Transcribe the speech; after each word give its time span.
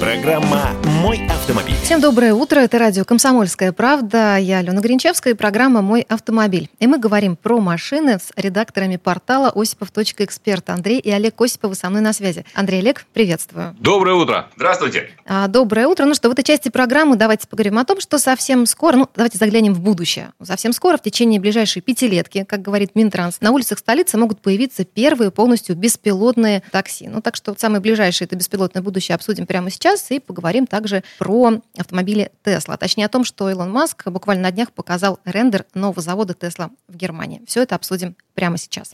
Программа 0.00 0.76
«Мой 1.02 1.26
автомобиль». 1.28 1.74
Всем 1.82 2.00
доброе 2.00 2.32
утро. 2.32 2.60
Это 2.60 2.78
радио 2.78 3.04
«Комсомольская 3.04 3.72
правда». 3.72 4.36
Я 4.36 4.58
Алена 4.58 4.80
Гринчевская 4.80 5.32
и 5.32 5.36
программа 5.36 5.82
«Мой 5.82 6.02
автомобиль». 6.02 6.70
И 6.78 6.86
мы 6.86 6.98
говорим 6.98 7.34
про 7.34 7.58
машины 7.58 8.20
с 8.20 8.30
редакторами 8.36 8.96
портала 8.96 9.50
осипов.эксперт. 9.52 10.70
Андрей 10.70 11.00
и 11.00 11.10
Олег 11.10 11.40
Осиповы 11.40 11.74
со 11.74 11.90
мной 11.90 12.00
на 12.00 12.12
связи. 12.12 12.44
Андрей, 12.54 12.78
Олег, 12.78 13.06
приветствую. 13.12 13.74
Доброе 13.80 14.14
утро. 14.14 14.46
Здравствуйте. 14.54 15.10
А, 15.26 15.48
доброе 15.48 15.88
утро. 15.88 16.04
Ну 16.04 16.14
что, 16.14 16.28
в 16.28 16.32
этой 16.32 16.44
части 16.44 16.68
программы 16.68 17.16
давайте 17.16 17.48
поговорим 17.48 17.78
о 17.78 17.84
том, 17.84 18.00
что 18.00 18.18
совсем 18.18 18.66
скоро, 18.66 18.96
ну 18.96 19.08
давайте 19.16 19.36
заглянем 19.38 19.74
в 19.74 19.80
будущее. 19.80 20.32
Совсем 20.40 20.72
скоро, 20.72 20.96
в 20.96 21.02
течение 21.02 21.40
ближайшей 21.40 21.82
пятилетки, 21.82 22.44
как 22.48 22.62
говорит 22.62 22.94
Минтранс, 22.94 23.40
на 23.40 23.50
улицах 23.50 23.80
столицы 23.80 24.16
могут 24.16 24.42
появиться 24.42 24.84
первые 24.84 25.32
полностью 25.32 25.74
беспилотные 25.74 26.62
такси. 26.70 27.08
Ну 27.08 27.20
так 27.20 27.34
что 27.34 27.50
вот 27.50 27.58
самое 27.58 27.80
ближайшее 27.80 28.26
это 28.26 28.36
беспилотное 28.36 28.82
будущее 28.82 29.16
обсудим 29.16 29.44
прямо 29.44 29.70
сейчас 29.70 29.87
сейчас 29.88 30.10
и 30.10 30.18
поговорим 30.18 30.66
также 30.66 31.02
про 31.18 31.60
автомобили 31.76 32.30
Тесла. 32.44 32.76
Точнее 32.76 33.06
о 33.06 33.08
том, 33.08 33.24
что 33.24 33.50
Илон 33.50 33.70
Маск 33.70 34.06
буквально 34.08 34.44
на 34.44 34.52
днях 34.52 34.72
показал 34.72 35.18
рендер 35.24 35.64
нового 35.74 36.02
завода 36.02 36.34
Тесла 36.34 36.70
в 36.88 36.96
Германии. 36.96 37.42
Все 37.46 37.62
это 37.62 37.74
обсудим 37.74 38.16
прямо 38.34 38.58
сейчас. 38.58 38.92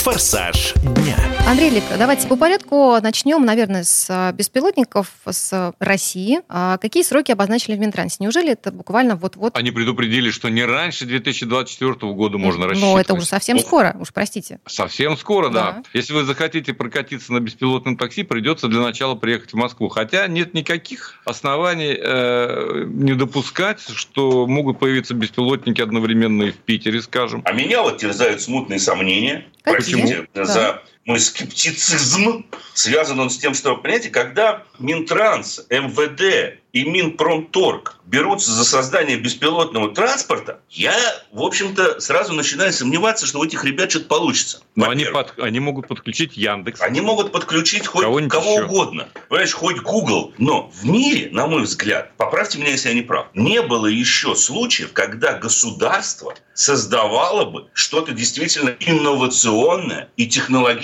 Форсаж 0.00 0.72
дня. 0.76 1.18
Андрей 1.46 1.68
Лик, 1.68 1.84
давайте 1.98 2.26
по 2.26 2.36
порядку 2.36 2.98
начнем, 3.02 3.44
наверное, 3.44 3.84
с 3.84 4.06
а, 4.08 4.32
беспилотников 4.32 5.08
с 5.28 5.74
России. 5.78 6.40
А 6.48 6.78
какие 6.78 7.02
сроки 7.02 7.32
обозначили 7.32 7.74
в 7.74 7.80
Минтрансе? 7.80 8.16
Неужели 8.20 8.52
это 8.52 8.72
буквально 8.72 9.16
вот-вот? 9.16 9.58
Они 9.58 9.70
предупредили, 9.70 10.30
что 10.30 10.48
не 10.48 10.64
раньше 10.64 11.04
2024 11.04 12.12
года 12.12 12.38
можно 12.38 12.66
рассчитывать. 12.66 12.94
Но 12.94 13.00
это 13.00 13.14
уже 13.14 13.26
совсем 13.26 13.58
скоро, 13.58 13.94
уж 14.00 14.12
простите. 14.12 14.60
Совсем 14.66 15.18
скоро, 15.18 15.50
да. 15.50 15.72
да. 15.72 15.82
Если 15.92 16.14
вы 16.14 16.24
захотите 16.24 16.72
прокатиться 16.72 17.32
на 17.34 17.40
беспилотном 17.40 17.98
такси, 17.98 18.22
придется 18.22 18.68
для 18.68 18.80
начала 18.80 19.16
приехать 19.16 19.52
в 19.52 19.56
Москву. 19.56 19.88
Хотя 19.88 20.26
нет 20.28 20.54
никаких 20.54 21.20
оснований 21.26 21.94
э, 22.00 22.84
не 22.86 23.14
допускать, 23.14 23.80
что 23.80 24.46
могут 24.46 24.78
появиться 24.78 25.12
беспилотники 25.12 25.82
одновременно 25.82 26.44
и 26.44 26.52
в 26.52 26.56
Питере, 26.56 27.02
скажем. 27.02 27.42
А 27.44 27.52
меня 27.52 27.82
вот 27.82 27.98
терзают 27.98 28.40
смутные 28.40 28.78
сомнения. 28.78 29.46
Какие? 29.62 29.89
Простите 29.92 30.26
да. 30.34 30.44
за 30.44 30.78
мой 31.06 31.20
скептицизм. 31.20 32.46
Связан 32.74 33.20
он 33.20 33.30
с 33.30 33.38
тем, 33.38 33.54
что, 33.54 33.76
понимаете, 33.76 34.10
когда 34.10 34.64
Минтранс, 34.78 35.66
МВД 35.70 36.60
и 36.72 36.84
Минпромторг 36.84 37.96
берутся 38.06 38.52
за 38.52 38.64
создание 38.64 39.16
беспилотного 39.16 39.92
транспорта, 39.94 40.60
я, 40.70 40.94
в 41.32 41.42
общем-то, 41.42 42.00
сразу 42.00 42.32
начинаю 42.32 42.72
сомневаться, 42.72 43.26
что 43.26 43.40
у 43.40 43.44
этих 43.44 43.64
ребят 43.64 43.90
что-то 43.90 44.06
получится. 44.06 44.62
Но 44.76 44.88
они, 44.88 45.04
под, 45.04 45.34
они 45.38 45.60
могут 45.60 45.88
подключить 45.88 46.36
Яндекс. 46.36 46.80
Они 46.80 47.00
могут 47.00 47.32
подключить 47.32 47.86
хоть 47.86 48.04
кого 48.28 48.52
еще. 48.52 48.64
угодно. 48.64 49.08
Понимаешь, 49.28 49.52
хоть 49.52 49.78
Google. 49.80 50.32
Но 50.38 50.70
в 50.72 50.84
мире, 50.84 51.28
на 51.32 51.46
мой 51.46 51.62
взгляд, 51.62 52.12
поправьте 52.16 52.58
меня, 52.58 52.70
если 52.70 52.88
я 52.88 52.94
не 52.94 53.02
прав, 53.02 53.26
не 53.34 53.62
было 53.62 53.86
еще 53.86 54.34
случаев, 54.34 54.92
когда 54.92 55.34
государство 55.34 56.34
создавало 56.54 57.46
бы 57.46 57.68
что-то 57.72 58.12
действительно 58.12 58.76
инновационное 58.80 60.10
и 60.16 60.28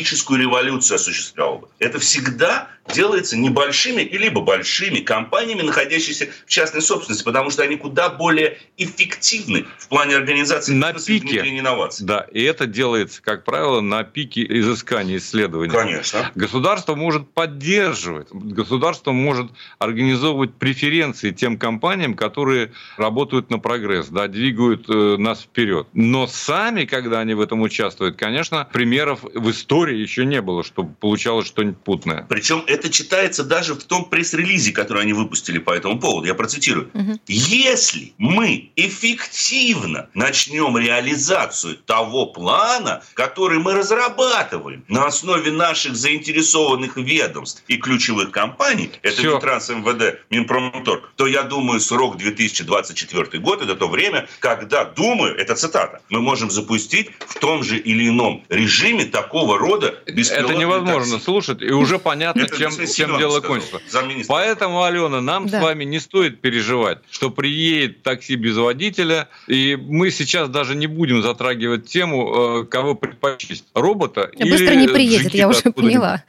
технологическую 0.06 0.40
революцию 0.40 0.96
осуществляло 0.96 1.58
бы. 1.58 1.68
Это 1.78 1.98
всегда 1.98 2.68
делается 2.92 3.36
небольшими 3.36 4.02
и 4.02 4.18
либо 4.18 4.40
большими 4.40 5.00
компаниями, 5.00 5.62
находящимися 5.62 6.28
в 6.46 6.50
частной 6.50 6.82
собственности, 6.82 7.24
потому 7.24 7.50
что 7.50 7.62
они 7.62 7.76
куда 7.76 8.08
более 8.08 8.58
эффективны 8.76 9.66
в 9.78 9.88
плане 9.88 10.16
организации 10.16 10.72
на 10.72 10.92
пике 10.92 11.40
инноваций. 11.58 12.06
Да, 12.06 12.26
и 12.32 12.42
это 12.42 12.66
делается, 12.66 13.22
как 13.22 13.44
правило, 13.44 13.80
на 13.80 14.04
пике 14.04 14.44
изыскания 14.48 15.18
исследований. 15.18 15.72
Конечно. 15.72 16.30
Государство 16.34 16.94
может 16.94 17.30
поддерживать, 17.30 18.28
государство 18.30 19.12
может 19.12 19.50
организовывать 19.78 20.54
преференции 20.54 21.30
тем 21.30 21.58
компаниям, 21.58 22.14
которые 22.14 22.72
работают 22.96 23.50
на 23.50 23.58
прогресс, 23.58 24.08
да, 24.08 24.28
двигают 24.28 24.88
э, 24.88 25.16
нас 25.18 25.42
вперед. 25.42 25.86
Но 25.92 26.26
сами, 26.26 26.84
когда 26.84 27.20
они 27.20 27.34
в 27.34 27.40
этом 27.40 27.62
участвуют, 27.62 28.16
конечно, 28.16 28.68
примеров 28.72 29.20
в 29.22 29.50
истории 29.50 29.96
еще 29.96 30.24
не 30.24 30.40
было, 30.40 30.62
чтобы 30.64 30.94
получалось 30.94 31.46
что-нибудь 31.46 31.78
путное. 31.78 32.26
Причем 32.28 32.64
это 32.76 32.90
читается 32.90 33.42
даже 33.42 33.74
в 33.74 33.82
том 33.84 34.04
пресс-релизе, 34.04 34.72
который 34.72 35.02
они 35.02 35.12
выпустили 35.12 35.58
по 35.58 35.72
этому 35.72 35.98
поводу. 35.98 36.26
Я 36.26 36.34
процитирую. 36.34 36.90
Угу. 36.92 37.20
Если 37.26 38.12
мы 38.18 38.70
эффективно 38.76 40.08
начнем 40.14 40.76
реализацию 40.76 41.76
того 41.76 42.26
плана, 42.26 43.02
который 43.14 43.58
мы 43.58 43.72
разрабатываем 43.74 44.84
на 44.88 45.06
основе 45.06 45.50
наших 45.50 45.96
заинтересованных 45.96 46.96
ведомств 46.96 47.64
и 47.68 47.76
ключевых 47.76 48.30
компаний, 48.30 48.90
это 49.02 49.16
Все. 49.16 49.32
Минтранс, 49.32 49.70
МВД, 49.70 50.20
Минпромторг, 50.30 51.12
то 51.16 51.26
я 51.26 51.42
думаю, 51.42 51.80
срок 51.80 52.18
2024 52.18 53.38
год– 53.42 53.62
это 53.62 53.74
то 53.74 53.88
время, 53.88 54.28
когда, 54.40 54.84
думаю, 54.84 55.36
это 55.36 55.54
цитата, 55.54 56.00
мы 56.10 56.20
можем 56.20 56.50
запустить 56.50 57.10
в 57.26 57.38
том 57.38 57.62
же 57.62 57.78
или 57.78 58.08
ином 58.08 58.44
режиме 58.48 59.06
такого 59.06 59.58
рода 59.58 59.94
беспилотные 60.06 60.50
Это 60.50 60.60
невозможно 60.60 61.12
такси. 61.14 61.24
слушать, 61.24 61.62
и 61.62 61.72
уже 61.72 61.98
понятно, 61.98 62.48
чем, 62.48 62.65
чем 62.70 63.18
дело 63.18 63.40
кончится. 63.40 63.80
Поэтому, 64.28 64.84
Алена, 64.84 65.20
нам 65.20 65.46
да. 65.46 65.60
с 65.60 65.62
вами 65.62 65.84
не 65.84 66.00
стоит 66.00 66.40
переживать, 66.40 66.98
что 67.10 67.30
приедет 67.30 68.02
такси 68.02 68.36
без 68.36 68.56
водителя, 68.56 69.28
и 69.46 69.76
мы 69.76 70.10
сейчас 70.10 70.48
даже 70.48 70.74
не 70.74 70.86
будем 70.86 71.22
затрагивать 71.22 71.88
тему, 71.88 72.62
э, 72.62 72.64
кого 72.66 72.94
предпочесть, 72.94 73.64
робота 73.74 74.30
или 74.36 74.50
Быстро 74.50 74.74
не 74.74 74.88
приедет, 74.88 75.34
я 75.34 75.48
уже 75.48 75.72
поняла. 75.72 76.24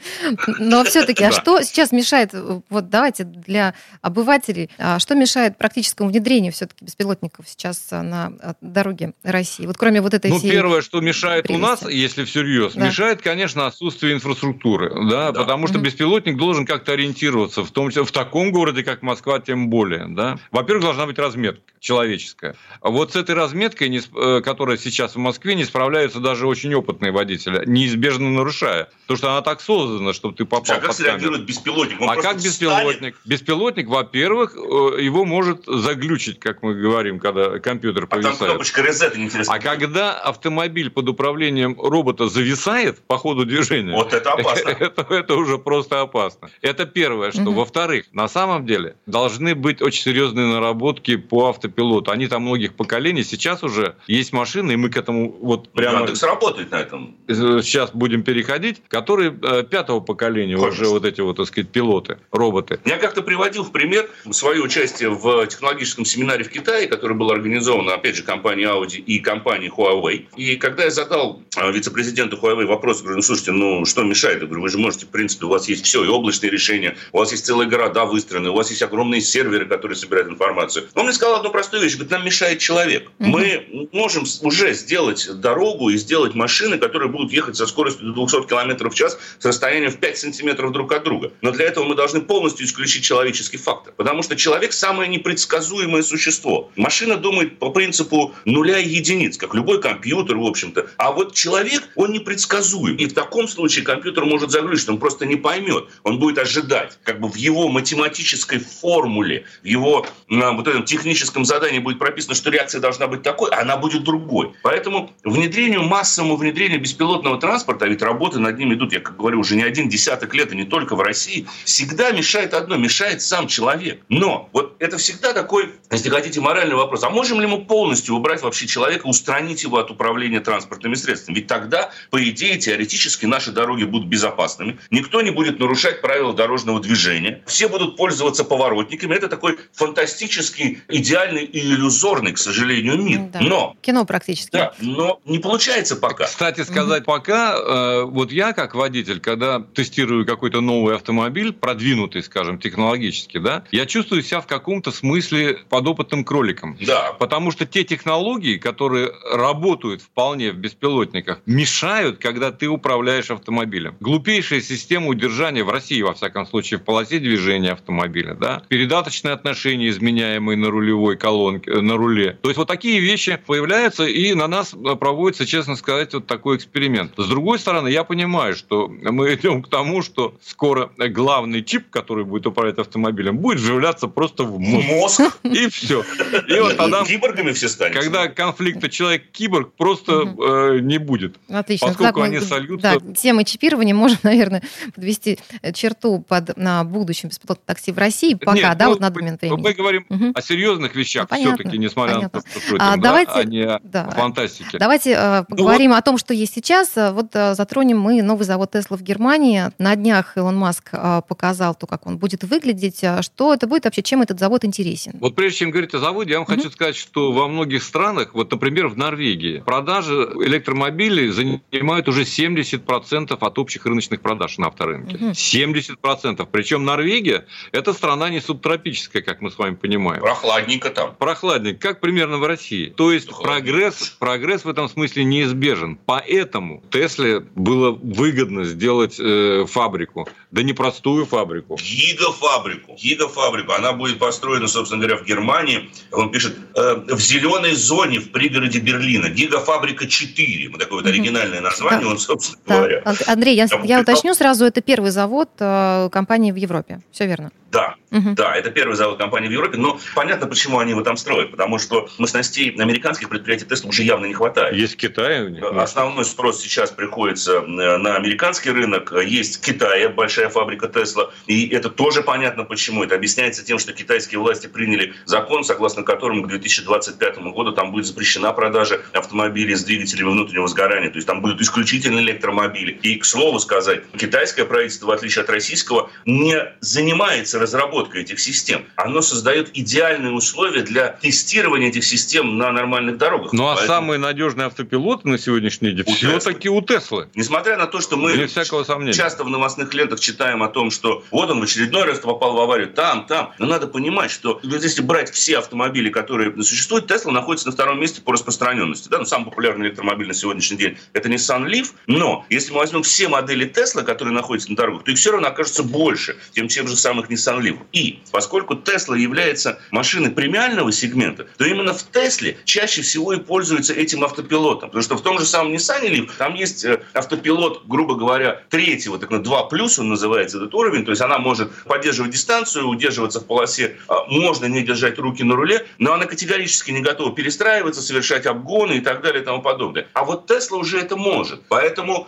Но 0.59 0.83
все-таки, 0.85 1.23
а 1.23 1.31
что 1.31 1.61
сейчас 1.61 1.91
мешает, 1.91 2.31
вот 2.69 2.89
давайте 2.89 3.23
для 3.23 3.73
обывателей, 4.01 4.69
а 4.77 4.99
что 4.99 5.15
мешает 5.15 5.57
практическому 5.57 6.09
внедрению 6.09 6.51
все-таки 6.51 6.83
беспилотников 6.85 7.47
сейчас 7.47 7.87
на 7.91 8.33
дороге 8.61 9.13
России? 9.23 9.65
Вот 9.65 9.77
кроме 9.77 10.01
вот 10.01 10.13
этой 10.13 10.31
Ну, 10.31 10.39
первое, 10.41 10.81
что 10.81 11.01
мешает 11.01 11.49
у 11.49 11.57
нас, 11.57 11.83
если 11.89 12.25
всерьез, 12.25 12.75
мешает, 12.75 13.21
конечно, 13.21 13.67
отсутствие 13.67 14.13
инфраструктуры, 14.13 15.09
да, 15.09 15.31
потому 15.31 15.67
что 15.67 15.79
беспилотники 15.79 16.26
беспилотник 16.27 16.37
должен 16.37 16.65
как-то 16.65 16.93
ориентироваться, 16.93 17.63
в 17.63 17.71
том 17.71 17.89
числе 17.89 18.03
в 18.03 18.11
таком 18.11 18.51
городе, 18.51 18.83
как 18.83 19.01
Москва, 19.01 19.39
тем 19.39 19.69
более. 19.69 20.07
Да? 20.09 20.37
Во-первых, 20.51 20.83
должна 20.83 21.05
быть 21.05 21.17
разметка 21.19 21.61
человеческая. 21.79 22.55
А 22.81 22.89
вот 22.89 23.13
с 23.13 23.15
этой 23.15 23.35
разметкой, 23.35 23.95
э, 23.97 24.41
которая 24.41 24.77
сейчас 24.77 25.15
в 25.15 25.19
Москве, 25.19 25.55
не 25.55 25.63
справляются 25.63 26.19
даже 26.19 26.47
очень 26.47 26.73
опытные 26.73 27.11
водители, 27.11 27.63
неизбежно 27.65 28.29
нарушая. 28.29 28.89
Потому 29.03 29.17
что 29.17 29.31
она 29.31 29.41
так 29.41 29.61
создана, 29.61 30.13
чтобы 30.13 30.35
ты 30.35 30.45
попал 30.45 30.77
а 30.77 30.79
как 30.79 30.93
среагирует 30.93 31.45
беспилотник? 31.45 32.01
Он 32.01 32.09
а 32.09 32.15
как 32.15 32.37
беспилотник? 32.37 33.15
Встанет? 33.15 33.15
Беспилотник, 33.25 33.87
во-первых, 33.87 34.55
э, 34.55 35.01
его 35.01 35.23
может 35.23 35.63
заглючить, 35.65 36.39
как 36.39 36.63
мы 36.63 36.73
говорим, 36.73 37.19
когда 37.19 37.59
компьютер 37.59 38.07
повисает. 38.07 38.35
А 38.35 38.39
там 38.39 38.47
кнопочка 38.49 38.81
reset, 38.81 39.15
интересно. 39.15 39.53
А 39.53 39.59
когда 39.59 40.13
автомобиль 40.13 40.89
под 40.89 41.09
управлением 41.09 41.79
робота 41.79 42.27
зависает 42.27 42.99
по 43.07 43.17
ходу 43.17 43.45
движения... 43.45 43.93
Вот 43.93 44.13
это 44.13 44.33
опасно. 44.33 44.69
это, 44.79 45.05
это 45.09 45.35
уже 45.35 45.57
просто 45.57 46.01
опасно. 46.01 46.16
Это 46.61 46.85
первое, 46.85 47.31
что. 47.31 47.43
Угу. 47.43 47.51
Во-вторых, 47.51 48.05
на 48.13 48.27
самом 48.27 48.65
деле 48.65 48.95
должны 49.05 49.55
быть 49.55 49.81
очень 49.81 50.03
серьезные 50.03 50.47
наработки 50.47 51.15
по 51.15 51.49
автопилоту. 51.49 52.11
Они 52.11 52.27
там 52.27 52.43
многих 52.43 52.73
поколений. 52.73 53.23
Сейчас 53.23 53.63
уже 53.63 53.95
есть 54.07 54.33
машины, 54.33 54.73
и 54.73 54.75
мы 54.75 54.89
к 54.89 54.97
этому 54.97 55.31
вот 55.41 55.65
ну, 55.65 55.81
прямо... 55.81 55.99
Яндекс 55.99 56.23
работает 56.23 56.71
на 56.71 56.77
этом. 56.77 57.15
Сейчас 57.27 57.91
будем 57.91 58.23
переходить, 58.23 58.81
которые 58.87 59.37
э, 59.41 59.63
пятого 59.63 59.99
поколения 59.99 60.55
Конечно. 60.55 60.83
уже 60.83 60.89
вот 60.89 61.05
эти 61.05 61.21
вот, 61.21 61.37
так 61.37 61.47
сказать, 61.47 61.69
пилоты, 61.69 62.17
роботы. 62.31 62.79
Я 62.85 62.97
как-то 62.97 63.21
приводил 63.21 63.63
в 63.63 63.71
пример 63.71 64.09
свое 64.31 64.61
участие 64.61 65.09
в 65.09 65.45
технологическом 65.47 66.05
семинаре 66.05 66.43
в 66.43 66.49
Китае, 66.49 66.87
который 66.87 67.15
был 67.15 67.31
организован, 67.31 67.89
опять 67.89 68.15
же, 68.15 68.23
компанией 68.23 68.67
Audi 68.67 68.97
и 68.97 69.19
компанией 69.19 69.71
Huawei. 69.75 70.25
И 70.35 70.55
когда 70.55 70.85
я 70.85 70.91
задал 70.91 71.41
э, 71.55 71.71
вице-президенту 71.71 72.37
Huawei 72.37 72.65
вопрос, 72.65 73.01
говорю, 73.01 73.17
ну, 73.17 73.21
слушайте, 73.21 73.51
ну, 73.51 73.85
что 73.85 74.03
мешает? 74.03 74.41
Я 74.41 74.47
говорю, 74.47 74.61
вы 74.61 74.69
же 74.69 74.77
можете, 74.77 75.05
в 75.05 75.09
принципе, 75.09 75.45
у 75.45 75.49
вас 75.49 75.67
есть 75.67 75.85
все, 75.85 76.03
и 76.07 76.11
облачные 76.11 76.49
решения, 76.49 76.97
у 77.11 77.19
вас 77.19 77.31
есть 77.31 77.45
целые 77.45 77.69
города 77.69 78.05
выстроены, 78.05 78.49
у 78.49 78.55
вас 78.55 78.69
есть 78.69 78.81
огромные 78.81 79.21
серверы, 79.21 79.65
которые 79.65 79.95
собирают 79.95 80.29
информацию. 80.29 80.87
Он 80.95 81.05
мне 81.05 81.13
сказал 81.13 81.37
одну 81.37 81.51
простую 81.51 81.83
вещь, 81.83 81.93
говорит, 81.93 82.11
нам 82.11 82.25
мешает 82.25 82.59
человек. 82.59 83.11
Угу. 83.19 83.29
Мы 83.29 83.89
можем 83.91 84.23
уже 84.41 84.73
сделать 84.73 85.29
дорогу 85.39 85.89
и 85.89 85.97
сделать 85.97 86.35
машины, 86.35 86.77
которые 86.77 87.09
будут 87.09 87.31
ехать 87.31 87.55
со 87.55 87.67
скоростью 87.67 88.07
до 88.07 88.25
200 88.25 88.47
км 88.47 88.89
в 88.89 88.95
час 88.95 89.17
с 89.39 89.45
расстоянием 89.45 89.91
в 89.91 89.97
5 89.97 90.17
сантиметров 90.17 90.71
друг 90.71 90.91
от 90.91 91.03
друга. 91.03 91.31
Но 91.41 91.51
для 91.51 91.65
этого 91.65 91.85
мы 91.85 91.95
должны 91.95 92.21
полностью 92.21 92.65
исключить 92.65 93.03
человеческий 93.03 93.57
фактор. 93.57 93.93
Потому 93.95 94.23
что 94.23 94.35
человек 94.35 94.73
самое 94.73 95.09
непредсказуемое 95.09 96.03
существо. 96.03 96.71
Машина 96.75 97.17
думает 97.17 97.59
по 97.59 97.69
принципу 97.69 98.33
нуля 98.45 98.79
и 98.79 98.87
единиц, 98.87 99.37
как 99.37 99.53
любой 99.53 99.81
компьютер, 99.81 100.37
в 100.37 100.45
общем-то. 100.45 100.87
А 100.97 101.11
вот 101.11 101.33
человек, 101.33 101.83
он 101.95 102.11
непредсказуем. 102.11 102.95
И 102.97 103.05
в 103.05 103.13
таком 103.13 103.47
случае 103.47 103.85
компьютер 103.85 104.25
может 104.25 104.51
заглючить, 104.51 104.89
он 104.89 104.99
просто 104.99 105.25
не 105.25 105.35
поймет. 105.35 105.85
Он 106.03 106.19
будет 106.19 106.37
ожидать. 106.37 106.97
Как 107.03 107.19
бы 107.19 107.27
в 107.27 107.35
его 107.35 107.69
математической 107.69 108.59
формуле, 108.59 109.45
в 109.63 109.65
его 109.65 110.05
на 110.29 110.51
вот 110.53 110.67
этом 110.67 110.83
техническом 110.83 111.45
задании 111.45 111.79
будет 111.79 111.99
прописано, 111.99 112.35
что 112.35 112.49
реакция 112.49 112.81
должна 112.81 113.07
быть 113.07 113.23
такой, 113.23 113.49
а 113.51 113.61
она 113.61 113.77
будет 113.77 114.03
другой. 114.03 114.53
Поэтому 114.63 115.11
внедрению, 115.23 115.83
массовому 115.83 116.35
внедрению 116.35 116.81
беспилотного 116.81 117.39
транспорта, 117.39 117.85
а 117.85 117.87
ведь 117.87 118.01
работы 118.01 118.39
над 118.39 118.57
ним 118.57 118.73
идут, 118.73 118.93
я 118.93 118.99
как 118.99 119.17
говорю, 119.17 119.39
уже 119.39 119.55
не 119.55 119.63
один 119.63 119.89
десяток 119.89 120.33
лет, 120.33 120.51
и 120.51 120.55
не 120.55 120.65
только 120.65 120.95
в 120.95 121.01
России, 121.01 121.47
всегда 121.63 122.11
мешает 122.11 122.53
одно, 122.53 122.75
мешает 122.75 123.21
сам 123.21 123.47
человек. 123.47 124.01
Но 124.09 124.49
вот 124.53 124.75
это 124.79 124.97
всегда 124.97 125.33
такой, 125.33 125.73
если 125.91 126.09
хотите, 126.09 126.41
моральный 126.41 126.75
вопрос. 126.75 127.03
А 127.03 127.09
можем 127.09 127.39
ли 127.41 127.47
мы 127.47 127.65
полностью 127.65 128.15
убрать 128.15 128.41
вообще 128.41 128.67
человека, 128.67 129.07
устранить 129.07 129.63
его 129.63 129.77
от 129.77 129.91
управления 129.91 130.39
транспортными 130.39 130.95
средствами? 130.95 131.35
Ведь 131.35 131.47
тогда, 131.47 131.91
по 132.09 132.23
идее, 132.29 132.57
теоретически 132.57 133.25
наши 133.25 133.51
дороги 133.51 133.83
будут 133.83 134.07
безопасными, 134.07 134.79
никто 134.91 135.21
не 135.21 135.31
будет 135.31 135.59
нарушать 135.59 135.76
правила 136.01 136.33
дорожного 136.33 136.79
движения, 136.79 137.41
все 137.45 137.67
будут 137.67 137.97
пользоваться 137.97 138.43
поворотниками. 138.43 139.15
Это 139.15 139.27
такой 139.27 139.57
фантастический, 139.73 140.81
идеальный 140.87 141.43
и 141.43 141.59
иллюзорный, 141.59 142.33
к 142.33 142.37
сожалению, 142.37 142.97
мир. 142.97 143.21
Да. 143.33 143.39
Но 143.41 143.75
кино 143.81 144.05
практически. 144.05 144.51
Да, 144.51 144.73
но 144.79 145.19
не 145.25 145.39
получается 145.39 145.95
пока. 145.95 146.25
Кстати 146.25 146.61
сказать, 146.61 147.03
угу. 147.03 147.11
пока 147.11 147.55
э, 147.57 148.03
вот 148.03 148.31
я 148.31 148.53
как 148.53 148.75
водитель, 148.75 149.19
когда 149.19 149.59
тестирую 149.59 150.25
какой-то 150.25 150.61
новый 150.61 150.95
автомобиль, 150.95 151.53
продвинутый, 151.53 152.23
скажем, 152.23 152.59
технологически, 152.59 153.37
да, 153.37 153.63
я 153.71 153.85
чувствую 153.85 154.23
себя 154.23 154.41
в 154.41 154.47
каком-то 154.47 154.91
смысле 154.91 155.59
подопытным 155.69 156.23
кроликом. 156.23 156.77
Да. 156.81 157.13
Потому 157.13 157.51
что 157.51 157.65
те 157.65 157.83
технологии, 157.83 158.57
которые 158.57 159.11
работают 159.31 160.01
вполне 160.01 160.51
в 160.51 160.55
беспилотниках, 160.55 161.39
мешают, 161.45 162.19
когда 162.19 162.51
ты 162.51 162.67
управляешь 162.67 163.31
автомобилем. 163.31 163.95
Глупейшая 163.99 164.61
система 164.61 165.07
удержания 165.07 165.63
в 165.67 165.69
России, 165.69 166.01
во 166.01 166.13
всяком 166.13 166.47
случае, 166.47 166.79
в 166.79 166.83
полосе 166.83 167.19
движения 167.19 167.73
автомобиля, 167.73 168.33
да, 168.33 168.63
передаточные 168.67 169.33
отношения, 169.33 169.89
изменяемые 169.89 170.57
на 170.57 170.69
рулевой 170.69 171.17
колонке, 171.17 171.69
э, 171.69 171.81
на 171.81 171.97
руле. 171.97 172.37
То 172.41 172.49
есть 172.49 172.57
вот 172.57 172.67
такие 172.67 172.99
вещи 172.99 173.39
появляются, 173.45 174.05
и 174.05 174.33
на 174.33 174.47
нас 174.47 174.73
проводится, 174.99 175.45
честно 175.45 175.75
сказать, 175.75 176.13
вот 176.13 176.25
такой 176.25 176.57
эксперимент. 176.57 177.11
С 177.17 177.27
другой 177.27 177.59
стороны, 177.59 177.89
я 177.89 178.03
понимаю, 178.03 178.55
что 178.55 178.87
мы 178.87 179.33
идем 179.33 179.61
к 179.61 179.69
тому, 179.69 180.01
что 180.01 180.35
скоро 180.41 180.89
главный 180.97 181.63
чип, 181.63 181.89
который 181.89 182.23
будет 182.23 182.47
управлять 182.47 182.79
автомобилем, 182.79 183.37
будет 183.37 183.59
вживляться 183.59 184.07
просто 184.07 184.43
в 184.43 184.57
мозг. 184.59 184.87
Мозг? 184.87 185.37
И 185.43 185.69
все. 185.69 186.03
И 186.47 186.59
вот 186.59 186.77
тогда... 186.77 187.03
Киборгами 187.03 187.51
все 187.51 187.67
станет. 187.67 187.93
Когда 187.93 188.27
конфликта 188.27 188.89
человек-киборг 188.89 189.73
просто 189.73 190.13
э, 190.13 190.79
не 190.79 190.97
будет. 190.97 191.35
Отлично. 191.49 191.87
Поскольку 191.87 192.21
они 192.21 192.39
сольются... 192.39 192.99
Да, 192.99 193.13
темы 193.13 193.43
чипирования 193.43 193.93
можем, 193.93 194.19
наверное, 194.23 194.63
подвести 194.95 195.39
черту 195.73 196.19
под 196.19 196.57
на 196.57 196.83
будущем 196.83 197.29
беспилотном 197.29 197.65
такси 197.65 197.91
в 197.91 197.97
России. 197.97 198.33
Пока, 198.33 198.53
Нет, 198.53 198.77
да, 198.77 198.85
ну, 198.85 198.91
вот 198.91 198.99
на 198.99 199.09
момент 199.09 199.41
времени. 199.41 199.61
Мы 199.61 199.73
говорим 199.73 200.05
угу. 200.09 200.31
о 200.33 200.41
серьезных 200.41 200.95
вещах 200.95 201.27
ну, 201.31 201.37
все-таки, 201.37 201.77
несмотря 201.77 202.15
понятно. 202.15 202.39
на 202.39 202.43
то, 202.43 202.59
что 202.59 202.75
а, 202.79 202.95
да, 202.95 203.01
давайте, 203.01 203.31
а 203.33 203.43
не 203.43 203.79
да. 203.83 204.05
о 204.05 204.11
фантастике. 204.11 204.77
Давайте 204.77 205.11
э, 205.17 205.43
поговорим 205.47 205.89
ну, 205.89 205.95
вот... 205.95 205.99
о 205.99 206.01
том, 206.01 206.17
что 206.17 206.33
есть 206.33 206.53
сейчас. 206.53 206.93
Вот 206.95 207.27
э, 207.33 207.55
затронем 207.55 207.99
мы 207.99 208.21
новый 208.21 208.45
завод 208.45 208.71
Тесла 208.71 208.97
в 208.97 209.01
Германии. 209.01 209.71
На 209.77 209.95
днях 209.95 210.37
Илон 210.37 210.57
Маск 210.57 210.89
э, 210.91 211.21
показал 211.27 211.75
то, 211.75 211.87
как 211.87 212.05
он 212.07 212.17
будет 212.17 212.43
выглядеть. 212.43 213.03
Что 213.21 213.53
это 213.53 213.67
будет 213.67 213.85
вообще, 213.85 214.01
чем 214.01 214.21
этот 214.21 214.39
завод 214.39 214.65
интересен? 214.65 215.13
Вот 215.19 215.35
прежде 215.35 215.59
чем 215.59 215.71
говорить 215.71 215.93
о 215.93 215.99
заводе, 215.99 216.31
я 216.31 216.39
вам 216.39 216.47
угу. 216.47 216.55
хочу 216.55 216.69
сказать, 216.69 216.95
что 216.95 217.31
во 217.31 217.47
многих 217.47 217.83
странах, 217.83 218.33
вот, 218.33 218.51
например, 218.51 218.87
в 218.87 218.97
Норвегии, 218.97 219.59
продажи 219.59 220.13
электромобилей 220.13 221.29
занимают 221.29 222.07
уже 222.07 222.23
70% 222.23 223.37
от 223.39 223.59
общих 223.59 223.85
рыночных 223.85 224.21
продаж 224.21 224.57
на 224.57 224.67
авторынке. 224.67 225.15
Угу. 225.17 225.33
70%. 225.53 226.47
Причем 226.51 226.85
Норвегия– 226.85 227.45
это 227.71 227.93
страна 227.93 228.29
не 228.29 228.41
субтропическая, 228.41 229.21
как 229.21 229.41
мы 229.41 229.51
с 229.51 229.57
вами 229.57 229.75
понимаем. 229.75 230.21
Прохладненько 230.21 230.89
там. 230.89 231.15
Прохладненько, 231.15 231.79
как 231.79 231.99
примерно 231.99 232.37
в 232.37 232.45
России. 232.45 232.89
То 232.89 233.11
есть 233.11 233.29
прогресс, 233.29 234.09
прогресс 234.19 234.65
в 234.65 234.69
этом 234.69 234.89
смысле 234.89 235.23
неизбежен. 235.23 235.97
Поэтому 236.05 236.83
Тесле 236.91 237.41
было 237.55 237.91
выгодно 237.91 238.63
сделать 238.63 239.17
э, 239.19 239.65
фабрику. 239.67 240.27
Да 240.57 240.63
не 240.63 240.73
простую 240.73 241.27
фабрику. 241.27 241.77
Гигафабрику. 241.77 242.95
Гигафабрику. 242.95 243.73
Она 243.73 243.93
будет 243.93 244.17
построена, 244.17 244.67
собственно 244.67 244.99
говоря, 244.99 245.21
в 245.21 245.23
Германии. 245.23 245.91
Он 246.11 246.31
пишет, 246.31 246.57
э, 246.73 246.95
в 247.09 247.19
зеленой 247.19 247.75
зоне 247.75 248.19
в 248.19 248.31
пригороде 248.31 248.79
Берлина. 248.79 249.29
Гигафабрика 249.29 250.07
4. 250.07 250.69
Вот 250.69 250.79
такое 250.79 251.03
вот 251.03 251.07
оригинальное 251.07 251.61
название, 251.61 252.05
да. 252.05 252.07
он, 252.07 252.17
собственно 252.17 252.59
да. 252.65 252.75
говоря. 252.75 253.03
Андрей, 253.27 253.55
я, 253.55 253.67
я 253.83 254.01
уточню 254.01 254.33
сразу, 254.33 254.65
это 254.65 254.81
первый 254.81 255.11
завод 255.11 255.49
э, 255.59 256.09
компании 256.11 256.51
в 256.51 256.55
Европе. 256.55 257.01
Все 257.11 257.27
верно. 257.27 257.51
Да, 257.71 257.93
угу. 258.11 258.33
да, 258.35 258.55
это 258.55 258.71
первый 258.71 258.95
завод 258.95 259.17
компании 259.17 259.47
в 259.47 259.51
Европе, 259.51 259.77
но 259.77 259.99
понятно, 260.15 260.47
почему 260.47 260.79
они 260.79 260.91
его 260.91 261.01
там 261.01 261.17
строят, 261.17 261.51
потому 261.51 261.77
что 261.79 262.09
мощностей 262.17 262.69
американских 262.71 263.29
предприятий 263.29 263.65
Тесла 263.65 263.89
уже 263.89 264.03
явно 264.03 264.25
не 264.25 264.33
хватает. 264.33 264.75
Есть 264.75 264.97
Китай 264.97 265.43
у 265.43 265.49
них. 265.49 265.63
Основной 265.63 266.25
спрос 266.25 266.61
сейчас 266.61 266.91
приходится 266.91 267.57
э, 267.57 267.97
на 267.97 268.15
американский 268.15 268.71
рынок, 268.71 269.13
есть 269.25 269.57
в 269.57 269.61
Китае 269.61 270.09
большая 270.09 270.49
фабрика 270.49 270.87
Тесла, 270.87 271.31
и 271.45 271.67
это 271.69 271.89
тоже 271.89 272.21
понятно 272.21 272.63
почему. 272.63 273.03
Это 273.03 273.15
объясняется 273.15 273.63
тем, 273.65 273.79
что 273.79 273.93
китайские 273.93 274.39
власти 274.39 274.67
приняли 274.67 275.13
закон, 275.25 275.63
согласно 275.63 276.03
которому 276.03 276.43
к 276.43 276.47
2025 276.47 277.37
году 277.39 277.71
там 277.71 277.91
будет 277.91 278.05
запрещена 278.05 278.53
продажа 278.53 279.01
автомобилей 279.13 279.75
с 279.75 279.83
двигателями 279.83 280.29
внутреннего 280.29 280.67
сгорания, 280.67 281.09
то 281.09 281.17
есть 281.17 281.27
там 281.27 281.41
будут 281.41 281.61
исключительно 281.61 282.19
электромобили. 282.19 282.91
И, 283.01 283.15
к 283.17 283.25
слову 283.25 283.59
сказать, 283.59 284.03
китайское 284.17 284.65
правительство, 284.65 285.07
в 285.07 285.11
отличие 285.11 285.43
от 285.43 285.49
российского, 285.49 286.09
не 286.25 286.57
занимается 286.79 287.59
разработкой 287.59 287.97
этих 288.15 288.39
систем. 288.39 288.85
Оно 288.95 289.21
создает 289.21 289.69
идеальные 289.77 290.31
условия 290.31 290.81
для 290.81 291.09
тестирования 291.09 291.89
этих 291.89 292.05
систем 292.05 292.57
на 292.57 292.71
нормальных 292.71 293.17
дорогах. 293.17 293.53
Ну 293.53 293.67
а 293.67 293.75
Поэтому... 293.75 293.87
самые 293.87 294.19
надежные 294.19 294.67
автопилоты 294.67 295.27
на 295.27 295.37
сегодняшний 295.37 295.91
день 295.91 296.05
все-таки 296.15 296.69
у 296.69 296.81
Теслы. 296.81 297.27
Несмотря 297.35 297.77
на 297.77 297.87
то, 297.87 298.01
что 298.01 298.17
мы 298.17 298.47
всякого 298.47 298.83
сомнения. 298.83 299.13
часто 299.13 299.43
в 299.43 299.49
новостных 299.49 299.93
лентах 299.93 300.19
читаем 300.19 300.63
о 300.63 300.69
том, 300.69 300.91
что 300.91 301.23
вот 301.31 301.49
он 301.49 301.59
в 301.59 301.63
очередной 301.63 302.03
раз 302.03 302.19
попал 302.19 302.53
в 302.53 302.59
аварию, 302.59 302.89
там, 302.89 303.25
там. 303.25 303.53
Но 303.59 303.65
надо 303.65 303.87
понимать, 303.87 304.31
что 304.31 304.59
если 304.63 305.01
брать 305.01 305.31
все 305.31 305.59
автомобили, 305.59 306.09
которые 306.09 306.51
существуют, 306.63 307.07
Тесла 307.07 307.31
находится 307.31 307.67
на 307.67 307.73
втором 307.73 307.99
месте 307.99 308.21
по 308.21 308.33
распространенности. 308.33 309.09
Да? 309.09 309.19
Ну, 309.19 309.25
самый 309.25 309.45
популярный 309.45 309.87
электромобиль 309.87 310.27
на 310.27 310.33
сегодняшний 310.33 310.77
день– 310.77 310.97
это 311.13 311.29
Nissan 311.29 311.65
Leaf. 311.65 311.91
Но 312.07 312.45
если 312.49 312.71
мы 312.71 312.79
возьмем 312.79 313.03
все 313.03 313.27
модели 313.27 313.65
Тесла, 313.65 314.03
которые 314.03 314.33
находятся 314.33 314.69
на 314.69 314.75
дорогах, 314.75 315.03
то 315.03 315.11
их 315.11 315.17
все 315.17 315.31
равно 315.31 315.47
окажется 315.47 315.83
больше, 315.83 316.37
чем 316.53 316.67
тех 316.67 316.87
же 316.87 316.95
самых 316.95 317.29
Nissan 317.29 317.61
Leaf. 317.61 317.79
И 317.91 318.19
поскольку 318.31 318.75
Tesla 318.75 319.17
является 319.17 319.79
машиной 319.91 320.31
премиального 320.31 320.91
сегмента, 320.91 321.47
то 321.57 321.65
именно 321.65 321.93
в 321.93 322.03
Тесле 322.03 322.57
чаще 322.65 323.01
всего 323.01 323.33
и 323.33 323.37
пользуются 323.37 323.93
этим 323.93 324.23
автопилотом. 324.23 324.89
Потому 324.89 325.03
что 325.03 325.15
в 325.15 325.21
том 325.21 325.39
же 325.39 325.45
самом 325.45 325.73
Nissan 325.73 326.03
Leaf 326.03 326.31
там 326.37 326.55
есть 326.55 326.83
э, 326.85 327.01
автопилот, 327.13 327.83
грубо 327.85 328.15
говоря, 328.15 328.61
третьего, 328.69 329.17
так 329.17 329.31
на 329.31 329.41
2 329.41 329.63
плюс 329.63 329.99
он 329.99 330.09
называется 330.09 330.57
этот 330.57 330.73
уровень. 330.73 331.05
То 331.05 331.11
есть 331.11 331.21
она 331.21 331.37
может 331.37 331.71
поддерживать 331.85 332.31
дистанцию, 332.31 332.87
удерживаться 332.87 333.39
в 333.39 333.45
полосе, 333.45 333.97
а, 334.07 334.25
можно 334.25 334.65
не 334.65 334.83
держать 334.83 335.17
руки 335.19 335.43
на 335.43 335.55
руле, 335.55 335.85
но 335.97 336.13
она 336.13 336.25
категорически 336.25 336.91
не 336.91 337.01
готова 337.01 337.33
перестраиваться, 337.33 338.01
совершать 338.01 338.45
обгоны 338.45 338.93
и 338.93 339.01
так 339.01 339.21
далее 339.21 339.41
и 339.41 339.45
тому 339.45 339.61
подобное. 339.61 340.07
А 340.13 340.23
вот 340.23 340.49
Tesla 340.49 340.77
уже 340.77 340.99
это 340.99 341.15
может. 341.15 341.61
Поэтому 341.69 342.27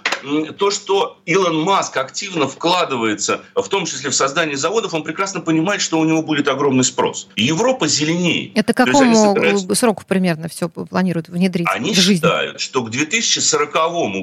то, 0.57 0.71
что 0.71 1.19
Илон 1.25 1.61
Маск 1.61 1.97
активно 1.97 2.47
вкладывается, 2.47 3.41
в 3.55 3.67
том 3.67 3.85
числе 3.85 4.09
в 4.09 4.15
создание 4.15 4.57
заводов, 4.57 4.93
он 4.93 5.03
прекрасно 5.03 5.41
понимает, 5.49 5.81
что 5.81 5.99
у 5.99 6.05
него 6.05 6.21
будет 6.21 6.47
огромный 6.47 6.83
спрос. 6.83 7.27
Европа 7.35 7.87
зеленее. 7.87 8.51
Это 8.53 8.71
какому 8.71 9.39
есть, 9.39 9.75
сроку 9.79 10.03
примерно 10.07 10.47
все 10.47 10.69
планируют 10.69 11.27
внедрить 11.29 11.65
Они 11.71 11.91
в 11.91 11.97
жизнь? 11.97 12.21
считают, 12.21 12.59
что 12.59 12.83
к 12.83 12.91
2040 12.91 13.73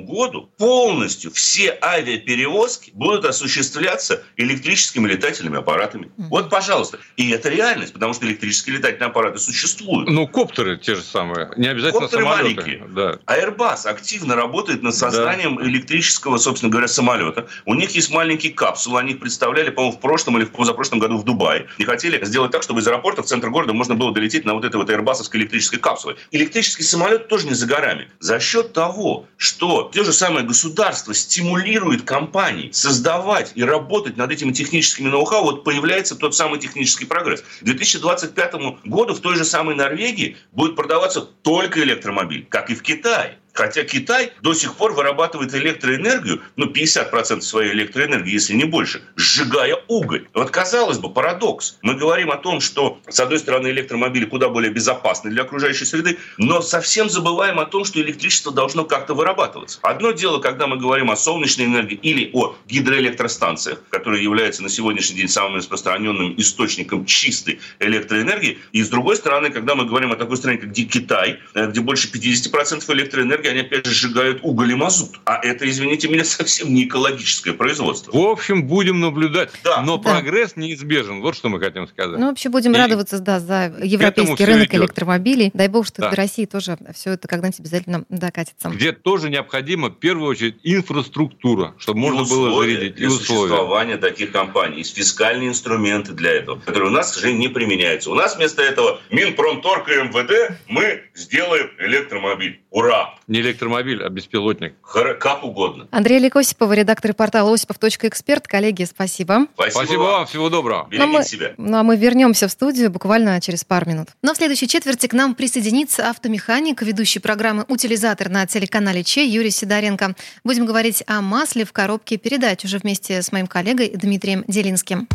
году 0.06 0.49
полностью 0.56 1.33
все 1.33 1.76
авиаперевозки 1.83 2.92
будут 2.95 3.25
осуществляться 3.25 4.23
электрическими 4.37 5.09
летательными 5.09 5.59
аппаратами. 5.59 6.04
Mm. 6.16 6.28
Вот, 6.28 6.49
пожалуйста. 6.49 7.00
И 7.16 7.28
это 7.30 7.49
реальность, 7.49 7.92
потому 7.92 8.14
что 8.14 8.25
электрические 8.25 8.76
летательные 8.76 9.09
аппараты 9.09 9.40
существуют. 9.40 10.09
Ну, 10.09 10.28
коптеры 10.28 10.78
те 10.78 10.95
же 10.95 11.02
самые. 11.02 11.50
Не 11.56 11.66
обязательно 11.66 12.02
коптеры 12.02 12.23
самолеты. 12.23 12.61
маленькие. 12.61 12.88
Да. 12.95 13.18
Airbus 13.26 13.85
активно 13.87 14.37
работает 14.37 14.85
над 14.85 14.95
созданием 14.95 15.56
да. 15.56 15.64
электрического, 15.64 16.38
собственно 16.38 16.71
говоря, 16.71 16.87
самолета. 16.87 17.49
У 17.64 17.75
них 17.75 17.90
есть 17.90 18.12
маленькие 18.12 18.52
капсулы. 18.52 19.00
Они 19.00 19.14
их 19.14 19.18
представляли, 19.18 19.71
по-моему, 19.71 19.97
в 19.97 20.00
прошлом 20.00 20.38
или 20.38 20.45
в 20.45 20.52
позапрошлом 20.52 21.00
году 21.00 21.15
в 21.16 21.25
Дубае. 21.25 21.66
И 21.78 21.85
хотели 21.85 22.25
сделать 22.25 22.52
так, 22.52 22.62
чтобы 22.62 22.80
из 22.80 22.88
аэропорта 22.88 23.23
в 23.23 23.26
центр 23.26 23.50
города 23.50 23.73
можно 23.73 23.94
было 23.94 24.12
долететь 24.12 24.44
на 24.44 24.54
вот 24.54 24.64
этой 24.64 24.76
вот 24.76 24.90
airbusовской 24.90 25.40
электрической 25.40 25.78
капсуле. 25.78 26.16
Электрический 26.30 26.82
самолет 26.82 27.28
тоже 27.28 27.46
не 27.46 27.54
за 27.54 27.66
горами. 27.66 28.08
За 28.20 28.40
счет 28.40 28.73
того, 28.73 29.26
что 29.37 29.90
те 29.92 30.04
же 30.04 30.12
самое 30.12 30.46
государство 30.46 31.14
стимулирует 31.14 32.02
компании 32.02 32.70
создавать 32.73 33.52
и 33.54 33.62
работать 33.62 34.16
над 34.16 34.30
этими 34.30 34.52
техническими 34.52 35.08
ноу-хау, 35.08 35.44
вот 35.44 35.64
появляется 35.64 36.16
тот 36.16 36.35
самый 36.35 36.58
технический 36.58 37.04
прогресс. 37.04 37.42
К 37.61 37.64
2025 37.64 38.54
году 38.85 39.14
в 39.14 39.20
той 39.20 39.37
же 39.37 39.44
самой 39.44 39.75
Норвегии 39.75 40.37
будет 40.52 40.76
продаваться 40.76 41.20
только 41.20 41.82
электромобиль, 41.82 42.46
как 42.49 42.70
и 42.70 42.75
в 42.75 42.82
Китае. 42.82 43.38
Хотя 43.56 43.84
Китай 43.84 44.32
до 44.42 44.52
сих 44.52 44.75
пор 44.75 44.92
вырабатывает 44.92 45.54
электроэнергию, 45.54 46.42
ну, 46.56 46.66
50% 46.66 47.40
своей 47.40 47.72
электроэнергии, 47.72 48.30
если 48.30 48.52
не 48.52 48.64
больше, 48.64 49.02
сжигая 49.16 49.78
уголь. 49.88 50.28
Вот, 50.34 50.50
казалось 50.50 50.98
бы, 50.98 51.10
парадокс. 51.10 51.78
Мы 51.80 51.94
говорим 51.94 52.30
о 52.30 52.36
том, 52.36 52.60
что, 52.60 53.00
с 53.08 53.18
одной 53.18 53.38
стороны, 53.38 53.68
электромобили 53.68 54.26
куда 54.26 54.50
более 54.50 54.70
безопасны 54.70 55.30
для 55.30 55.42
окружающей 55.42 55.86
среды, 55.86 56.18
но 56.36 56.60
совсем 56.60 57.08
забываем 57.08 57.58
о 57.58 57.64
том, 57.64 57.86
что 57.86 57.98
электричество 58.00 58.52
должно 58.52 58.84
как-то 58.84 59.14
вырабатываться. 59.14 59.78
Одно 59.82 60.10
дело, 60.10 60.38
когда 60.38 60.66
мы 60.66 60.76
говорим 60.76 61.10
о 61.10 61.16
солнечной 61.16 61.66
энергии 61.66 61.98
или 62.02 62.30
о 62.34 62.54
гидроэлектростанциях, 62.66 63.82
которые 63.88 64.22
являются 64.22 64.62
на 64.62 64.68
сегодняшний 64.68 65.16
день 65.16 65.28
самым 65.28 65.56
распространенным 65.56 66.38
источником 66.38 67.06
чистой 67.06 67.60
электроэнергии, 67.80 68.58
и 68.72 68.82
с 68.82 68.90
другой 68.90 69.16
стороны, 69.16 69.48
когда 69.48 69.75
мы 69.75 69.86
говорим 69.86 70.12
о 70.12 70.16
такой 70.16 70.36
стране, 70.36 70.58
как 70.58 70.75
Китай, 70.75 71.38
э, 71.54 71.68
где 71.68 71.80
больше 71.80 72.08
50% 72.12 72.88
электроэнергии 72.90 73.45
энергии, 73.46 73.50
они 73.50 73.60
опять 73.60 73.86
же 73.86 73.92
сжигают 73.92 74.40
уголь 74.42 74.72
и 74.72 74.74
мазут. 74.74 75.20
А 75.24 75.38
это, 75.42 75.68
извините 75.68 76.08
меня, 76.08 76.24
совсем 76.24 76.72
не 76.72 76.84
экологическое 76.84 77.54
производство. 77.54 78.12
В 78.12 78.26
общем, 78.26 78.66
будем 78.66 79.00
наблюдать. 79.00 79.50
Да. 79.64 79.82
Но 79.82 79.96
да. 79.96 80.10
прогресс 80.10 80.56
неизбежен. 80.56 81.20
Вот 81.20 81.36
что 81.36 81.48
мы 81.48 81.60
хотим 81.60 81.86
сказать. 81.88 82.18
Ну, 82.18 82.28
вообще 82.28 82.48
будем 82.48 82.72
и 82.72 82.78
радоваться 82.78 83.18
да, 83.18 83.40
за 83.40 83.74
европейский 83.82 84.44
рынок 84.44 84.74
электромобилей. 84.74 85.50
Дай 85.54 85.68
бог, 85.68 85.86
что 85.86 86.02
да. 86.02 86.10
до 86.10 86.16
России 86.16 86.44
тоже 86.44 86.78
все 86.94 87.12
это 87.12 87.28
когда-нибудь 87.28 87.60
обязательно 87.60 88.04
докатится. 88.08 88.68
Где 88.68 88.92
тоже 88.92 89.30
необходима, 89.30 89.88
в 89.88 89.98
первую 89.98 90.30
очередь, 90.30 90.56
инфраструктура, 90.62 91.74
чтобы 91.78 92.00
и 92.00 92.02
можно 92.02 92.22
условия 92.22 92.50
было 92.50 92.62
зарядить. 92.62 93.00
И 93.00 93.06
условия. 93.06 93.48
существования 93.48 93.96
таких 93.96 94.32
компаний. 94.32 94.78
Есть 94.78 94.96
фискальные 94.96 95.48
инструменты 95.48 96.12
для 96.12 96.32
этого, 96.32 96.58
которые 96.58 96.90
у 96.90 96.92
нас, 96.92 97.10
к 97.10 97.14
сожалению, 97.14 97.40
не 97.40 97.48
применяются. 97.48 98.10
У 98.10 98.14
нас 98.14 98.36
вместо 98.36 98.62
этого 98.62 99.00
Минпромторг 99.10 99.88
и 99.88 99.92
МВД 99.92 100.58
мы 100.68 101.02
сделаем 101.14 101.70
электромобиль. 101.78 102.60
Ура! 102.76 103.14
Не 103.26 103.40
электромобиль, 103.40 104.04
а 104.04 104.11
беспилотник. 104.11 104.75
Как 105.18 105.45
угодно. 105.45 105.88
Андрей 105.92 106.18
Ликосипов, 106.18 106.71
редактор 106.75 107.14
портала 107.14 107.50
осипов.эксперт. 107.54 108.47
Коллеги, 108.47 108.85
спасибо. 108.85 109.47
Спасибо, 109.54 109.78
спасибо 109.78 110.00
вам, 110.02 110.26
всего 110.26 110.50
доброго. 110.50 110.87
Берегите 110.90 111.06
ну, 111.06 111.18
мы, 111.18 111.25
себя. 111.25 111.54
Ну, 111.56 111.78
а 111.78 111.83
мы 111.83 111.97
вернемся 111.97 112.49
в 112.49 112.52
студию 112.52 112.90
буквально 112.90 113.40
через 113.40 113.64
пару 113.64 113.88
минут. 113.88 114.09
Но 114.21 114.35
в 114.35 114.37
следующей 114.37 114.68
четверти 114.68 115.06
к 115.06 115.14
нам 115.14 115.35
присоединится 115.35 116.11
автомеханик, 116.11 116.83
ведущий 116.83 117.18
программы 117.18 117.64
«Утилизатор» 117.66 118.28
на 118.28 118.47
телеканале 118.47 119.02
Че 119.02 119.26
Юрий 119.26 119.52
Сидоренко. 119.52 120.14
Будем 120.45 120.66
говорить 120.66 121.02
о 121.06 121.23
масле 121.23 121.64
в 121.64 121.73
коробке 121.73 122.18
передач 122.18 122.62
уже 122.66 122.76
вместе 122.76 123.23
с 123.23 123.33
моим 123.33 123.47
коллегой 123.47 123.88
Дмитрием 123.88 124.45
Делинским. 124.49 125.09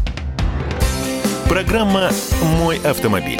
Программа 1.48 2.10
«Мой 2.41 2.80
автомобиль». 2.84 3.39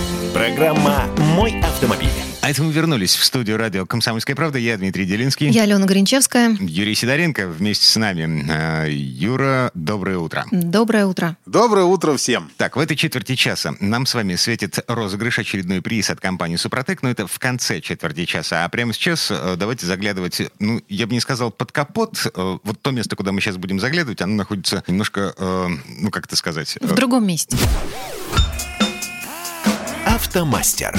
Программа 0.33 1.07
«Мой 1.35 1.59
автомобиль». 1.61 2.09
А 2.41 2.49
это 2.49 2.63
мы 2.63 2.71
вернулись 2.71 3.15
в 3.15 3.23
студию 3.23 3.57
радио 3.57 3.85
«Комсомольская 3.85 4.35
правда». 4.35 4.57
Я 4.57 4.77
Дмитрий 4.77 5.05
Делинский. 5.05 5.49
Я 5.49 5.63
Алена 5.63 5.85
Гринчевская. 5.85 6.57
Юрий 6.59 6.95
Сидоренко 6.95 7.47
вместе 7.47 7.85
с 7.85 7.95
нами. 7.97 8.45
Э, 8.49 8.89
Юра, 8.89 9.71
доброе 9.73 10.17
утро. 10.19 10.45
Доброе 10.49 11.05
утро. 11.05 11.35
Доброе 11.45 11.83
утро 11.83 12.15
всем. 12.15 12.49
Так, 12.55 12.77
в 12.77 12.79
этой 12.79 12.95
четверти 12.95 13.35
часа 13.35 13.75
нам 13.81 14.05
с 14.05 14.13
вами 14.13 14.35
светит 14.35 14.79
розыгрыш 14.87 15.39
очередной 15.39 15.81
приз 15.81 16.09
от 16.09 16.21
компании 16.21 16.55
«Супротек», 16.55 17.03
но 17.03 17.09
это 17.09 17.27
в 17.27 17.37
конце 17.37 17.81
четверти 17.81 18.25
часа. 18.25 18.63
А 18.63 18.69
прямо 18.69 18.93
сейчас 18.93 19.29
э, 19.29 19.55
давайте 19.57 19.85
заглядывать, 19.85 20.41
ну, 20.59 20.81
я 20.87 21.07
бы 21.07 21.13
не 21.13 21.19
сказал 21.19 21.51
под 21.51 21.73
капот. 21.73 22.25
Э, 22.33 22.57
вот 22.63 22.81
то 22.81 22.91
место, 22.91 23.17
куда 23.17 23.33
мы 23.33 23.41
сейчас 23.41 23.57
будем 23.57 23.79
заглядывать, 23.79 24.21
оно 24.21 24.35
находится 24.35 24.83
немножко, 24.87 25.33
ну, 25.89 26.09
как 26.09 26.25
это 26.25 26.35
сказать? 26.37 26.77
В 26.79 26.95
другом 26.95 27.27
месте. 27.27 27.57
Автомастер. 30.21 30.93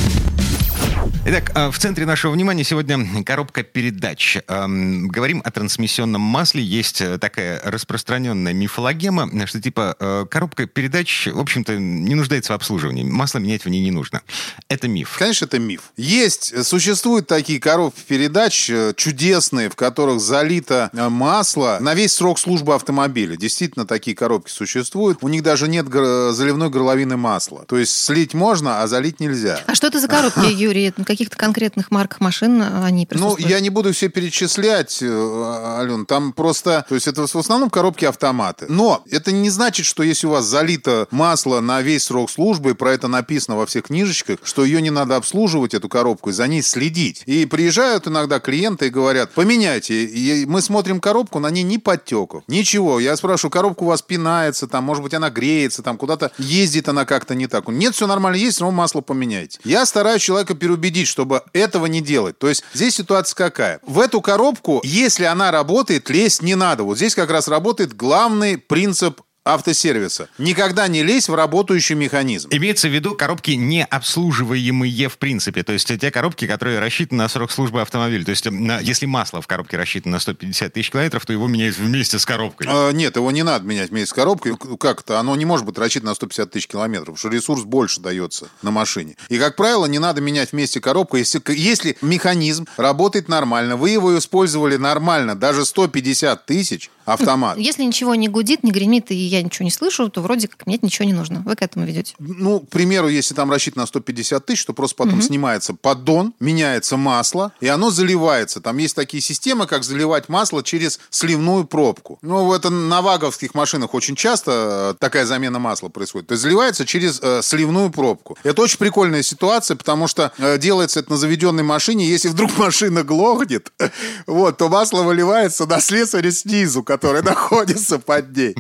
Итак, 1.25 1.53
а, 1.55 1.71
в 1.71 1.79
центре 1.79 2.05
нашего 2.05 2.33
внимания 2.33 2.65
сегодня 2.65 2.99
коробка 3.23 3.63
передач. 3.63 4.39
Говорим 4.49 5.41
о 5.45 5.53
трансмиссионном 5.53 6.21
масле. 6.21 6.65
Есть 6.65 7.01
э, 7.01 7.17
такая 7.17 7.61
распространенная 7.65 8.53
мифологема, 8.53 9.31
что 9.47 9.61
типа 9.61 9.95
э, 10.01 10.27
коробка 10.29 10.67
передач, 10.67 11.29
в 11.29 11.39
общем-то, 11.39 11.77
не 11.77 12.17
нуждается 12.17 12.55
в 12.55 12.57
обслуживании. 12.57 13.05
Масло 13.05 13.39
менять 13.39 13.65
в 13.65 13.69
ней 13.69 13.81
не 13.81 13.93
нужно. 13.93 14.23
Это 14.69 14.89
миф. 14.89 15.15
Конечно, 15.17 15.45
это 15.45 15.61
миф. 15.61 15.93
Есть, 15.97 16.67
существуют 16.67 17.29
такие 17.29 17.61
коробки 17.61 18.01
передач 18.01 18.69
э, 18.69 18.93
чудесные, 18.97 19.71
в 19.71 19.77
которых 19.77 20.21
залито 20.21 20.91
масло 20.93 21.79
на 21.81 21.95
весь 21.95 22.15
срок 22.15 22.41
службы 22.41 22.75
автомобиля. 22.75 23.37
Действительно, 23.37 23.87
такие 23.87 24.17
коробки 24.17 24.51
существуют. 24.51 25.19
У 25.21 25.29
них 25.29 25.45
даже 25.45 25.69
нет 25.69 25.87
заливной 25.87 26.69
горловины 26.69 27.17
масла. 27.17 27.65
То 27.69 27.79
есть 27.79 27.93
слить 27.95 28.35
можно, 28.35 28.83
а 28.83 28.89
залить 28.89 29.21
нельзя. 29.21 29.61
А 29.69 29.77
что 29.77 29.87
это 29.87 30.01
за 30.01 30.09
коробки, 30.09 30.47
Юрий? 30.53 30.93
Каких-то 31.13 31.37
конкретных 31.37 31.91
марках 31.91 32.21
машин 32.21 32.63
они 32.63 33.07
присутствуют? 33.07 33.41
Ну, 33.41 33.49
я 33.49 33.61
не 33.61 33.71
буду 33.71 33.93
все 33.93 34.09
перечислять, 34.09 34.99
э, 35.03 35.77
Ален. 35.79 36.07
Там 36.07 36.33
просто... 36.33 36.85
То 36.89 36.95
есть 36.95 37.07
это 37.07 37.27
в 37.27 37.37
основном 37.37 37.71
коробки 37.71 38.05
автоматы. 38.05 38.67
Но 38.69 39.03
это 39.11 39.33
не 39.33 39.51
значит, 39.51 39.87
что 39.87 40.03
если 40.03 40.27
у 40.27 40.31
вас 40.31 40.45
залито 40.45 41.07
масло 41.11 41.61
на 41.61 41.83
весь 41.83 42.05
срок 42.05 42.31
службы, 42.31 42.71
и 42.71 42.75
про 42.75 42.93
это 42.93 43.09
написано 43.09 43.57
во 43.57 43.67
всех 43.67 43.85
книжечках, 43.85 44.39
что 44.43 44.65
ее 44.65 44.81
не 44.83 44.91
надо 44.91 45.17
обслуживать, 45.17 45.75
эту 45.75 45.89
коробку, 45.89 46.31
и 46.31 46.33
за 46.33 46.47
ней 46.47 46.63
следить. 46.63 47.23
И 47.27 47.47
приезжают 47.47 48.09
иногда 48.09 48.41
клиенты 48.41 48.87
и 48.87 48.91
говорят, 48.91 49.33
поменяйте. 49.33 50.05
И 50.05 50.47
мы 50.47 50.63
смотрим 50.63 51.01
коробку, 51.01 51.39
на 51.39 51.51
ней 51.51 51.63
ни 51.63 51.77
подтеков, 51.77 52.45
ничего. 52.47 53.01
Я 53.01 53.17
спрашиваю, 53.17 53.51
коробка 53.51 53.83
у 53.83 53.87
вас 53.87 54.03
пинается, 54.03 54.67
там, 54.67 54.85
может 54.85 55.03
быть, 55.03 55.15
она 55.15 55.31
греется, 55.31 55.83
там 55.83 55.97
куда-то 55.97 56.33
ездит 56.39 56.89
она 56.89 57.05
как-то 57.05 57.35
не 57.35 57.47
так. 57.47 57.69
Нет, 57.69 57.95
все 57.95 58.07
нормально 58.07 58.37
есть, 58.37 58.61
но 58.61 58.71
масло 58.71 59.01
поменяйте. 59.01 59.59
Я 59.65 59.87
стараюсь 59.87 60.23
человека 60.23 60.55
переубедить 60.55 61.02
следить, 61.03 61.09
чтобы 61.09 61.43
этого 61.53 61.87
не 61.87 62.01
делать. 62.01 62.39
То 62.39 62.49
есть 62.49 62.65
здесь 62.75 62.95
ситуация 62.95 63.37
какая? 63.37 63.81
В 63.83 64.01
эту 64.01 64.21
коробку, 64.21 64.81
если 64.85 65.25
она 65.25 65.51
работает, 65.51 66.11
лезть 66.11 66.43
не 66.43 66.55
надо. 66.55 66.85
Вот 66.85 66.97
здесь 66.97 67.15
как 67.15 67.31
раз 67.31 67.49
работает 67.49 67.95
главный 67.95 68.59
принцип 68.59 69.21
автосервиса. 69.45 70.29
Никогда 70.39 70.89
не 70.89 71.03
лезь 71.03 71.29
в 71.29 71.35
работающий 71.35 71.95
механизм. 71.95 72.49
Имеется 72.53 72.89
в 72.89 72.93
виду 72.93 73.15
коробки 73.15 73.53
необслуживаемые 73.53 75.09
в 75.09 75.19
принципе. 75.19 75.63
То 75.63 75.73
есть 75.73 75.89
те 75.89 76.11
коробки, 76.11 76.47
которые 76.47 76.79
рассчитаны 76.79 77.23
на 77.23 77.29
срок 77.29 77.51
службы 77.51 77.81
автомобиля. 77.81 78.25
То 78.25 78.31
есть 78.31 78.49
на, 78.51 78.79
если 78.79 79.07
масло 79.07 79.43
в 79.43 79.47
коробке 79.47 79.77
рассчитано 79.77 80.13
на 80.13 80.21
150 80.21 80.73
тысяч 80.73 80.91
километров, 80.91 81.27
то 81.27 81.33
его 81.33 81.49
меняют 81.49 81.77
вместе 81.77 82.19
с 82.19 82.27
коробкой. 82.27 82.67
А, 82.71 82.91
нет, 82.93 83.17
его 83.17 83.31
не 83.31 83.43
надо 83.43 83.67
менять 83.67 83.91
вместе 83.91 84.11
с 84.11 84.13
коробкой. 84.13 84.57
Как-то 84.79 85.19
оно 85.19 85.35
не 85.37 85.45
может 85.45 85.67
быть 85.67 85.77
рассчитано 85.79 86.11
на 86.11 86.15
150 86.15 86.51
тысяч 86.51 86.69
километров, 86.69 87.15
потому 87.15 87.19
что 87.19 87.29
ресурс 87.29 87.63
больше 87.63 88.01
дается 88.01 88.49
на 88.63 88.71
машине. 88.71 89.17
И, 89.29 89.39
как 89.39 89.57
правило, 89.57 89.87
не 89.87 89.99
надо 89.99 90.21
менять 90.21 90.53
вместе 90.53 90.81
коробку. 90.81 91.17
Если, 91.17 91.43
если 91.49 91.97
механизм 92.01 92.67
работает 92.77 93.29
нормально, 93.29 93.77
вы 93.77 93.91
его 93.91 94.17
использовали 94.17 94.77
нормально, 94.77 95.35
даже 95.35 95.65
150 95.65 96.47
тысяч, 96.47 96.91
автомат. 97.05 97.59
Если 97.59 97.83
ничего 97.83 98.15
не 98.15 98.29
гудит, 98.29 98.63
не 98.65 98.71
гремит, 98.71 99.11
и 99.11 99.15
я 99.15 99.43
ничего 99.43 99.65
не 99.65 99.71
слышу, 99.71 100.09
то 100.09 100.21
вроде 100.21 100.49
как 100.49 100.67
менять 100.67 100.83
ничего 100.83 101.07
не 101.07 101.13
нужно. 101.13 101.43
Вы 101.45 101.57
к 101.57 101.63
этому 101.63 101.85
ведете? 101.85 102.15
Ну, 102.19 102.61
к 102.61 102.69
примеру, 102.69 103.09
если 103.09 103.35
там 103.35 103.51
рассчитано 103.51 103.83
на 103.83 103.87
150 103.87 104.45
тысяч, 104.45 104.65
то 104.65 104.73
просто 104.73 104.97
потом 104.97 105.15
угу. 105.15 105.23
снимается 105.23 105.75
поддон, 105.75 106.35
меняется 106.41 106.97
масло, 106.97 107.53
и 107.61 107.69
оно 107.69 107.91
заливается. 107.91 108.61
Там 108.61 108.79
есть 108.79 108.95
такие 108.95 109.21
системы, 109.23 109.67
как 109.67 109.85
заливать 109.85 110.29
масло 110.29 110.63
через 110.63 111.01
сливную 111.11 111.65
пробку. 111.65 112.19
Ну, 112.23 112.53
это 112.53 112.71
на 112.71 113.03
ваговских 113.03 113.55
машинах 113.55 113.95
очень 113.95 114.17
часто 114.17 114.93
э, 114.93 114.95
такая 114.99 115.25
замена 115.25 115.59
масла 115.59 115.89
происходит. 115.89 116.29
То 116.29 116.33
есть 116.33 116.43
заливается 116.43 116.87
через 116.87 117.21
э, 117.23 117.43
сливную 117.43 117.91
пробку. 117.91 118.37
Это 118.43 118.63
очень 118.63 118.79
прикольная 118.79 119.23
ситуация, 119.23 119.77
потому 119.77 120.07
что 120.07 120.33
э, 120.39 120.59
делается 120.59 121.01
это 121.01 121.11
на 121.11 121.17
заведенной 121.17 121.63
машине. 121.63 122.07
Если 122.07 122.29
вдруг 122.29 122.57
машина 122.59 123.03
глохнет, 123.03 123.73
вот, 124.27 124.57
то 124.59 124.69
масло 124.69 125.03
выливается 125.03 125.67
на 125.67 125.81
слесаря 125.81 126.31
снизу, 126.31 126.83
который 126.93 127.23
находится 127.33 127.99
под 127.99 128.37
ней. 128.37 128.55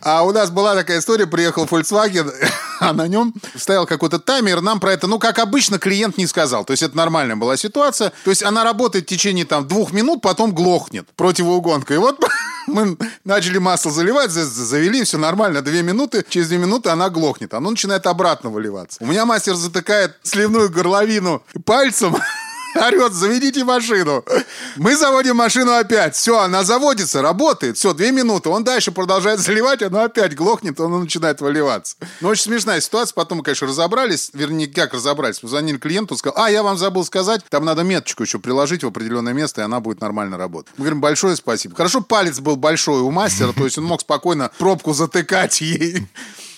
А 0.00 0.24
у 0.24 0.32
нас 0.32 0.50
была 0.50 0.74
такая 0.74 0.98
история, 0.98 1.26
приехал 1.26 1.66
Volkswagen, 1.66 2.32
а 2.80 2.92
на 2.94 3.06
нем 3.06 3.34
стоял 3.54 3.86
какой-то 3.86 4.18
таймер, 4.18 4.62
нам 4.62 4.80
про 4.80 4.92
это, 4.92 5.06
ну, 5.06 5.18
как 5.18 5.38
обычно, 5.38 5.78
клиент 5.78 6.16
не 6.16 6.26
сказал. 6.26 6.64
То 6.64 6.72
есть 6.72 6.82
это 6.82 6.96
нормальная 6.96 7.36
была 7.36 7.58
ситуация. 7.58 8.12
То 8.24 8.30
есть 8.30 8.42
она 8.42 8.64
работает 8.64 9.04
в 9.04 9.08
течение 9.08 9.44
там 9.44 9.68
двух 9.68 9.92
минут, 9.92 10.22
потом 10.22 10.54
глохнет 10.54 11.06
противоугонка. 11.16 11.92
И 11.92 11.98
вот 11.98 12.24
мы 12.66 12.96
начали 13.24 13.58
масло 13.58 13.90
заливать, 13.90 14.30
завели, 14.30 15.04
все 15.04 15.18
нормально, 15.18 15.60
две 15.60 15.82
минуты, 15.82 16.24
через 16.26 16.48
две 16.48 16.56
минуты 16.56 16.88
она 16.88 17.10
глохнет. 17.10 17.52
Оно 17.52 17.70
начинает 17.70 18.06
обратно 18.06 18.48
выливаться. 18.48 18.98
У 19.02 19.06
меня 19.06 19.26
мастер 19.26 19.54
затыкает 19.54 20.16
сливную 20.22 20.70
горловину 20.70 21.42
пальцем, 21.66 22.16
орет, 22.74 23.12
заведите 23.12 23.64
машину. 23.64 24.24
Мы 24.76 24.96
заводим 24.96 25.36
машину 25.36 25.72
опять. 25.72 26.14
Все, 26.14 26.38
она 26.38 26.64
заводится, 26.64 27.22
работает. 27.22 27.76
Все, 27.76 27.92
две 27.94 28.12
минуты. 28.12 28.48
Он 28.48 28.64
дальше 28.64 28.92
продолжает 28.92 29.40
заливать, 29.40 29.82
она 29.82 30.04
опять 30.04 30.34
глохнет, 30.34 30.78
он 30.80 31.00
начинает 31.00 31.40
выливаться. 31.40 31.96
Ну, 32.20 32.28
очень 32.28 32.44
смешная 32.44 32.80
ситуация. 32.80 33.14
Потом 33.14 33.42
конечно, 33.42 33.66
разобрались. 33.66 34.30
Вернее, 34.32 34.68
как 34.68 34.94
разобрались. 34.94 35.40
Позвонили 35.40 35.78
клиенту, 35.78 36.16
сказал, 36.16 36.44
а, 36.44 36.50
я 36.50 36.62
вам 36.62 36.76
забыл 36.76 37.04
сказать, 37.04 37.42
там 37.48 37.64
надо 37.64 37.82
меточку 37.82 38.22
еще 38.22 38.38
приложить 38.38 38.84
в 38.84 38.86
определенное 38.86 39.32
место, 39.32 39.60
и 39.60 39.64
она 39.64 39.80
будет 39.80 40.00
нормально 40.00 40.36
работать. 40.36 40.72
Мы 40.76 40.84
говорим, 40.84 41.00
большое 41.00 41.36
спасибо. 41.36 41.74
Хорошо, 41.74 42.00
палец 42.00 42.38
был 42.40 42.56
большой 42.56 43.00
у 43.00 43.10
мастера, 43.10 43.52
то 43.52 43.64
есть 43.64 43.78
он 43.78 43.84
мог 43.84 44.00
спокойно 44.00 44.50
пробку 44.58 44.92
затыкать 44.92 45.60
ей. 45.60 46.06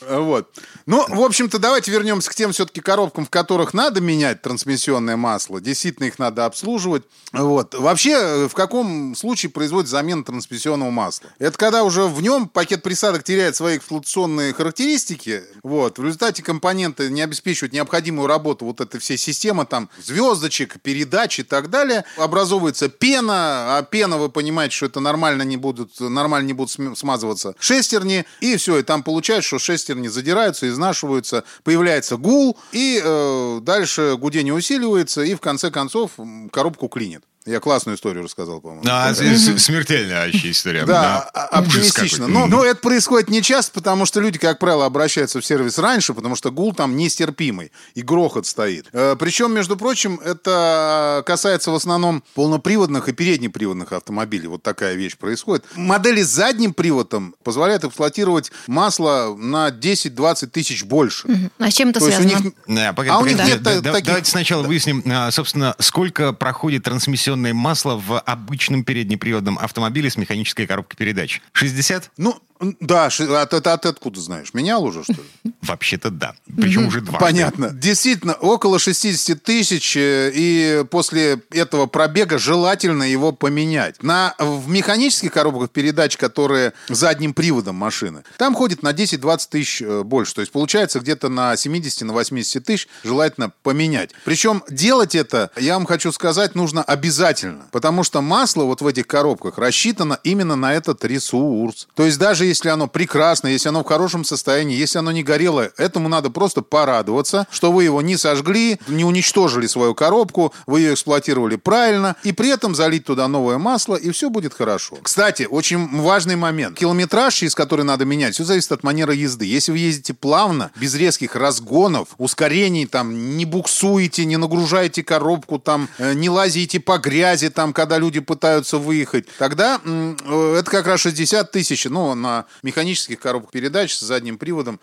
Вот. 0.09 0.59
Ну, 0.87 1.04
в 1.09 1.23
общем-то, 1.23 1.59
давайте 1.59 1.90
вернемся 1.90 2.30
к 2.30 2.35
тем 2.35 2.52
все-таки 2.52 2.80
коробкам, 2.80 3.26
в 3.26 3.30
которых 3.30 3.75
надо 3.75 4.00
менять 4.00 4.42
трансмиссионное 4.42 5.16
масло. 5.16 5.61
Действительно, 5.61 6.06
их 6.06 6.18
надо 6.18 6.47
обслуживать. 6.47 7.04
Вот. 7.32 7.75
Вообще, 7.75 8.12
э, 8.12 8.49
в 8.49 8.54
каком 8.54 9.14
случае 9.14 9.50
производит 9.50 9.88
замена 9.88 10.25
трансмиссионного 10.25 10.90
масла? 10.90 11.30
Это 11.38 11.56
когда 11.56 11.85
уже 11.85 12.04
в 12.04 12.21
нем 12.21 12.49
пакет 12.49 12.82
присадок 12.82 13.25
теряет 13.25 13.56
свои 13.56 13.78
эксплуатационные 13.78 14.52
характеристики. 14.52 15.42
Вот. 15.62 15.99
В 15.99 16.04
результате 16.04 16.42
компоненты 16.42 17.11
не 17.11 17.23
обеспечивают 17.23 17.73
необходимую 17.73 18.26
работу 18.26 18.64
вот 18.64 18.80
этой 18.80 19.00
всей 19.00 19.16
системы, 19.16 19.66
там, 19.66 19.88
звездочек, 20.02 20.80
передач 20.80 21.38
и 21.38 21.42
так 21.42 21.71
далее. 21.71 22.04
Образовывается 22.16 22.88
пена, 22.88 23.78
а 23.78 23.82
пена, 23.82 24.18
вы 24.18 24.28
понимаете, 24.28 24.76
что 24.76 24.87
это 24.87 25.00
нормально 25.00 25.42
не 25.42 25.56
будут, 25.56 26.00
нормально 26.00 26.47
не 26.47 26.52
будут 26.52 26.99
смазываться 26.99 27.54
шестерни, 27.59 28.26
и 28.40 28.56
все, 28.56 28.78
и 28.78 28.82
там 28.82 29.02
получается, 29.02 29.49
что 29.49 29.59
шестерни 29.59 29.92
задираются, 30.09 30.69
изнашиваются, 30.69 31.45
появляется 31.65 32.17
гул, 32.17 32.59
и 32.73 33.01
э, 33.03 33.61
дальше 33.63 34.17
гудение 34.19 34.55
усиливается, 34.55 35.23
и 35.23 35.35
в 35.35 35.41
конце 35.41 35.71
концов 35.71 36.13
коробку 36.51 36.89
клинит. 36.89 37.25
Я 37.45 37.59
классную 37.59 37.97
историю 37.97 38.23
рассказал, 38.23 38.61
по-моему. 38.61 38.85
А, 38.89 39.13
смертельная 39.15 40.27
вообще 40.27 40.53
история. 40.53 40.85
Да, 40.85 41.29
а, 41.35 41.47
оптимистично. 41.59 42.29
Но, 42.29 42.47
но 42.47 42.65
это 42.65 42.81
происходит 42.81 43.31
не 43.31 43.43
часто, 43.43 43.73
потому 43.73 44.07
что 44.07 44.21
люди, 44.21 44.39
как 44.39 44.61
правило, 44.61 44.87
обращаются 44.87 45.41
в 45.41 45.45
сервис 45.45 45.79
раньше, 45.79 46.15
потому 46.15 46.37
что 46.37 46.53
гул 46.53 46.73
там 46.73 46.97
нестерпимый, 46.97 47.73
и 47.95 48.03
грохот 48.03 48.47
стоит. 48.47 48.89
Э, 48.93 49.17
Причем, 49.19 49.53
между 49.55 49.77
прочим, 49.77 50.21
это 50.25 51.25
касается 51.27 51.73
в 51.73 51.75
основном 51.75 52.23
полноприводных 52.35 53.09
и 53.09 53.13
переднеприводных 53.13 53.93
автомобилей. 53.93 54.47
Вот 54.47 54.63
такая 54.63 54.95
вещь 54.95 55.17
происходит. 55.17 55.65
Модели 55.75 56.23
с 56.23 56.29
задним 56.29 56.73
приводом 56.73 57.35
позволяют 57.43 57.83
эксплуатировать 57.83 58.53
масло 58.69 59.35
на 59.37 59.71
10-20 59.71 60.47
тысяч 60.47 60.85
больше. 60.85 61.51
А 61.59 61.71
с 61.71 61.75
чем 61.75 61.89
это 61.89 62.01
связано? 62.01 62.27
Них... 62.27 62.53
Да, 62.69 62.93
погоди, 62.93 63.15
а 63.15 63.19
у 63.19 63.27
них 63.27 63.45
нет 63.45 63.65
таких... 63.65 63.83
Давайте 63.83 64.31
сначала 64.31 64.63
выясним, 64.63 65.03
а, 65.07 65.31
собственно, 65.33 65.75
сколько 65.81 66.33
проходит 66.33 66.85
трансмиссионный 66.85 67.32
инъекционное 67.33 67.55
масло 67.55 67.97
в 67.97 68.19
обычном 68.21 68.85
переднеприводном 68.85 69.59
автомобиле 69.59 70.11
с 70.11 70.17
механической 70.17 70.67
коробкой 70.67 70.97
передач? 70.97 71.41
60? 71.53 72.11
Ну, 72.17 72.39
да, 72.81 73.07
а 73.07 73.47
ты, 73.47 73.57
а 73.57 73.77
ты 73.77 73.89
откуда 73.89 74.21
знаешь? 74.21 74.55
Менял 74.55 74.85
уже, 74.85 75.03
что 75.03 75.15
ли? 75.15 75.51
Вообще-то 75.62 76.11
да. 76.11 76.35
Причем 76.57 76.88
уже 76.88 77.00
два. 77.00 77.21
Понятно. 77.21 77.71
Действительно, 77.71 78.35
около 78.35 78.81
60 78.81 79.40
тысяч, 79.42 79.97
э, 79.97 80.33
и 80.35 80.85
после 80.90 81.40
этого 81.50 81.87
пробега 81.87 82.37
желательно 82.37 83.04
его 83.04 83.31
поменять. 83.31 84.02
На, 84.02 84.35
в 84.38 84.69
механических 84.69 85.33
коробках 85.33 85.71
передач, 85.71 86.16
которые 86.16 86.73
задним 86.88 87.33
приводом 87.33 87.76
машины, 87.76 88.25
там 88.38 88.57
ходит 88.57 88.83
на 88.83 88.92
10-20 88.92 89.38
тысяч 89.50 89.83
э, 89.83 90.02
больше. 90.02 90.35
То 90.35 90.40
есть 90.40 90.50
получается 90.50 90.99
где-то 90.99 91.28
на 91.28 91.54
70-80 91.54 92.04
на 92.07 92.12
80 92.12 92.64
тысяч 92.64 92.88
желательно 93.04 93.52
поменять. 93.62 94.11
Причем 94.25 94.64
делать 94.69 95.14
это, 95.14 95.52
я 95.57 95.75
вам 95.75 95.87
хочу 95.87 96.11
сказать, 96.11 96.57
нужно 96.57 96.83
обязательно. 96.83 97.66
Потому 97.71 98.02
что 98.02 98.21
масло 98.21 98.64
вот 98.64 98.81
в 98.81 98.87
этих 98.87 99.07
коробках 99.07 99.59
рассчитано 99.59 100.19
именно 100.25 100.57
на 100.57 100.75
этот 100.75 101.04
ресурс. 101.04 101.87
То 101.95 102.04
есть 102.04 102.19
даже 102.19 102.47
если 102.47 102.69
оно 102.69 102.89
прекрасно, 102.89 103.47
если 103.47 103.69
оно 103.69 103.84
в 103.84 103.87
хорошем 103.87 104.25
состоянии, 104.25 104.76
если 104.76 104.99
оно 104.99 105.13
не 105.13 105.23
горело, 105.23 105.51
этому 105.60 106.08
надо 106.08 106.30
просто 106.30 106.62
порадоваться, 106.62 107.47
что 107.50 107.73
вы 107.73 107.84
его 107.84 108.02
не 108.02 108.17
сожгли, 108.17 108.78
не 108.88 109.04
уничтожили 109.04 109.67
свою 109.67 109.95
коробку, 109.95 110.52
вы 110.67 110.80
ее 110.80 110.95
эксплуатировали 110.95 111.56
правильно, 111.56 112.17
и 112.23 112.32
при 112.32 112.49
этом 112.49 112.75
залить 112.75 113.04
туда 113.04 113.28
новое 113.28 113.58
масло, 113.58 113.97
и 113.97 114.10
все 114.10 114.30
будет 114.30 114.54
хорошо. 114.54 114.99
Кстати, 115.02 115.47
очень 115.50 116.00
важный 116.00 116.36
момент. 116.36 116.78
Километраж, 116.78 117.34
через 117.34 117.54
который 117.54 117.84
надо 117.84 118.04
менять, 118.04 118.34
все 118.34 118.45
зависит 118.45 118.73
от 118.73 118.82
манеры 118.82 119.15
езды. 119.15 119.47
Если 119.47 119.73
вы 119.73 119.78
ездите 119.78 120.15
плавно, 120.15 120.71
без 120.76 120.95
резких 120.95 121.36
разгонов, 121.36 122.08
ускорений, 122.19 122.86
там, 122.86 123.36
не 123.36 123.45
буксуете, 123.45 124.25
не 124.25 124.36
нагружаете 124.36 125.02
коробку, 125.02 125.58
там, 125.58 125.88
э, 125.99 126.15
не 126.15 126.30
лазите 126.30 126.80
по 126.80 126.99
грязи, 126.99 127.50
там, 127.50 127.73
когда 127.73 127.99
люди 127.99 128.21
пытаются 128.21 128.78
выехать, 128.78 129.26
тогда 129.38 129.80
э, 129.84 130.56
это 130.58 130.71
как 130.71 130.86
раз 130.86 131.00
60 131.00 131.50
тысяч, 131.50 131.84
ну, 131.86 132.15
на 132.15 132.47
механических 132.62 133.19
коробках 133.19 133.52
передач 133.52 133.95
с 133.95 134.00
задним 134.00 134.38
приводом 134.38 134.80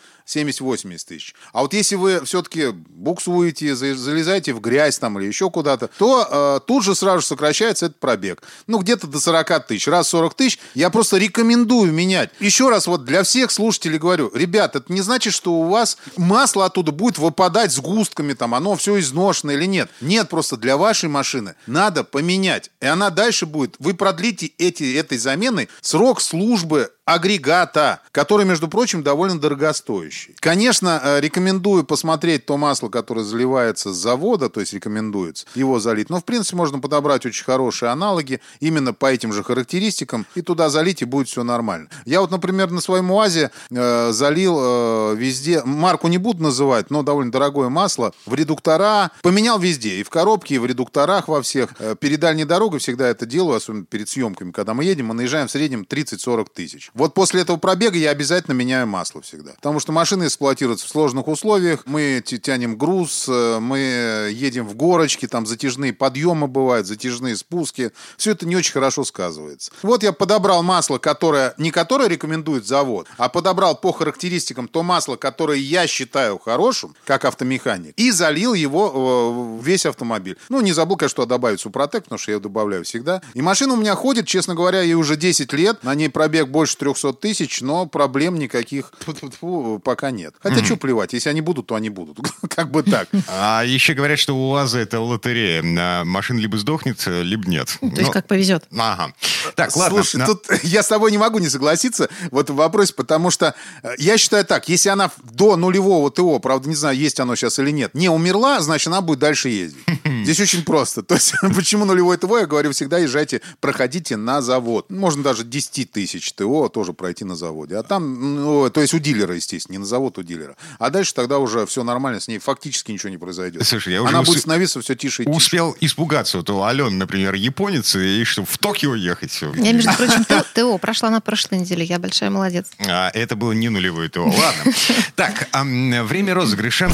70-80 0.60 1.00
тысяч. 1.06 1.36
А 1.54 1.62
вот 1.62 1.74
если 1.74 1.96
вы 1.96 2.24
все-таки 2.26 2.70
буксуете, 2.70 3.76
залезаете 3.76 4.54
в 4.54 4.62
грязь 4.62 5.00
там 5.00 5.20
или 5.20 5.28
еще 5.28 5.50
куда-то, 5.50 5.90
то 5.98 6.28
э, 6.30 6.60
тут 6.66 6.84
же 6.84 6.96
сразу 6.96 7.22
сокращается 7.22 7.88
этот 7.88 8.00
пробег. 8.00 8.44
Ну, 8.68 8.80
где-то 8.80 9.08
до 9.08 9.20
40 9.20 9.68
тысяч. 9.68 9.88
Раз 9.88 10.10
40 10.10 10.34
тысяч, 10.34 10.60
я 10.74 10.90
просто 10.90 11.18
рекомендую 11.18 11.92
менять. 11.92 12.30
Еще 12.40 12.70
раз 12.70 12.88
вот 12.88 13.06
для 13.06 13.24
всех 13.24 13.52
слушателей 13.52 13.98
говорю, 13.98 14.32
ребят, 14.34 14.76
это 14.76 14.92
не 14.92 15.02
значит, 15.02 15.34
что 15.34 15.54
у 15.54 15.70
вас 15.70 15.98
масло 16.18 16.66
оттуда 16.66 16.92
будет 16.92 17.18
выпадать 17.18 17.72
с 17.72 17.80
густками, 17.80 18.34
там, 18.34 18.56
оно 18.56 18.76
все 18.76 19.00
изношено 19.00 19.52
или 19.52 19.66
нет. 19.66 19.90
Нет, 20.02 20.30
просто 20.30 20.58
для 20.58 20.78
вашей 20.78 21.10
машины 21.10 21.56
надо 21.68 22.04
поменять. 22.04 22.72
И 22.82 22.86
она 22.86 23.10
дальше 23.10 23.46
будет, 23.46 23.76
вы 23.80 23.94
продлите 23.94 24.52
эти, 24.58 24.96
этой 24.96 25.18
заменой 25.18 25.70
срок 25.82 26.22
службы 26.22 26.92
агрегата, 27.10 28.02
который, 28.12 28.46
между 28.46 28.68
прочим, 28.68 29.02
довольно 29.02 29.40
дорогостоящий. 29.40 30.36
Конечно, 30.40 31.02
э, 31.04 31.20
рекомендую 31.22 31.84
посмотреть 31.84 32.46
то 32.46 32.56
масло, 32.56 32.90
которое 32.90 33.24
заливается 33.24 33.94
с 33.94 33.98
завода, 33.98 34.50
то 34.50 34.60
есть 34.60 34.74
рекомендуется 34.74 35.48
его 35.56 35.80
залить. 35.80 36.12
Но, 36.12 36.20
в 36.20 36.24
принципе, 36.24 36.58
можно 36.58 36.80
подобрать 36.80 37.26
очень 37.26 37.44
хорошие 37.44 37.90
аналоги 37.90 38.42
именно 38.60 38.94
по 38.94 39.12
этим 39.12 39.34
же 39.34 39.44
характеристикам 39.44 40.28
и 40.36 40.44
туда 40.44 40.70
залить, 40.70 41.02
и 41.02 41.06
будет 41.06 41.28
все 41.28 41.44
нормально. 41.44 41.90
Я 42.06 42.22
вот, 42.22 42.30
например, 42.30 42.70
на 42.70 42.80
своем 42.80 43.10
УАЗе 43.10 43.50
э, 43.72 44.12
залил 44.12 44.58
э, 44.60 45.16
везде, 45.16 45.64
марку 45.64 46.10
не 46.10 46.20
буду 46.20 46.44
называть, 46.44 46.92
но 46.92 47.02
довольно 47.02 47.32
дорогое 47.32 47.70
масло, 47.70 48.14
в 48.28 48.36
редуктора, 48.36 49.10
поменял 49.24 49.58
везде, 49.58 49.96
и 49.96 50.04
в 50.04 50.12
коробке, 50.12 50.56
и 50.56 50.58
в 50.60 50.66
редукторах 50.68 51.28
во 51.28 51.42
всех. 51.42 51.72
Э, 51.80 51.96
перед 52.00 52.20
дальней 52.20 52.46
дорогой 52.46 52.78
всегда 52.78 53.08
это 53.08 53.26
делаю, 53.26 53.58
особенно 53.58 53.86
перед 53.86 54.08
съемками, 54.10 54.52
когда 54.52 54.76
мы 54.76 54.84
едем, 54.84 55.08
мы 55.08 55.16
наезжаем 55.16 55.48
в 55.48 55.52
среднем 55.52 55.88
30-40 55.90 56.48
тысяч. 56.54 56.92
Вот 57.00 57.14
после 57.14 57.42
этого 57.42 57.56
пробега 57.56 57.98
я 57.98 58.10
обязательно 58.10 58.54
меняю 58.54 58.86
масло 58.86 59.22
всегда. 59.22 59.52
Потому 59.54 59.80
что 59.80 59.94
машина 59.94 60.28
эксплуатируется 60.28 60.86
в 60.86 60.90
сложных 60.90 61.30
условиях. 61.30 61.84
Мы 61.86 62.22
тянем 62.22 62.78
груз, 62.78 63.26
э, 63.30 63.60
мы 63.60 64.30
едем 64.34 64.68
в 64.68 64.76
горочки, 64.76 65.26
там 65.26 65.46
затяжные 65.46 65.94
подъемы 65.94 66.50
бывают, 66.50 66.88
затяжные 66.88 67.38
спуски. 67.38 67.92
Все 68.18 68.32
это 68.32 68.46
не 68.46 68.58
очень 68.58 68.74
хорошо 68.74 69.06
сказывается. 69.06 69.72
Вот 69.82 70.04
я 70.04 70.12
подобрал 70.12 70.62
масло, 70.62 70.98
которое, 70.98 71.54
не 71.58 71.72
которое 71.72 72.10
рекомендует 72.10 72.68
завод, 72.68 73.08
а 73.18 73.30
подобрал 73.30 73.78
по 73.78 73.94
характеристикам 73.94 74.68
то 74.68 74.84
масло, 74.84 75.16
которое 75.16 75.58
я 75.58 75.88
считаю 75.88 76.38
хорошим, 76.38 76.96
как 77.06 77.24
автомеханик, 77.24 77.94
и 77.96 78.12
залил 78.12 78.54
его 78.54 79.58
в 79.58 79.66
весь 79.66 79.86
автомобиль. 79.86 80.38
Ну, 80.50 80.60
не 80.60 80.74
забыл, 80.74 80.98
конечно, 80.98 81.26
добавить 81.26 81.62
Супротек, 81.62 82.04
потому 82.04 82.20
что 82.20 82.34
я 82.34 82.40
добавляю 82.40 82.84
всегда. 82.84 83.22
И 83.36 83.42
машина 83.42 83.76
у 83.76 83.78
меня 83.78 83.96
ходит, 83.96 84.28
честно 84.28 84.54
говоря, 84.54 84.82
ей 84.82 84.96
уже 84.96 85.16
10 85.16 85.54
лет. 85.54 85.82
На 85.86 85.96
ней 85.96 86.10
пробег 86.10 86.50
больше 86.50 86.78
300 86.94 87.14
тысяч, 87.14 87.62
но 87.62 87.86
проблем 87.86 88.36
никаких 88.36 88.92
пока 89.84 90.12
нет. 90.12 90.36
Хотя, 90.42 90.58
mm-hmm. 90.58 90.66
что 90.66 90.76
плевать, 90.78 91.14
если 91.14 91.30
они 91.30 91.42
будут, 91.42 91.68
то 91.68 91.76
они 91.76 91.90
будут. 91.90 92.18
как 92.50 92.72
бы 92.72 92.84
так. 92.84 93.08
А 93.28 93.64
еще 93.64 93.94
говорят, 93.94 94.20
что 94.20 94.36
у 94.36 94.52
УАЗа 94.52 94.80
это 94.80 95.00
лотерея. 95.00 95.64
А 95.80 96.04
машина 96.06 96.40
либо 96.40 96.58
сдохнет, 96.58 97.06
либо 97.06 97.48
нет. 97.48 97.78
То 97.80 98.00
есть 98.00 98.12
как 98.12 98.28
повезет. 98.28 98.66
Ага. 98.72 99.14
Так, 99.56 99.76
ладно. 99.76 100.04
Слушай, 100.04 100.26
тут 100.26 100.46
я 100.64 100.84
с 100.84 100.88
тобой 100.88 101.12
не 101.12 101.18
могу 101.18 101.40
не 101.40 101.50
согласиться 101.50 102.10
в 102.32 102.38
этом 102.38 102.56
вопросе, 102.56 102.94
потому 102.94 103.32
что 103.32 103.56
э, 103.84 103.94
я 103.98 104.18
считаю 104.18 104.46
так, 104.46 104.70
если 104.70 104.90
она 104.90 105.12
до 105.32 105.56
нулевого 105.56 106.12
ТО, 106.12 106.40
правда, 106.40 106.70
не 106.70 106.76
знаю, 106.76 106.98
есть 106.98 107.20
оно 107.20 107.36
сейчас 107.36 107.60
или 107.60 107.72
нет, 107.72 107.94
не 107.94 108.10
умерла, 108.10 108.60
значит, 108.62 108.88
она 108.88 109.02
будет 109.02 109.20
дальше 109.20 109.50
ездить. 109.50 109.84
Здесь 110.24 110.40
очень 110.40 110.64
просто. 110.64 111.04
То 111.04 111.16
есть, 111.16 111.34
почему 111.56 111.86
нулевой 111.86 112.18
ТО? 112.18 112.38
Я 112.38 112.46
говорю, 112.46 112.72
всегда 112.72 112.98
езжайте, 113.00 113.42
проходите 113.60 114.18
на 114.18 114.42
завод. 114.42 114.90
Можно 114.90 115.24
даже 115.24 115.44
10 115.44 115.92
тысяч 115.92 116.32
ТО 116.34 116.69
тоже 116.70 116.94
пройти 116.94 117.26
на 117.26 117.36
заводе. 117.36 117.76
А 117.78 117.84
там, 117.84 118.36
ну, 118.36 118.70
то 118.70 118.82
есть 118.82 118.94
у 118.94 119.00
дилера, 119.00 119.36
естественно, 119.36 119.74
не 119.74 119.80
на 119.80 119.86
завод 119.86 120.18
у 120.18 120.24
дилера. 120.24 120.56
А 120.78 120.90
дальше 120.90 121.14
тогда 121.14 121.40
уже 121.40 121.66
все 121.66 121.84
нормально, 121.84 122.20
с 122.20 122.28
ней 122.28 122.40
фактически 122.40 122.92
ничего 122.92 123.10
не 123.10 123.18
произойдет. 123.18 123.66
Слушай, 123.66 123.94
я 123.94 124.02
уже 124.02 124.10
Она 124.10 124.22
усп... 124.22 124.30
будет 124.30 124.42
становиться 124.42 124.82
все 124.82 124.96
тише 124.96 125.24
и 125.24 125.26
тише. 125.26 125.36
Успел 125.36 125.76
испугаться. 125.80 126.42
То 126.44 126.64
Ален, 126.64 126.98
например, 126.98 127.34
японец, 127.34 127.96
и 127.96 128.24
что, 128.24 128.46
в 128.46 128.58
Токио 128.58 128.96
ехать. 128.96 129.42
Я, 129.56 129.74
между 129.74 129.94
прочим, 129.94 130.26
ТО 130.54 130.78
прошла 130.78 131.10
на 131.10 131.22
прошлой 131.22 131.60
неделе. 131.60 131.84
Я 131.84 132.00
большая 132.00 132.30
молодец. 132.30 132.68
А, 132.88 133.10
это 133.10 133.36
было 133.36 133.52
не 133.52 133.70
нулевое 133.70 134.10
ТО. 134.10 134.26
Ладно. 134.26 134.74
Так, 135.16 135.50
время 135.54 136.34
розыгрыша. 136.34 136.92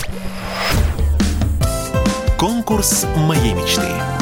Конкурс 2.38 3.06
моей 3.16 3.54
мечты. 3.54 4.15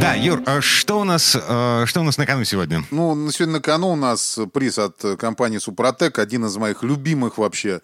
Да, 0.00 0.14
Юр, 0.14 0.42
а 0.46 0.62
что 0.62 0.98
у 0.98 1.04
нас, 1.04 1.36
э, 1.36 1.84
что 1.86 2.00
у 2.00 2.04
нас 2.04 2.16
на 2.16 2.24
кону 2.24 2.42
сегодня? 2.44 2.82
Ну, 2.90 3.30
сегодня 3.30 3.56
на 3.56 3.60
кону 3.60 3.90
у 3.90 3.96
нас 3.96 4.38
приз 4.50 4.78
от 4.78 4.96
компании 5.18 5.58
Супротек, 5.58 6.18
один 6.18 6.46
из 6.46 6.56
моих 6.56 6.82
любимых 6.82 7.36
вообще. 7.36 7.82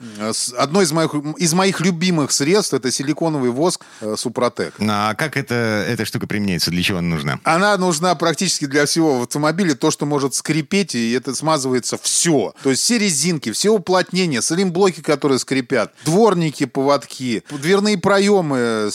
Одно 0.57 0.81
из 0.81 0.93
моих, 0.93 1.15
из 1.37 1.53
моих 1.53 1.81
любимых 1.83 2.33
средств 2.33 2.73
это 2.73 2.91
силиконовый 2.91 3.51
воск 3.51 3.85
э, 4.01 4.15
Супротек. 4.17 4.73
А 4.81 5.15
как 5.15 5.37
это, 5.37 5.55
эта 5.55 6.07
штука 6.07 6.27
применяется? 6.27 6.71
Для 6.71 6.83
чего 6.83 6.99
она 6.99 7.09
нужна? 7.09 7.39
Она 7.45 7.77
нужна 7.77 8.15
практически 8.15 8.65
для 8.65 8.87
всего 8.87 9.19
в 9.19 9.23
автомобиле. 9.25 9.75
То, 9.75 9.91
что 9.91 10.07
может 10.07 10.35
скрипеть, 10.35 10.95
и 10.95 11.13
это 11.13 11.35
смазывается 11.35 11.99
все. 12.01 12.55
То 12.63 12.71
есть 12.71 12.83
все 12.83 12.97
резинки, 12.97 13.53
все 13.53 13.69
уплотнения, 13.69 14.41
салимблоки, 14.41 15.03
которые 15.03 15.39
скрипят, 15.39 15.93
дворники, 16.07 16.65
поводки, 16.65 17.45
дверные 17.51 17.99
проемы, 17.99 18.57
э, 18.57 18.91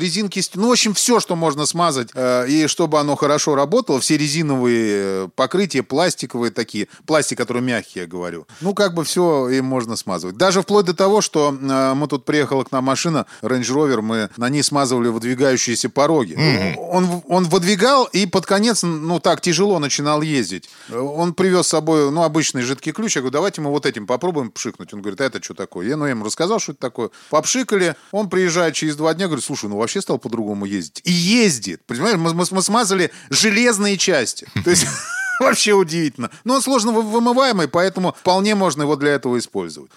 резинки, 0.00 0.42
ну, 0.54 0.68
в 0.68 0.72
общем, 0.72 0.94
все, 0.94 1.20
что 1.20 1.36
можно 1.36 1.66
смазать 1.66 2.08
Э, 2.21 2.21
и 2.48 2.66
чтобы 2.66 2.98
оно 3.00 3.16
хорошо 3.16 3.54
работало, 3.54 4.00
все 4.00 4.16
резиновые 4.16 5.28
покрытия, 5.30 5.82
пластиковые 5.82 6.50
такие, 6.50 6.88
пластик, 7.06 7.38
который 7.38 7.62
мягкий, 7.62 8.00
я 8.00 8.06
говорю, 8.06 8.46
ну, 8.60 8.74
как 8.74 8.94
бы 8.94 9.04
все 9.04 9.48
им 9.48 9.64
можно 9.64 9.96
смазывать. 9.96 10.36
Даже 10.36 10.62
вплоть 10.62 10.86
до 10.86 10.94
того, 10.94 11.20
что 11.20 11.56
э, 11.58 11.94
мы 11.94 12.06
тут 12.08 12.24
приехала 12.24 12.64
к 12.64 12.72
нам 12.72 12.84
машина, 12.84 13.26
Range 13.42 13.60
Rover, 13.62 14.00
мы 14.02 14.30
на 14.36 14.48
ней 14.48 14.62
смазывали 14.62 15.08
выдвигающиеся 15.08 15.88
пороги. 15.88 16.34
Mm-hmm. 16.34 16.74
Он, 16.78 17.22
он 17.28 17.44
выдвигал 17.44 18.04
и 18.04 18.26
под 18.26 18.46
конец, 18.46 18.82
ну, 18.82 19.20
так 19.20 19.40
тяжело 19.40 19.78
начинал 19.78 20.22
ездить. 20.22 20.68
Он 20.90 21.34
привез 21.34 21.66
с 21.66 21.70
собой, 21.70 22.10
ну, 22.10 22.22
обычный 22.22 22.62
жидкий 22.62 22.92
ключ. 22.92 23.16
Я 23.16 23.22
говорю, 23.22 23.32
давайте 23.32 23.60
мы 23.60 23.70
вот 23.70 23.86
этим 23.86 24.06
попробуем 24.06 24.50
пшикнуть. 24.50 24.92
Он 24.92 25.00
говорит, 25.00 25.20
а 25.20 25.24
это 25.24 25.42
что 25.42 25.54
такое? 25.54 25.86
Я, 25.86 25.96
ну, 25.96 26.04
я 26.04 26.10
ему 26.10 26.24
рассказал, 26.24 26.58
что 26.58 26.72
это 26.72 26.80
такое. 26.80 27.10
Попшикали. 27.30 27.96
Он 28.10 28.28
приезжает 28.28 28.74
через 28.74 28.96
два 28.96 29.14
дня, 29.14 29.26
говорит, 29.26 29.44
слушай, 29.44 29.68
ну, 29.68 29.76
вообще 29.76 30.00
стал 30.00 30.18
по-другому 30.18 30.64
ездить. 30.66 31.00
И 31.04 31.12
ездит. 31.12 31.82
Понимаешь? 32.02 32.18
Понимаешь, 32.18 32.50
мы, 32.50 32.56
мы 32.56 32.62
смазали 32.62 33.12
железные 33.30 33.96
части. 33.96 34.46
То 34.64 34.70
есть 34.70 34.86
Вообще 35.40 35.72
удивительно. 35.72 36.30
Но 36.44 36.54
он 36.54 36.62
сложно 36.62 36.92
вымываемый, 36.92 37.68
поэтому 37.68 38.14
вполне 38.18 38.54
можно 38.54 38.82
его 38.82 38.96
для 38.96 39.12
этого 39.12 39.38
использовать. 39.38 39.90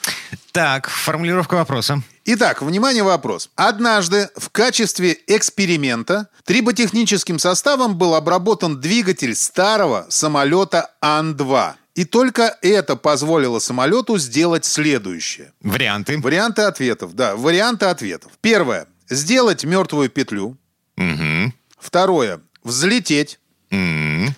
Так, 0.51 0.89
формулировка 0.89 1.55
вопроса. 1.55 2.01
Итак, 2.25 2.61
внимание, 2.61 3.03
вопрос. 3.03 3.49
Однажды 3.55 4.29
в 4.35 4.49
качестве 4.49 5.17
эксперимента 5.27 6.29
триботехническим 6.45 7.39
составом 7.39 7.95
был 7.95 8.15
обработан 8.15 8.79
двигатель 8.79 9.35
старого 9.35 10.07
самолета 10.09 10.91
Ан-2. 11.01 11.73
И 11.95 12.05
только 12.05 12.57
это 12.61 12.95
позволило 12.95 13.59
самолету 13.59 14.17
сделать 14.17 14.65
следующее. 14.65 15.53
Варианты. 15.61 16.17
Варианты 16.19 16.63
ответов, 16.63 17.13
да. 17.13 17.35
Варианты 17.35 17.85
ответов. 17.85 18.31
Первое. 18.41 18.87
Сделать 19.09 19.63
мертвую 19.63 20.09
петлю. 20.09 20.57
Угу. 20.97 21.53
Второе. 21.85 22.41
Взлететь. 22.63 23.39
Mm-hmm. 23.69 24.29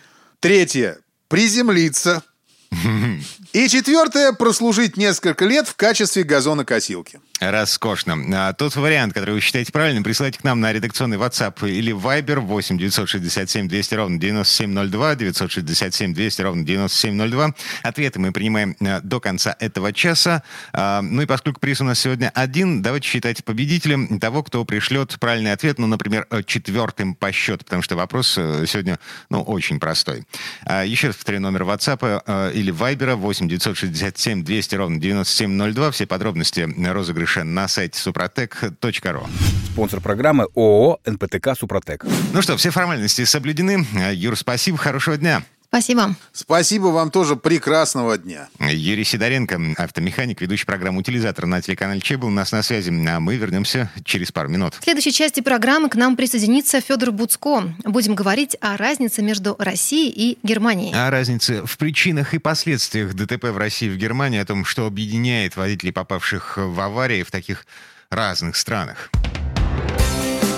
Третье. 0.41 0.99
Приземлиться. 1.29 2.21
И 3.53 3.69
четвертое. 3.69 4.33
Прослужить 4.33 4.97
несколько 4.97 5.45
лет 5.45 5.65
в 5.65 5.75
качестве 5.77 6.23
газонокосилки. 6.23 7.21
Роскошно. 7.39 8.17
А 8.33 8.53
тот 8.53 8.75
вариант, 8.75 9.13
который 9.13 9.35
вы 9.35 9.41
считаете 9.41 9.71
правильным, 9.71 10.03
присылайте 10.03 10.39
к 10.39 10.43
нам 10.43 10.59
на 10.59 10.73
редакционный 10.73 11.17
WhatsApp 11.17 11.69
или 11.69 11.93
Viber 11.93 12.39
8 12.39 12.77
967 12.77 13.67
200 13.67 13.93
ровно 13.93 14.19
9702, 14.19 15.15
967 15.15 16.13
200 16.13 16.41
ровно 16.41 16.65
9702. 16.65 17.53
Ответы 17.83 18.19
мы 18.19 18.31
принимаем 18.31 18.75
э, 18.79 19.01
до 19.01 19.19
конца 19.19 19.55
этого 19.59 19.93
часа. 19.93 20.41
А, 20.73 21.01
ну 21.01 21.21
и 21.21 21.25
поскольку 21.27 21.59
приз 21.59 21.79
у 21.79 21.83
нас 21.83 21.99
сегодня 21.99 22.31
один, 22.33 22.81
давайте 22.81 23.07
считать 23.07 23.43
победителем 23.43 24.19
того, 24.19 24.41
кто 24.41 24.65
пришлет 24.65 25.19
правильный 25.19 25.51
ответ, 25.51 25.77
ну, 25.77 25.85
например, 25.85 26.25
э, 26.31 26.41
четвертым 26.43 27.13
по 27.13 27.31
счету, 27.31 27.63
потому 27.65 27.83
что 27.83 27.95
вопрос 27.95 28.35
э, 28.37 28.65
сегодня, 28.67 28.97
ну, 29.29 29.43
очень 29.43 29.79
простой. 29.79 30.23
А, 30.65 30.83
еще 30.83 31.07
раз 31.07 31.15
повторю 31.17 31.41
номер 31.41 31.63
WhatsApp 31.63 32.51
или 32.53 32.73
Viber 32.73 33.15
8 33.15 33.47
967 33.47 34.43
200 34.43 34.75
ровно 34.75 34.99
9702. 34.99 35.91
Все 35.91 36.07
подробности 36.07 36.67
розыгрыша 36.77 37.26
розыгрыша 37.27 37.43
на 37.43 37.67
сайте 37.67 37.99
супротек.ру. 37.99 39.27
Спонсор 39.71 40.01
программы 40.01 40.47
ООО 40.55 40.99
«НПТК 41.05 41.55
Супротек». 41.55 42.05
Ну 42.33 42.41
что, 42.41 42.57
все 42.57 42.71
формальности 42.71 43.25
соблюдены. 43.25 43.85
Юр, 44.13 44.37
спасибо, 44.37 44.77
хорошего 44.77 45.17
дня. 45.17 45.43
Спасибо. 45.69 46.15
Спасибо 46.31 46.87
вам 46.87 47.11
тоже. 47.11 47.35
Прекрасного 47.35 48.17
дня. 48.17 48.47
Юрий 48.59 49.03
Сидоренко, 49.03 49.59
автомеханик, 49.77 50.41
ведущий 50.41 50.65
программу 50.65 51.01
«Утилизатор» 51.01 51.45
на 51.45 51.61
телеканале 51.61 51.99
Че 51.99 52.17
был 52.17 52.29
у 52.29 52.31
нас 52.31 52.51
на 52.51 52.63
связи. 52.63 52.89
А 53.07 53.19
мы 53.19 53.35
вернемся 53.35 53.91
через 54.05 54.31
пару 54.31 54.49
минут. 54.49 54.75
В 54.79 54.83
следующей 54.83 55.11
части 55.11 55.41
программы 55.41 55.89
к 55.89 55.95
нам 55.95 56.15
присоединится 56.15 56.79
Федор 56.79 57.11
Буцко. 57.11 57.63
Будем 57.83 58.15
говорить 58.15 58.55
о 58.61 58.77
разнице 58.77 59.21
между 59.21 59.55
Россией 59.59 60.09
и 60.09 60.37
Германией. 60.41 60.93
О 60.93 61.09
разнице 61.09 61.65
в 61.65 61.77
причинах 61.77 62.33
и 62.33 62.37
последствиях 62.37 63.13
ДТП 63.13 63.45
в 63.45 63.57
России 63.57 63.87
и 63.87 63.89
в 63.89 63.97
Германии, 63.97 64.39
о 64.39 64.45
том, 64.45 64.63
что 64.63 64.85
объединяет 64.85 65.57
водителей, 65.57 65.91
попавших 65.91 66.57
в 66.57 66.79
аварии 66.79 67.23
в 67.23 67.31
таких 67.31 67.65
разных 68.09 68.55
странах. 68.55 69.09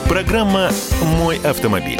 Программа 0.07 0.71
«Мой 1.01 1.37
автомобиль». 1.39 1.99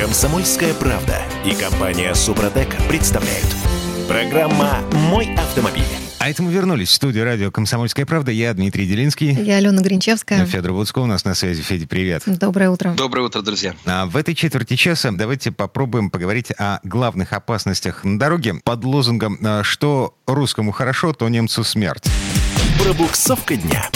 Комсомольская 0.00 0.72
правда 0.72 1.18
и 1.44 1.54
компания 1.54 2.14
Супротек 2.14 2.74
представляют. 2.88 3.44
Программа 4.08 4.78
«Мой 4.92 5.34
автомобиль». 5.34 5.84
А 6.18 6.30
это 6.30 6.42
мы 6.42 6.50
вернулись 6.50 6.88
в 6.88 6.92
студию 6.92 7.26
радио 7.26 7.50
«Комсомольская 7.50 8.06
правда». 8.06 8.32
Я 8.32 8.54
Дмитрий 8.54 8.86
Делинский. 8.86 9.32
Я 9.32 9.56
Алена 9.56 9.82
Гринчевская. 9.82 10.46
Федор 10.46 10.72
Буцко 10.72 11.00
у 11.00 11.06
нас 11.06 11.26
на 11.26 11.34
связи. 11.34 11.60
Федя, 11.60 11.86
привет. 11.86 12.22
Доброе 12.24 12.70
утро. 12.70 12.94
Доброе 12.96 13.26
утро, 13.26 13.42
друзья. 13.42 13.74
А 13.84 14.06
в 14.06 14.16
этой 14.16 14.34
четверти 14.34 14.74
часа 14.74 15.10
давайте 15.12 15.52
попробуем 15.52 16.08
поговорить 16.08 16.50
о 16.56 16.80
главных 16.82 17.34
опасностях 17.34 18.02
на 18.02 18.18
дороге 18.18 18.54
под 18.64 18.82
лозунгом 18.84 19.38
«Что 19.64 20.16
русскому 20.26 20.72
хорошо, 20.72 21.12
то 21.12 21.28
немцу 21.28 21.62
смерть». 21.62 22.06
Пробуксовка 22.82 23.54
дня. 23.54 23.90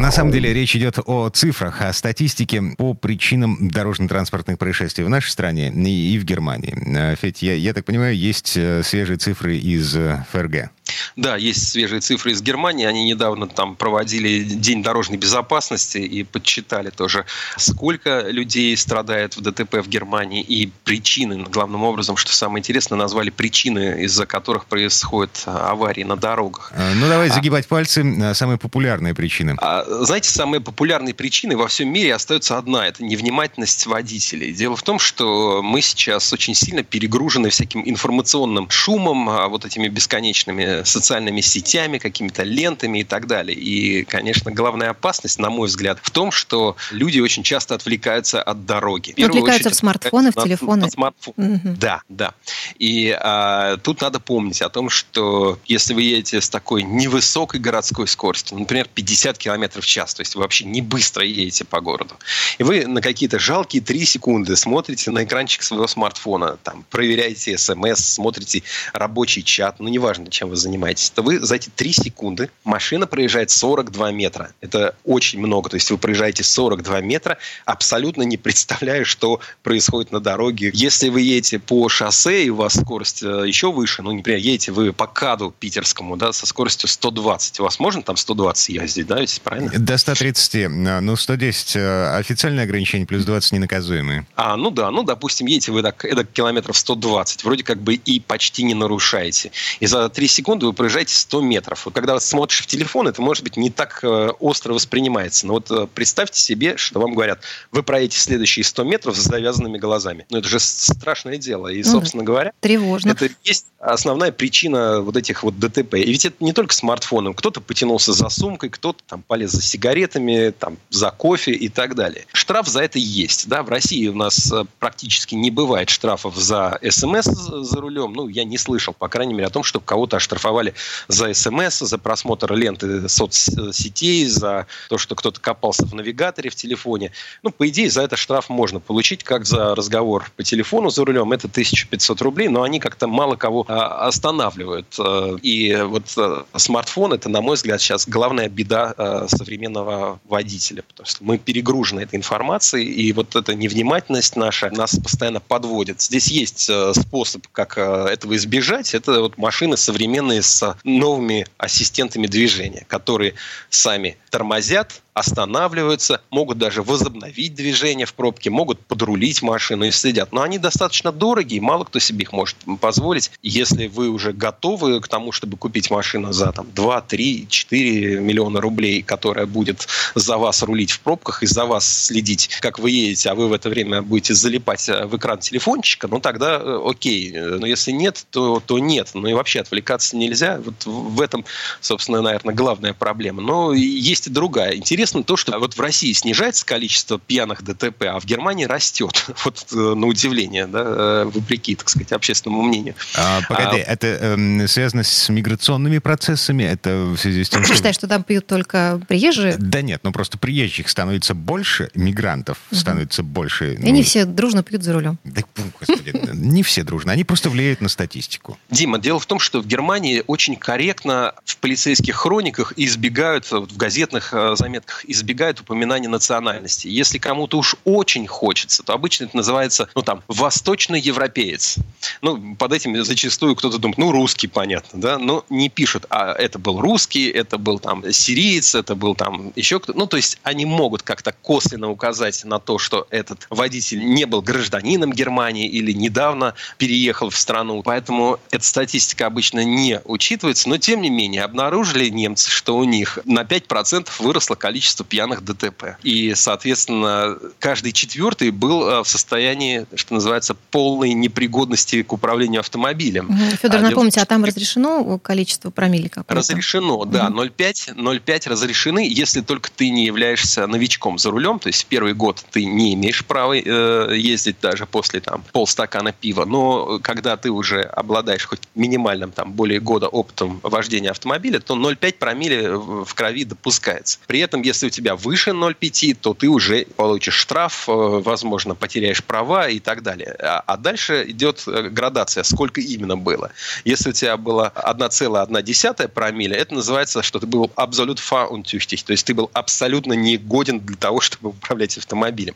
На 0.00 0.10
самом 0.10 0.32
деле 0.32 0.54
речь 0.54 0.74
идет 0.74 0.98
о 1.04 1.28
цифрах, 1.28 1.82
о 1.82 1.92
статистике 1.92 2.62
по 2.78 2.94
причинам 2.94 3.68
дорожно-транспортных 3.68 4.58
происшествий 4.58 5.04
в 5.04 5.10
нашей 5.10 5.28
стране 5.28 5.68
и 5.68 6.18
в 6.18 6.24
Германии. 6.24 6.74
А, 6.96 7.14
Федь, 7.16 7.42
я, 7.42 7.52
я 7.52 7.74
так 7.74 7.84
понимаю, 7.84 8.16
есть 8.16 8.56
э, 8.56 8.82
свежие 8.82 9.18
цифры 9.18 9.58
из 9.58 9.94
э, 9.94 10.24
ФРГ. 10.32 10.70
Да, 11.16 11.36
есть 11.36 11.70
свежие 11.70 12.00
цифры 12.00 12.32
из 12.32 12.42
Германии. 12.42 12.86
Они 12.86 13.04
недавно 13.04 13.46
там 13.46 13.76
проводили 13.76 14.42
День 14.42 14.82
дорожной 14.82 15.18
безопасности 15.18 15.98
и 15.98 16.22
подсчитали 16.24 16.90
тоже, 16.90 17.24
сколько 17.56 18.28
людей 18.28 18.76
страдает 18.76 19.36
в 19.36 19.40
ДТП 19.40 19.76
в 19.76 19.88
Германии 19.88 20.42
и 20.42 20.70
причины, 20.84 21.44
главным 21.44 21.82
образом, 21.82 22.16
что 22.16 22.32
самое 22.32 22.60
интересное, 22.60 22.96
назвали 22.96 23.30
причины, 23.30 24.02
из-за 24.04 24.26
которых 24.26 24.66
происходят 24.66 25.42
аварии 25.46 26.02
на 26.02 26.16
дорогах. 26.16 26.72
А, 26.76 26.94
ну, 26.94 27.08
давай 27.08 27.28
а 27.28 27.32
загибать 27.32 27.66
а, 27.66 27.68
пальцы. 27.68 28.34
Самые 28.34 28.58
популярные 28.58 29.14
причины. 29.14 29.56
А, 29.58 29.84
знаете, 30.04 30.30
самые 30.30 30.60
популярные 30.60 31.14
причины 31.14 31.56
во 31.56 31.68
всем 31.68 31.92
мире 31.92 32.14
остается 32.14 32.58
одна. 32.58 32.86
Это 32.86 33.04
невнимательность 33.04 33.86
водителей. 33.86 34.52
Дело 34.52 34.76
в 34.76 34.82
том, 34.82 34.98
что 34.98 35.62
мы 35.62 35.80
сейчас 35.80 36.32
очень 36.32 36.54
сильно 36.54 36.82
перегружены 36.82 37.50
всяким 37.50 37.82
информационным 37.88 38.70
шумом, 38.70 39.28
а 39.28 39.48
вот 39.48 39.64
этими 39.64 39.88
бесконечными 39.88 40.79
социальными 40.84 41.40
сетями, 41.40 41.98
какими-то 41.98 42.42
лентами 42.42 43.00
и 43.00 43.04
так 43.04 43.26
далее. 43.26 43.56
И, 43.56 44.04
конечно, 44.04 44.50
главная 44.50 44.90
опасность, 44.90 45.38
на 45.38 45.50
мой 45.50 45.68
взгляд, 45.68 45.98
в 46.02 46.10
том, 46.10 46.32
что 46.32 46.76
люди 46.90 47.20
очень 47.20 47.42
часто 47.42 47.74
отвлекаются 47.74 48.42
от 48.42 48.66
дороги. 48.66 49.10
отвлекаются 49.10 49.68
очередь, 49.68 49.74
в 49.74 49.78
смартфоны, 49.78 50.30
в 50.30 50.42
телефоны. 50.42 50.82
На 50.82 50.90
смартфон. 50.90 51.34
Угу. 51.36 51.76
Да, 51.78 52.02
да. 52.08 52.34
И 52.78 53.16
а, 53.20 53.76
тут 53.78 54.00
надо 54.00 54.20
помнить 54.20 54.62
о 54.62 54.68
том, 54.68 54.88
что 54.88 55.58
если 55.66 55.94
вы 55.94 56.02
едете 56.02 56.40
с 56.40 56.48
такой 56.48 56.82
невысокой 56.82 57.60
городской 57.60 58.06
скоростью, 58.06 58.58
например, 58.58 58.88
50 58.92 59.38
км 59.38 59.80
в 59.80 59.86
час, 59.86 60.14
то 60.14 60.20
есть 60.20 60.34
вы 60.34 60.42
вообще 60.42 60.64
не 60.64 60.82
быстро 60.82 61.24
едете 61.24 61.64
по 61.64 61.80
городу, 61.80 62.14
и 62.58 62.62
вы 62.62 62.86
на 62.86 63.00
какие-то 63.00 63.38
жалкие 63.38 63.82
3 63.82 64.04
секунды 64.04 64.56
смотрите 64.56 65.10
на 65.10 65.24
экранчик 65.24 65.62
своего 65.62 65.86
смартфона, 65.86 66.58
там, 66.62 66.84
проверяете 66.90 67.56
смс, 67.58 68.00
смотрите 68.00 68.62
рабочий 68.92 69.42
чат, 69.42 69.80
ну, 69.80 69.88
неважно, 69.88 70.30
чем 70.30 70.48
вы 70.48 70.56
занимаетесь, 70.56 70.69
занимаетесь, 70.70 71.10
то 71.10 71.22
вы 71.22 71.40
за 71.40 71.56
эти 71.56 71.68
3 71.68 71.92
секунды 71.92 72.50
машина 72.64 73.06
проезжает 73.06 73.50
42 73.50 74.12
метра. 74.12 74.50
Это 74.60 74.94
очень 75.04 75.40
много. 75.40 75.68
То 75.68 75.76
есть 75.76 75.90
вы 75.90 75.98
проезжаете 75.98 76.44
42 76.44 77.00
метра, 77.00 77.38
абсолютно 77.64 78.22
не 78.22 78.36
представляя, 78.50 79.04
что 79.04 79.40
происходит 79.62 80.12
на 80.12 80.20
дороге. 80.20 80.70
Если 80.72 81.08
вы 81.08 81.22
едете 81.22 81.58
по 81.58 81.88
шоссе, 81.88 82.44
и 82.44 82.50
у 82.50 82.56
вас 82.56 82.74
скорость 82.74 83.22
э, 83.22 83.44
еще 83.46 83.72
выше, 83.72 84.02
ну, 84.02 84.12
например, 84.12 84.38
едете 84.38 84.72
вы 84.72 84.92
по 84.92 85.06
КАДу 85.06 85.54
питерскому, 85.58 86.16
да, 86.16 86.32
со 86.32 86.46
скоростью 86.46 86.88
120, 86.88 87.60
у 87.60 87.64
вас 87.64 87.78
можно 87.80 88.02
там 88.02 88.16
120 88.16 88.68
ездить, 88.68 89.06
да, 89.06 89.20
ведь 89.20 89.40
правильно? 89.42 89.72
До 89.76 89.98
130, 89.98 90.54
э, 90.54 90.68
ну, 90.68 91.16
110 91.16 91.76
э, 91.76 92.16
официальное 92.16 92.64
ограничение, 92.64 93.06
плюс 93.06 93.24
20 93.24 93.52
ненаказуемые. 93.52 94.26
А, 94.36 94.56
ну 94.56 94.70
да, 94.70 94.90
ну, 94.90 95.02
допустим, 95.02 95.46
едете 95.46 95.72
вы 95.72 95.82
так, 95.82 96.04
это 96.04 96.24
километров 96.24 96.76
120, 96.76 97.44
вроде 97.44 97.64
как 97.64 97.82
бы 97.82 97.94
и 97.94 98.20
почти 98.20 98.62
не 98.62 98.74
нарушаете. 98.74 99.50
И 99.80 99.86
за 99.86 100.08
3 100.08 100.28
секунды 100.28 100.59
секунду 100.60 100.66
вы 100.66 100.72
проезжаете 100.72 101.14
100 101.14 101.40
метров. 101.40 101.86
И 101.86 101.90
когда 101.90 102.20
смотришь 102.20 102.62
в 102.62 102.66
телефон, 102.66 103.08
это, 103.08 103.22
может 103.22 103.42
быть, 103.42 103.56
не 103.56 103.70
так 103.70 104.00
э, 104.02 104.30
остро 104.38 104.74
воспринимается. 104.74 105.46
Но 105.46 105.54
вот 105.54 105.70
э, 105.70 105.86
представьте 105.92 106.40
себе, 106.40 106.76
что 106.76 107.00
вам 107.00 107.14
говорят, 107.14 107.40
вы 107.72 107.82
проедете 107.82 108.18
следующие 108.18 108.64
100 108.64 108.84
метров 108.84 109.16
с 109.16 109.20
завязанными 109.20 109.78
глазами. 109.78 110.26
Ну, 110.30 110.38
это 110.38 110.48
же 110.48 110.60
страшное 110.60 111.38
дело. 111.38 111.68
И, 111.68 111.82
собственно 111.82 112.22
говоря, 112.22 112.52
Тревожно. 112.60 113.10
это 113.10 113.28
есть 113.44 113.66
основная 113.78 114.32
причина 114.32 115.00
вот 115.00 115.16
этих 115.16 115.42
вот 115.42 115.58
ДТП. 115.58 115.94
И 115.94 116.10
ведь 116.10 116.26
это 116.26 116.36
не 116.40 116.52
только 116.52 116.74
смартфоном. 116.74 117.34
Кто-то 117.34 117.60
потянулся 117.60 118.12
за 118.12 118.28
сумкой, 118.28 118.68
кто-то 118.68 119.02
там 119.06 119.22
полез 119.22 119.52
за 119.52 119.62
сигаретами, 119.62 120.50
там, 120.50 120.76
за 120.90 121.10
кофе 121.10 121.52
и 121.52 121.68
так 121.68 121.94
далее. 121.94 122.26
Штраф 122.32 122.68
за 122.68 122.82
это 122.82 122.98
есть. 122.98 123.48
Да? 123.48 123.62
В 123.62 123.70
России 123.70 124.06
у 124.08 124.14
нас 124.14 124.52
э, 124.52 124.64
практически 124.78 125.34
не 125.34 125.50
бывает 125.50 125.88
штрафов 125.88 126.36
за 126.36 126.78
СМС 126.86 127.24
за 127.26 127.80
рулем. 127.80 128.12
Ну, 128.12 128.28
я 128.28 128.44
не 128.44 128.58
слышал, 128.58 128.92
по 128.92 129.08
крайней 129.08 129.34
мере, 129.34 129.46
о 129.46 129.50
том, 129.50 129.62
что 129.62 129.80
кого-то 129.80 130.18
оштрафовали 130.18 130.39
штрафовали 130.40 130.74
за 131.08 131.32
СМС, 131.34 131.80
за 131.80 131.98
просмотр 131.98 132.54
ленты 132.54 133.08
соцсетей, 133.08 134.26
за 134.26 134.66
то, 134.88 134.98
что 134.98 135.14
кто-то 135.14 135.40
копался 135.40 135.86
в 135.86 135.94
навигаторе 135.94 136.50
в 136.50 136.54
телефоне. 136.54 137.12
Ну, 137.42 137.50
по 137.50 137.68
идее, 137.68 137.90
за 137.90 138.02
это 138.02 138.16
штраф 138.16 138.48
можно 138.48 138.80
получить, 138.80 139.22
как 139.22 139.44
за 139.44 139.74
разговор 139.74 140.30
по 140.36 140.42
телефону 140.42 140.90
за 140.90 141.04
рулем. 141.04 141.32
Это 141.32 141.46
1500 141.46 142.22
рублей, 142.22 142.48
но 142.48 142.62
они 142.62 142.80
как-то 142.80 143.06
мало 143.06 143.36
кого 143.36 143.66
а, 143.68 144.06
останавливают. 144.08 144.86
Э, 144.98 145.36
и 145.42 145.76
вот 145.82 146.04
э, 146.16 146.42
смартфон– 146.56 147.12
это, 147.14 147.28
на 147.28 147.40
мой 147.40 147.56
взгляд, 147.56 147.80
сейчас 147.80 148.08
главная 148.08 148.48
беда 148.48 148.94
современного 149.28 150.20
водителя, 150.28 150.82
потому 150.82 151.06
что 151.06 151.24
мы 151.24 151.38
перегружены 151.38 152.00
этой 152.00 152.16
информацией, 152.16 152.86
и 152.86 153.12
вот 153.12 153.36
эта 153.36 153.54
невнимательность 153.54 154.36
наша 154.36 154.70
нас 154.70 154.96
постоянно 154.96 155.40
подводит. 155.40 156.00
Здесь 156.00 156.28
есть 156.28 156.70
способ, 156.94 157.46
как 157.52 157.76
этого 157.76 158.36
избежать. 158.36 158.94
Это 158.94 159.20
вот 159.20 159.38
машины 159.38 159.76
современные 159.76 160.29
с 160.38 160.76
новыми 160.84 161.46
ассистентами 161.58 162.26
движения, 162.26 162.84
которые 162.88 163.34
сами 163.68 164.16
тормозят, 164.30 165.02
останавливаются, 165.20 166.20
могут 166.30 166.58
даже 166.58 166.82
возобновить 166.82 167.54
движение 167.54 168.06
в 168.06 168.14
пробке, 168.14 168.50
могут 168.50 168.80
подрулить 168.80 169.42
машину 169.42 169.84
и 169.84 169.90
следят. 169.90 170.32
Но 170.32 170.42
они 170.42 170.58
достаточно 170.58 171.12
дорогие, 171.12 171.60
мало 171.60 171.84
кто 171.84 171.98
себе 171.98 172.22
их 172.22 172.32
может 172.32 172.56
позволить. 172.80 173.30
Если 173.42 173.86
вы 173.86 174.08
уже 174.08 174.32
готовы 174.32 175.00
к 175.00 175.08
тому, 175.08 175.32
чтобы 175.32 175.56
купить 175.56 175.90
машину 175.90 176.32
за 176.32 176.52
там, 176.52 176.66
2, 176.74 177.00
3, 177.02 177.46
4 177.48 178.20
миллиона 178.20 178.60
рублей, 178.60 179.02
которая 179.02 179.46
будет 179.46 179.86
за 180.14 180.36
вас 180.38 180.62
рулить 180.62 180.90
в 180.90 181.00
пробках 181.00 181.42
и 181.42 181.46
за 181.46 181.64
вас 181.66 182.06
следить, 182.06 182.48
как 182.60 182.78
вы 182.78 182.90
едете, 182.90 183.30
а 183.30 183.34
вы 183.34 183.48
в 183.48 183.52
это 183.52 183.68
время 183.68 184.02
будете 184.02 184.34
залипать 184.34 184.88
э, 184.88 185.06
в 185.06 185.16
экран 185.16 185.38
телефончика, 185.38 186.08
ну 186.08 186.20
тогда 186.20 186.58
э, 186.60 186.80
окей. 186.84 187.32
Но 187.32 187.66
если 187.66 187.92
нет, 187.92 188.26
то, 188.30 188.60
то 188.64 188.78
нет. 188.78 189.10
Ну 189.14 189.28
и 189.28 189.32
вообще 189.32 189.60
отвлекаться 189.60 190.16
нельзя. 190.16 190.60
Вот 190.64 190.86
в 190.86 191.20
этом, 191.20 191.44
собственно, 191.80 192.22
наверное, 192.22 192.54
главная 192.54 192.94
проблема. 192.94 193.42
Но 193.42 193.72
есть 193.74 194.26
и 194.26 194.30
другая. 194.30 194.76
Интересно 194.76 195.09
интересно 195.10 195.22
то, 195.24 195.36
что 195.36 195.58
вот 195.58 195.76
в 195.76 195.80
России 195.80 196.12
снижается 196.12 196.64
количество 196.64 197.18
пьяных 197.18 197.62
ДТП, 197.62 198.04
а 198.04 198.20
в 198.20 198.24
Германии 198.24 198.64
растет. 198.64 199.26
Вот 199.44 199.66
э, 199.72 199.76
на 199.76 200.06
удивление, 200.06 200.66
да, 200.66 200.82
э, 200.84 201.30
вопреки, 201.32 201.74
так 201.74 201.88
сказать, 201.88 202.12
общественному 202.12 202.62
мнению. 202.62 202.94
А, 203.16 203.40
погоди, 203.48 203.80
а, 203.80 203.92
это 203.92 204.06
э, 204.06 204.66
связано 204.68 205.02
с 205.02 205.28
миграционными 205.28 205.98
процессами? 205.98 206.62
Это 206.62 207.14
в 207.16 207.16
связи 207.16 207.44
с 207.44 207.48
тем, 207.48 207.64
что... 207.64 207.74
считаешь, 207.74 207.96
что 207.96 208.06
там 208.06 208.22
пьют 208.22 208.46
только 208.46 209.00
приезжие? 209.08 209.56
Да 209.56 209.82
нет, 209.82 210.00
ну 210.02 210.12
просто 210.12 210.38
приезжих 210.38 210.88
становится 210.88 211.34
больше, 211.34 211.90
мигрантов 211.94 212.58
угу. 212.70 212.78
становится 212.78 213.22
больше. 213.22 213.74
И 213.74 213.78
ну... 213.78 213.90
не 213.90 214.02
все 214.02 214.24
дружно 214.24 214.62
пьют 214.62 214.82
за 214.82 214.92
рулем. 214.92 215.18
Да, 215.24 215.42
господи, 215.80 216.12
не 216.34 216.62
все 216.62 216.84
дружно, 216.84 217.12
они 217.12 217.24
просто 217.24 217.50
влияют 217.50 217.80
на 217.80 217.88
статистику. 217.88 218.58
Дима, 218.70 218.98
дело 218.98 219.18
в 219.18 219.26
том, 219.26 219.38
что 219.38 219.60
в 219.60 219.66
Германии 219.66 220.22
очень 220.26 220.56
корректно 220.56 221.32
в 221.44 221.56
полицейских 221.56 222.14
хрониках 222.14 222.74
избегают, 222.76 223.50
в 223.50 223.76
газетных 223.76 224.34
заметках 224.54 224.89
избегают 225.06 225.60
упоминания 225.60 226.08
национальности. 226.08 226.88
Если 226.88 227.18
кому-то 227.18 227.58
уж 227.58 227.76
очень 227.84 228.26
хочется, 228.26 228.82
то 228.82 228.92
обычно 228.92 229.24
это 229.24 229.36
называется, 229.36 229.88
ну 229.94 230.02
там, 230.02 230.22
восточный 230.28 231.00
европеец. 231.00 231.76
Ну, 232.22 232.56
под 232.56 232.72
этим 232.72 233.02
зачастую 233.04 233.56
кто-то 233.56 233.78
думает, 233.78 233.98
ну, 233.98 234.12
русский, 234.12 234.46
понятно, 234.48 235.00
да, 235.00 235.18
но 235.18 235.44
не 235.50 235.68
пишут, 235.68 236.06
а 236.10 236.32
это 236.32 236.58
был 236.58 236.80
русский, 236.80 237.28
это 237.28 237.58
был 237.58 237.78
там 237.78 238.10
сириец, 238.12 238.74
это 238.74 238.94
был 238.94 239.14
там 239.14 239.52
еще 239.56 239.80
кто-то. 239.80 239.98
Ну, 239.98 240.06
то 240.06 240.16
есть 240.16 240.38
они 240.42 240.66
могут 240.66 241.02
как-то 241.02 241.32
косвенно 241.32 241.90
указать 241.90 242.44
на 242.44 242.58
то, 242.58 242.78
что 242.78 243.06
этот 243.10 243.46
водитель 243.50 244.04
не 244.04 244.24
был 244.24 244.42
гражданином 244.42 245.12
Германии 245.12 245.68
или 245.68 245.92
недавно 245.92 246.54
переехал 246.78 247.30
в 247.30 247.36
страну. 247.36 247.82
Поэтому 247.82 248.38
эта 248.50 248.64
статистика 248.64 249.26
обычно 249.26 249.64
не 249.64 250.00
учитывается, 250.04 250.68
но 250.68 250.78
тем 250.78 251.02
не 251.02 251.10
менее 251.10 251.44
обнаружили 251.44 252.08
немцы, 252.08 252.50
что 252.50 252.76
у 252.76 252.84
них 252.84 253.18
на 253.24 253.42
5% 253.42 254.08
выросло 254.18 254.54
количество 254.54 254.79
количество 254.80 255.04
пьяных 255.04 255.44
ДТП. 255.44 255.96
И, 256.02 256.32
соответственно, 256.34 257.38
каждый 257.58 257.92
четвертый 257.92 258.50
был 258.50 258.88
э, 258.88 259.02
в 259.02 259.06
состоянии, 259.06 259.84
что 259.94 260.14
называется, 260.14 260.54
полной 260.70 261.12
непригодности 261.12 262.02
к 262.02 262.14
управлению 262.14 262.60
автомобилем. 262.60 263.28
Федор, 263.60 263.80
а, 263.80 263.82
напомните, 263.82 264.22
а 264.22 264.24
там 264.24 264.42
разрешено 264.42 265.18
количество 265.18 265.68
промилле 265.70 266.08
какое-то? 266.08 266.34
Разрешено, 266.34 267.04
да. 267.04 267.28
0,5, 267.28 267.94
0,5 267.94 268.48
разрешены, 268.48 269.06
если 269.06 269.42
только 269.42 269.70
ты 269.70 269.90
не 269.90 270.06
являешься 270.06 270.66
новичком 270.66 271.18
за 271.18 271.30
рулем, 271.30 271.58
то 271.58 271.66
есть 271.66 271.84
первый 271.84 272.14
год 272.14 272.42
ты 272.50 272.64
не 272.64 272.94
имеешь 272.94 273.22
права 273.26 273.54
э, 273.54 274.16
ездить 274.16 274.56
даже 274.62 274.86
после 274.86 275.20
там 275.20 275.44
полстакана 275.52 276.12
пива, 276.12 276.46
но 276.46 277.00
когда 277.02 277.36
ты 277.36 277.50
уже 277.50 277.82
обладаешь 277.82 278.46
хоть 278.46 278.60
минимальным, 278.74 279.30
там, 279.30 279.52
более 279.52 279.80
года 279.80 280.08
опытом 280.08 280.60
вождения 280.62 281.10
автомобиля, 281.10 281.60
то 281.60 281.76
0,5 281.76 282.14
промилле 282.14 282.70
в 282.70 283.12
крови 283.14 283.44
допускается. 283.44 284.18
При 284.26 284.40
этом, 284.40 284.62
если 284.70 284.86
у 284.86 284.90
тебя 284.90 285.16
выше 285.16 285.50
0,5, 285.50 286.16
то 286.20 286.32
ты 286.32 286.48
уже 286.48 286.86
получишь 286.96 287.34
штраф, 287.34 287.88
э, 287.88 287.92
возможно, 287.92 288.74
потеряешь 288.74 289.22
права 289.22 289.68
и 289.68 289.80
так 289.80 290.02
далее. 290.02 290.36
А, 290.38 290.62
а 290.66 290.76
дальше 290.76 291.24
идет 291.28 291.64
э, 291.66 291.88
градация, 291.88 292.44
сколько 292.44 292.80
именно 292.80 293.16
было. 293.16 293.50
Если 293.84 294.10
у 294.10 294.12
тебя 294.12 294.36
было 294.36 294.72
1,1 294.76 296.08
промилле, 296.08 296.56
это 296.56 296.74
называется, 296.74 297.22
что 297.22 297.40
ты 297.40 297.46
был 297.46 297.70
абсолют 297.74 298.20
фаунтюхтих, 298.20 299.02
то 299.02 299.12
есть 299.12 299.26
ты 299.26 299.34
был 299.34 299.50
абсолютно 299.52 300.12
негоден 300.12 300.78
для 300.80 300.96
того, 300.96 301.20
чтобы 301.26 301.50
управлять 301.50 301.98
автомобилем. 301.98 302.54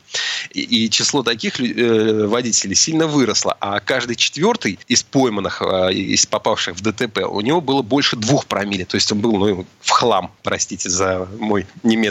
И, 0.51 0.61
и 0.61 0.91
число 0.91 1.23
таких 1.23 1.61
э, 1.61 2.27
водителей 2.27 2.77
сильно 2.77 3.07
выросло, 3.07 3.57
а 3.61 3.81
каждый 3.81 4.17
четвертый 4.17 4.79
из 4.87 5.03
пойманных, 5.03 5.63
э, 5.63 5.93
из 5.93 6.27
попавших 6.27 6.77
в 6.77 6.81
ДТП, 6.81 7.19
у 7.29 7.41
него 7.41 7.61
было 7.61 7.83
больше 7.83 8.17
двух 8.17 8.47
промилле, 8.47 8.85
то 8.85 8.95
есть 8.95 9.11
он 9.11 9.19
был 9.19 9.37
ну, 9.37 9.67
в 9.81 9.91
хлам, 9.91 10.31
простите 10.43 10.89
за 10.89 11.29
мой 11.39 11.67
немецкий. 11.83 12.04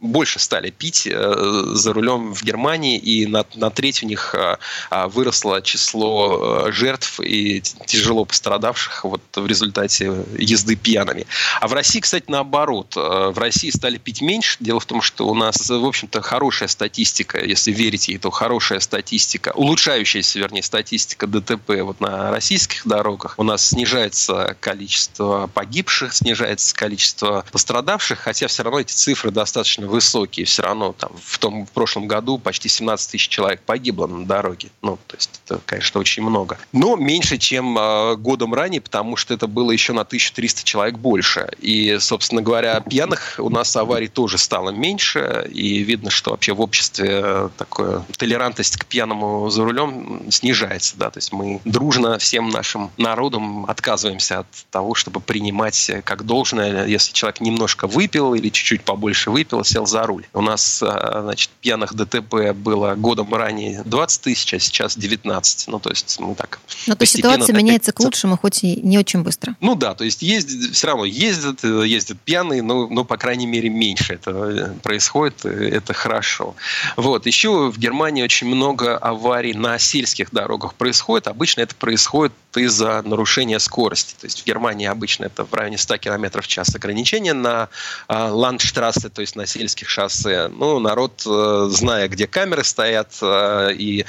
Больше 0.00 0.38
стали 0.38 0.70
пить 0.70 1.06
э, 1.06 1.62
за 1.72 1.92
рулем 1.92 2.34
в 2.34 2.42
Германии, 2.42 2.98
и 2.98 3.26
на, 3.26 3.44
на 3.54 3.70
треть 3.70 4.02
у 4.02 4.06
них 4.06 4.34
э, 4.34 4.56
а, 4.90 5.08
выросло 5.08 5.62
число 5.62 6.66
э, 6.68 6.72
жертв 6.72 7.20
и 7.20 7.60
тяжело 7.60 8.24
пострадавших 8.24 9.04
вот 9.04 9.22
в 9.34 9.46
результате 9.46 10.24
езды 10.38 10.76
пьяными. 10.76 11.26
А 11.60 11.68
в 11.68 11.72
России, 11.72 12.00
кстати, 12.00 12.26
наоборот. 12.28 12.94
Э, 12.96 13.30
в 13.30 13.38
России 13.38 13.70
стали 13.70 13.98
пить 13.98 14.20
меньше. 14.20 14.56
Дело 14.60 14.80
в 14.80 14.86
том, 14.86 15.02
что 15.02 15.26
у 15.26 15.34
нас, 15.34 15.68
в 15.68 15.84
общем-то, 15.84 16.22
хорошая 16.22 16.68
статистика, 16.68 17.44
если 17.44 17.72
верить 17.72 18.08
ей, 18.08 18.18
то 18.18 18.30
хорошая 18.30 18.80
статистика, 18.80 19.52
улучшающаяся, 19.54 20.38
вернее, 20.38 20.62
статистика 20.62 21.26
ДТП 21.26 21.82
вот 21.82 22.00
на 22.00 22.30
российских 22.30 22.86
дорогах. 22.86 23.34
У 23.38 23.42
нас 23.42 23.68
снижается 23.68 24.56
количество 24.60 25.48
погибших, 25.52 26.14
снижается 26.14 26.74
количество 26.74 27.44
пострадавших, 27.52 28.18
хотя 28.18 28.46
все 28.46 28.62
равно 28.62 28.80
эти 28.80 28.92
цифры 29.06 29.30
достаточно 29.30 29.86
высокие. 29.86 30.46
Все 30.46 30.62
равно 30.62 30.92
там 30.92 31.12
в 31.22 31.38
том 31.38 31.64
в 31.64 31.70
прошлом 31.70 32.08
году 32.08 32.38
почти 32.38 32.68
17 32.68 33.12
тысяч 33.12 33.28
человек 33.28 33.60
погибло 33.60 34.08
на 34.08 34.26
дороге. 34.26 34.70
Ну, 34.82 34.98
то 35.06 35.16
есть 35.16 35.40
это, 35.44 35.60
конечно, 35.64 36.00
очень 36.00 36.24
много. 36.24 36.58
Но 36.72 36.96
меньше, 36.96 37.38
чем 37.38 37.78
э, 37.78 38.16
годом 38.16 38.52
ранее, 38.52 38.80
потому 38.80 39.14
что 39.14 39.32
это 39.32 39.46
было 39.46 39.70
еще 39.70 39.92
на 39.92 40.00
1300 40.00 40.64
человек 40.64 40.96
больше. 40.98 41.48
И, 41.60 41.98
собственно 42.00 42.42
говоря, 42.42 42.80
пьяных 42.80 43.36
у 43.38 43.48
нас 43.48 43.76
аварий 43.76 44.08
тоже 44.08 44.38
стало 44.38 44.70
меньше. 44.70 45.48
И 45.54 45.84
видно, 45.84 46.10
что 46.10 46.32
вообще 46.32 46.52
в 46.52 46.60
обществе 46.60 47.50
такое 47.56 48.02
толерантность 48.18 48.76
к 48.76 48.86
пьяному 48.86 49.48
за 49.50 49.62
рулем 49.62 50.22
снижается. 50.30 50.96
Да? 50.96 51.10
То 51.10 51.18
есть 51.18 51.32
мы 51.32 51.60
дружно 51.64 52.18
всем 52.18 52.48
нашим 52.48 52.90
народом 52.96 53.66
отказываемся 53.66 54.40
от 54.40 54.48
того, 54.70 54.94
чтобы 54.94 55.20
принимать 55.20 55.92
как 56.02 56.26
должное, 56.26 56.86
если 56.88 57.12
человек 57.12 57.40
немножко 57.40 57.86
выпил 57.86 58.34
или 58.34 58.48
чуть-чуть 58.48 58.82
побольше 58.96 59.30
выпил, 59.30 59.62
сел 59.62 59.86
за 59.86 60.06
руль. 60.06 60.24
У 60.32 60.40
нас, 60.40 60.82
э, 60.82 61.20
значит, 61.20 61.50
пьяных 61.60 61.92
ДТП 61.94 62.52
было 62.54 62.94
годом 62.94 63.34
ранее 63.34 63.82
20 63.84 64.22
тысяч, 64.22 64.54
а 64.54 64.58
сейчас 64.58 64.96
19. 64.96 65.68
Ну, 65.68 65.78
то 65.78 65.90
есть 65.90 66.18
мы 66.18 66.34
так... 66.34 66.58
Но 66.86 66.94
то 66.94 67.04
ситуация 67.04 67.48
так... 67.48 67.56
меняется 67.56 67.92
к 67.92 68.00
лучшему, 68.00 68.38
хоть 68.38 68.64
и 68.64 68.76
не 68.76 68.96
очень 68.98 69.22
быстро. 69.22 69.54
Ну 69.60 69.74
да, 69.74 69.94
то 69.94 70.04
есть 70.04 70.22
ездят, 70.22 70.74
все 70.74 70.86
равно 70.86 71.04
ездят, 71.04 71.62
ездят 71.62 72.18
пьяные, 72.20 72.62
но, 72.62 72.88
но 72.88 73.04
по 73.04 73.18
крайней 73.18 73.46
мере, 73.46 73.68
меньше 73.68 74.14
это 74.14 74.30
э, 74.30 74.72
происходит, 74.82 75.44
это 75.44 75.92
хорошо. 75.92 76.54
Вот. 76.96 77.26
Еще 77.26 77.70
в 77.70 77.78
Германии 77.78 78.22
очень 78.22 78.46
много 78.46 78.96
аварий 78.96 79.52
на 79.52 79.78
сельских 79.78 80.30
дорогах 80.30 80.72
происходит. 80.72 81.28
Обычно 81.28 81.60
это 81.60 81.74
происходит 81.74 82.32
из-за 82.60 83.02
нарушения 83.02 83.58
скорости. 83.58 84.14
То 84.20 84.26
есть 84.26 84.42
в 84.42 84.46
Германии 84.46 84.86
обычно 84.86 85.26
это 85.26 85.44
в 85.44 85.52
районе 85.54 85.78
100 85.78 85.98
км 85.98 86.42
в 86.42 86.46
час 86.46 86.74
ограничение 86.74 87.32
на 87.32 87.68
э, 88.08 88.28
ландштрассе, 88.28 89.08
то 89.08 89.20
есть 89.20 89.36
на 89.36 89.46
сельских 89.46 89.88
шоссе. 89.88 90.48
Ну, 90.48 90.78
народ, 90.78 91.22
э, 91.26 91.68
зная, 91.70 92.08
где 92.08 92.26
камеры 92.26 92.64
стоят, 92.64 93.16
э, 93.20 93.72
и 93.74 94.04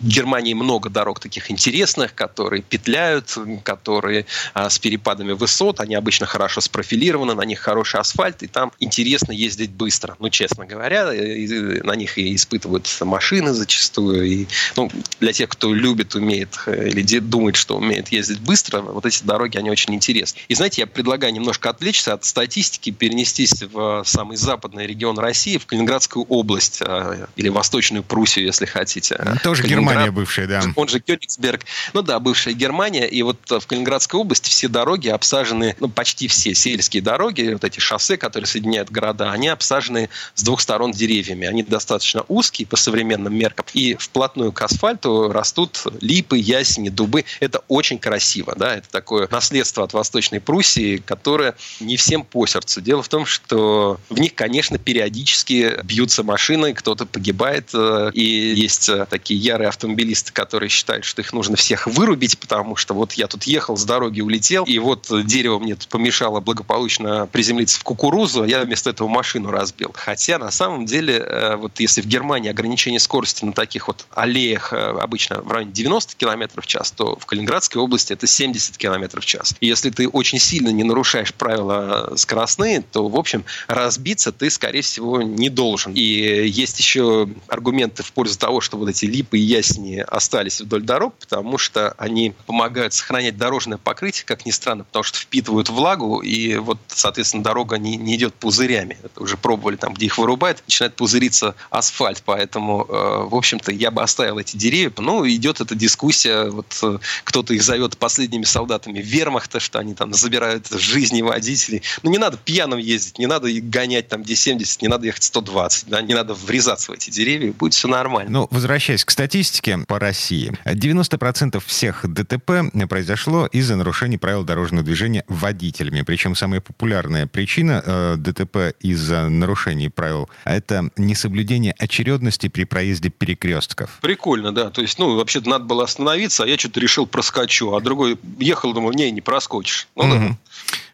в 0.00 0.06
Германии 0.06 0.54
много 0.54 0.90
дорог 0.90 1.20
таких 1.20 1.50
интересных, 1.50 2.14
которые 2.14 2.62
петляют, 2.62 3.36
которые 3.62 4.26
э, 4.54 4.70
с 4.70 4.78
перепадами 4.78 5.32
высот, 5.32 5.80
они 5.80 5.94
обычно 5.94 6.26
хорошо 6.26 6.60
спрофилированы, 6.60 7.34
на 7.34 7.42
них 7.42 7.60
хороший 7.60 8.00
асфальт, 8.00 8.42
и 8.42 8.46
там 8.46 8.72
интересно 8.80 9.32
ездить 9.32 9.70
быстро. 9.70 10.16
Ну, 10.18 10.28
честно 10.30 10.66
говоря, 10.66 11.12
и, 11.12 11.46
и, 11.46 11.82
на 11.82 11.94
них 11.94 12.18
и 12.18 12.34
испытывают 12.34 12.88
машины 13.00 13.52
зачастую. 13.52 14.24
И, 14.24 14.46
ну, 14.76 14.90
для 15.20 15.32
тех, 15.32 15.48
кто 15.48 15.72
любит, 15.72 16.14
умеет 16.14 16.58
или 16.66 17.02
думает, 17.20 17.56
что 17.56 17.76
умеет 17.76 17.91
умеет 17.92 18.08
ездить 18.08 18.40
быстро, 18.40 18.80
вот 18.80 19.04
эти 19.06 19.22
дороги, 19.22 19.58
они 19.58 19.70
очень 19.70 19.94
интересны. 19.94 20.40
И 20.48 20.54
знаете, 20.54 20.82
я 20.82 20.86
предлагаю 20.86 21.32
немножко 21.32 21.70
отвлечься 21.70 22.14
от 22.14 22.24
статистики, 22.24 22.90
перенестись 22.90 23.62
в 23.62 24.02
самый 24.06 24.36
западный 24.36 24.86
регион 24.86 25.18
России, 25.18 25.58
в 25.58 25.66
Калининградскую 25.66 26.24
область, 26.28 26.78
э, 26.80 27.26
или 27.36 27.48
Восточную 27.48 28.02
Пруссию, 28.02 28.46
если 28.46 28.66
хотите. 28.66 29.22
Тоже 29.42 29.62
Германия 29.64 30.10
бывшая, 30.10 30.46
да. 30.46 30.62
Он 30.76 30.88
же 30.88 31.00
Кёнигсберг. 31.00 31.64
Ну 31.92 32.02
да, 32.02 32.18
бывшая 32.18 32.54
Германия. 32.54 33.06
И 33.06 33.22
вот 33.22 33.38
в 33.48 33.66
Калининградской 33.66 34.18
области 34.18 34.48
все 34.48 34.68
дороги 34.68 35.08
обсажены, 35.08 35.76
ну 35.80 35.88
почти 35.88 36.28
все 36.28 36.54
сельские 36.54 37.02
дороги, 37.02 37.50
вот 37.52 37.64
эти 37.64 37.80
шоссе, 37.80 38.16
которые 38.16 38.46
соединяют 38.46 38.90
города, 38.90 39.30
они 39.32 39.48
обсажены 39.48 40.08
с 40.34 40.42
двух 40.42 40.60
сторон 40.60 40.92
деревьями. 40.92 41.46
Они 41.46 41.62
достаточно 41.62 42.24
узкие 42.28 42.66
по 42.66 42.76
современным 42.76 43.34
меркам. 43.34 43.66
И 43.74 43.94
вплотную 43.94 44.52
к 44.52 44.62
асфальту 44.62 45.30
растут 45.30 45.82
липы, 46.00 46.38
ясени, 46.38 46.88
дубы. 46.88 47.24
Это 47.40 47.62
очень 47.68 47.81
очень 47.82 47.98
красиво. 47.98 48.54
Да? 48.56 48.76
Это 48.76 48.88
такое 48.88 49.26
наследство 49.32 49.82
от 49.82 49.92
Восточной 49.92 50.40
Пруссии, 50.40 50.98
которое 50.98 51.56
не 51.80 51.96
всем 51.96 52.22
по 52.22 52.46
сердцу. 52.46 52.80
Дело 52.80 53.02
в 53.02 53.08
том, 53.08 53.26
что 53.26 53.98
в 54.08 54.20
них, 54.20 54.36
конечно, 54.36 54.78
периодически 54.78 55.80
бьются 55.82 56.22
машины, 56.22 56.74
кто-то 56.74 57.06
погибает. 57.06 57.70
Э, 57.74 58.12
и 58.14 58.22
есть 58.22 58.88
э, 58.88 59.04
такие 59.10 59.40
ярые 59.40 59.66
автомобилисты, 59.66 60.32
которые 60.32 60.68
считают, 60.68 61.04
что 61.04 61.22
их 61.22 61.32
нужно 61.32 61.56
всех 61.56 61.88
вырубить, 61.88 62.38
потому 62.38 62.76
что 62.76 62.94
вот 62.94 63.14
я 63.14 63.26
тут 63.26 63.42
ехал 63.44 63.76
с 63.76 63.84
дороги, 63.84 64.20
улетел, 64.20 64.62
и 64.64 64.78
вот 64.78 65.08
дерево 65.26 65.58
мне 65.58 65.74
тут 65.74 65.88
помешало 65.88 66.38
благополучно 66.38 67.26
приземлиться 67.32 67.80
в 67.80 67.82
кукурузу, 67.82 68.42
а 68.42 68.46
я 68.46 68.62
вместо 68.62 68.90
этого 68.90 69.08
машину 69.08 69.50
разбил. 69.50 69.90
Хотя 69.92 70.38
на 70.38 70.52
самом 70.52 70.86
деле, 70.86 71.14
э, 71.14 71.56
вот 71.56 71.80
если 71.80 72.00
в 72.00 72.06
Германии 72.06 72.48
ограничение 72.48 73.00
скорости 73.00 73.44
на 73.44 73.52
таких 73.52 73.88
вот 73.88 74.06
аллеях 74.12 74.72
обычно 74.72 75.40
в 75.40 75.50
районе 75.50 75.72
90 75.72 76.14
км 76.14 76.60
в 76.60 76.66
час, 76.66 76.92
то 76.92 77.16
в 77.18 77.26
Калининградской 77.26 77.71
Московской 77.72 77.82
области 77.82 78.12
это 78.12 78.26
70 78.26 78.76
км 78.76 79.20
в 79.20 79.24
час. 79.24 79.54
И 79.60 79.66
если 79.66 79.90
ты 79.90 80.08
очень 80.08 80.38
сильно 80.38 80.70
не 80.70 80.84
нарушаешь 80.84 81.32
правила 81.32 82.12
скоростные, 82.16 82.82
то, 82.82 83.08
в 83.08 83.16
общем, 83.16 83.44
разбиться 83.68 84.32
ты, 84.32 84.50
скорее 84.50 84.82
всего, 84.82 85.22
не 85.22 85.48
должен. 85.48 85.92
И 85.94 86.00
есть 86.00 86.78
еще 86.78 87.28
аргументы 87.48 88.02
в 88.02 88.12
пользу 88.12 88.38
того, 88.38 88.60
что 88.60 88.76
вот 88.76 88.88
эти 88.88 89.06
липы 89.06 89.38
и 89.38 89.40
ясени 89.40 90.04
остались 90.06 90.60
вдоль 90.60 90.82
дорог, 90.82 91.14
потому 91.14 91.58
что 91.58 91.94
они 91.98 92.34
помогают 92.46 92.92
сохранять 92.94 93.36
дорожное 93.36 93.78
покрытие, 93.78 94.24
как 94.26 94.46
ни 94.46 94.50
странно, 94.50 94.84
потому 94.84 95.02
что 95.02 95.18
впитывают 95.18 95.68
влагу, 95.68 96.20
и 96.20 96.56
вот, 96.56 96.78
соответственно, 96.88 97.42
дорога 97.42 97.78
не, 97.78 97.96
не 97.96 98.16
идет 98.16 98.34
пузырями. 98.34 98.98
Это 99.02 99.22
уже 99.22 99.36
пробовали 99.36 99.76
там, 99.76 99.94
где 99.94 100.06
их 100.06 100.18
вырубают, 100.18 100.62
начинает 100.66 100.94
пузыриться 100.94 101.54
асфальт. 101.70 102.22
Поэтому, 102.24 102.86
э, 102.88 103.28
в 103.28 103.34
общем-то, 103.34 103.72
я 103.72 103.90
бы 103.90 104.02
оставил 104.02 104.38
эти 104.38 104.56
деревья. 104.56 104.92
Ну, 104.98 105.26
идет 105.26 105.60
эта 105.60 105.74
дискуссия, 105.74 106.50
вот 106.50 106.66
э, 106.82 106.98
кто-то 107.24 107.51
их 107.52 107.62
их 107.62 107.66
зовет 107.66 107.96
последними 107.96 108.44
солдатами 108.44 109.00
вермахта, 109.00 109.60
что 109.60 109.78
они 109.78 109.94
там 109.94 110.12
забирают 110.12 110.68
жизни 110.68 111.22
водителей. 111.22 111.82
Ну, 112.02 112.10
не 112.10 112.18
надо 112.18 112.36
пьяным 112.36 112.78
ездить, 112.78 113.18
не 113.18 113.26
надо 113.26 113.48
гонять 113.52 114.08
там 114.08 114.22
где 114.22 114.34
70, 114.34 114.82
не 114.82 114.88
надо 114.88 115.06
ехать 115.06 115.22
120, 115.22 115.88
да, 115.88 116.02
не 116.02 116.14
надо 116.14 116.34
врезаться 116.34 116.92
в 116.92 116.94
эти 116.94 117.10
деревья, 117.10 117.52
будет 117.52 117.74
все 117.74 117.88
нормально. 117.88 118.30
Ну, 118.30 118.48
возвращаясь 118.50 119.04
к 119.04 119.10
статистике 119.10 119.78
по 119.86 119.98
России. 119.98 120.52
90% 120.64 121.62
всех 121.64 122.04
ДТП 122.12 122.72
произошло 122.88 123.46
из-за 123.46 123.76
нарушений 123.76 124.18
правил 124.18 124.44
дорожного 124.44 124.84
движения 124.84 125.24
водителями. 125.28 126.02
Причем 126.02 126.34
самая 126.34 126.60
популярная 126.60 127.26
причина 127.26 127.82
э, 127.84 128.14
ДТП 128.18 128.74
из-за 128.80 129.28
нарушений 129.28 129.88
правил— 129.88 130.28
это 130.44 130.90
несоблюдение 130.96 131.74
очередности 131.78 132.48
при 132.48 132.64
проезде 132.64 133.10
перекрестков. 133.10 133.98
Прикольно, 134.00 134.52
да. 134.52 134.70
То 134.70 134.82
есть, 134.82 134.98
ну, 134.98 135.14
вообще-то 135.16 135.48
надо 135.48 135.64
было 135.64 135.84
остановиться, 135.84 136.44
а 136.44 136.46
я 136.46 136.58
что-то 136.58 136.80
решил 136.80 137.06
проскочить 137.06 137.41
хочу, 137.42 137.74
а 137.74 137.80
другой 137.80 138.18
ехал, 138.38 138.72
думаю, 138.72 138.94
не, 138.94 139.10
не 139.10 139.20
проскочишь. 139.20 139.88
Ну, 139.96 140.04
угу. 140.04 140.36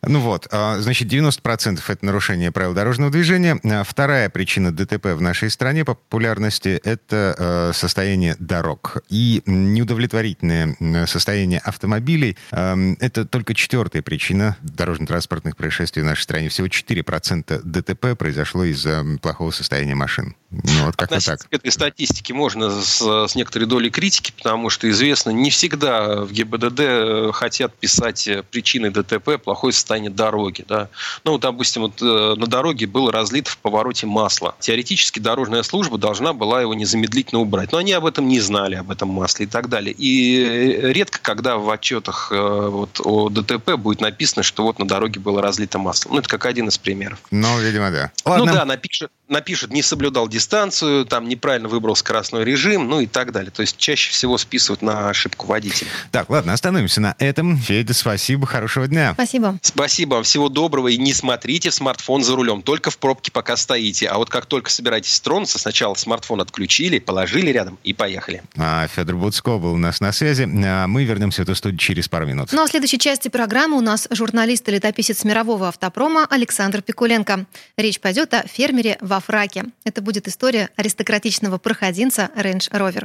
Ну 0.07 0.21
вот, 0.21 0.47
а, 0.51 0.79
значит, 0.81 1.09
90% 1.13 1.81
это 1.87 2.05
нарушение 2.05 2.53
правил 2.53 2.75
дорожного 2.75 3.11
движения. 3.11 3.61
А, 3.65 3.85
вторая 3.85 4.31
причина 4.31 4.73
ДТП 4.73 5.07
в 5.07 5.21
нашей 5.21 5.51
стране 5.51 5.85
по 5.85 5.95
популярности– 5.95 6.81
это 6.85 7.35
а, 7.39 7.71
состояние 7.75 8.37
дорог. 8.39 8.99
И 9.09 9.43
неудовлетворительное 9.47 11.07
состояние 11.07 11.61
автомобилей– 11.61 12.37
это 12.51 13.25
только 13.25 13.55
четвертая 13.55 14.03
причина 14.03 14.57
дорожно-транспортных 14.63 15.57
происшествий 15.57 16.03
в 16.03 16.07
нашей 16.07 16.23
стране. 16.23 16.49
Всего 16.49 16.69
4% 16.69 17.61
ДТП 17.63 18.19
произошло 18.19 18.65
из-за 18.65 19.05
плохого 19.21 19.51
состояния 19.51 19.95
машин. 19.95 20.35
Ну, 20.51 20.87
вот 20.87 20.97
как-то 20.97 21.23
так. 21.25 21.41
к 21.41 21.53
этой 21.53 21.71
статистике 21.71 22.33
можно 22.33 22.71
с, 22.71 23.03
с 23.03 23.35
некоторой 23.35 23.69
долей 23.69 23.91
критики, 23.91 24.33
потому 24.35 24.71
что 24.71 24.89
известно, 24.89 25.31
не 25.31 25.51
всегда 25.51 26.23
в 26.23 26.33
ГИБДД 26.33 26.81
э, 26.81 27.31
хотят 27.35 27.77
писать 27.77 28.27
э, 28.29 28.43
причины 28.43 28.91
ДТП 28.91 29.39
плохое 29.59 29.73
состояние 29.73 30.11
дороги. 30.11 30.65
Да? 30.69 30.89
Ну, 31.25 31.33
вот, 31.33 31.41
допустим, 31.41 31.83
вот, 31.83 32.01
э, 32.01 32.35
на 32.37 32.47
дороге 32.47 32.87
было 32.87 33.11
разлито 33.11 33.51
в 33.51 33.59
повороте 33.59 34.07
масло. 34.07 34.55
Теоретически 34.61 35.19
дорожная 35.19 35.65
служба 35.65 35.99
должна 35.99 36.33
была 36.33 36.61
его 36.61 36.75
незамедлительно 36.75 37.41
убрать. 37.41 37.73
Но 37.73 37.79
они 37.79 37.93
об 37.93 38.07
этом 38.07 38.29
не 38.29 38.39
знали, 38.41 38.77
об 38.77 38.91
этом 38.91 39.09
масле 39.09 39.47
и 39.47 39.49
так 39.49 39.69
далее. 39.69 39.95
И 39.99 40.79
редко, 40.93 41.19
когда 41.21 41.57
в 41.57 41.69
отчетах 41.71 42.31
вот, 42.31 43.01
о 43.05 43.29
ДТП 43.31 43.73
будет 43.77 44.01
написано, 44.01 44.45
что 44.45 44.63
вот 44.63 44.79
на 44.79 44.87
дороге 44.87 45.19
было 45.19 45.43
разлито 45.43 45.79
масло. 45.79 46.11
Ну, 46.13 46.21
это 46.21 46.29
как 46.29 46.47
один 46.47 46.69
из 46.69 46.79
примеров. 46.79 47.19
Ну, 47.31 47.59
видимо, 47.61 47.91
да. 47.91 48.13
Ладно. 48.25 48.45
Ну 48.45 48.53
да, 48.53 48.65
напишет, 48.65 49.11
напишут, 49.29 49.73
не 49.73 49.83
соблюдал 49.83 50.29
дистанцию, 50.29 51.05
там 51.05 51.29
неправильно 51.29 51.69
выбрал 51.69 51.97
скоростной 51.97 52.45
режим, 52.45 52.89
ну 52.89 53.01
и 53.01 53.07
так 53.07 53.33
далее. 53.33 53.51
То 53.51 53.63
есть 53.63 53.77
чаще 53.77 54.11
всего 54.11 54.39
списывают 54.39 54.83
на 54.83 55.11
ошибку 55.11 55.47
водителя. 55.47 55.89
Так, 56.11 56.31
ладно, 56.31 56.53
остановимся 56.53 57.01
на 57.01 57.15
этом. 57.19 57.57
Федя, 57.59 57.95
спасибо, 57.95 58.47
хорошего 58.47 58.87
дня. 58.87 59.13
Спасибо. 59.15 59.59
Спасибо 59.63 60.15
вам, 60.15 60.25
всего 60.25 60.49
доброго. 60.49 60.89
И 60.89 60.97
не 60.97 61.13
смотрите 61.13 61.71
в 61.71 61.75
смартфон 61.75 62.23
за 62.23 62.35
рулем, 62.35 62.63
только 62.63 62.91
в 62.91 62.99
пробке 62.99 63.31
пока 63.31 63.57
стоите. 63.57 64.09
А 64.09 64.19
вот 64.19 64.31
как 64.31 64.47
только 64.47 64.71
собираетесь 64.71 65.21
тронуться, 65.21 65.59
сначала 65.59 65.95
смартфон 65.95 66.41
отключили, 66.41 66.99
положили 66.99 67.51
рядом 67.51 67.79
и 67.85 67.93
поехали. 67.93 68.43
А 68.57 68.87
Федор 68.89 69.17
Буцко 69.17 69.59
был 69.59 69.75
у 69.75 69.79
нас 69.79 70.01
на 70.01 70.13
связи. 70.13 70.49
А 70.65 70.87
мы 70.87 71.05
вернемся 71.05 71.43
в 71.43 71.45
эту 71.45 71.55
студию 71.55 71.79
через 71.79 72.09
пару 72.09 72.27
минут. 72.27 72.51
Ну 72.53 72.63
а 72.63 72.67
в 72.67 72.71
следующей 72.71 72.99
части 72.99 73.29
программы 73.29 73.77
у 73.77 73.81
нас 73.81 74.09
журналист 74.11 74.69
и 74.69 74.73
летописец 74.73 75.25
мирового 75.25 75.69
автопрома 75.69 76.27
Александр 76.29 76.83
Пикуленко. 76.83 77.47
Речь 77.77 78.01
пойдет 78.01 78.33
о 78.35 78.47
фермере 78.47 78.97
в 79.01 79.18
во 79.19 79.21
фраке. 79.21 79.65
Это 79.85 80.01
будет 80.01 80.29
история 80.29 80.71
аристократичного 80.77 81.59
проходинца 81.59 82.31
Range 82.37 82.71
Rover. 82.71 83.05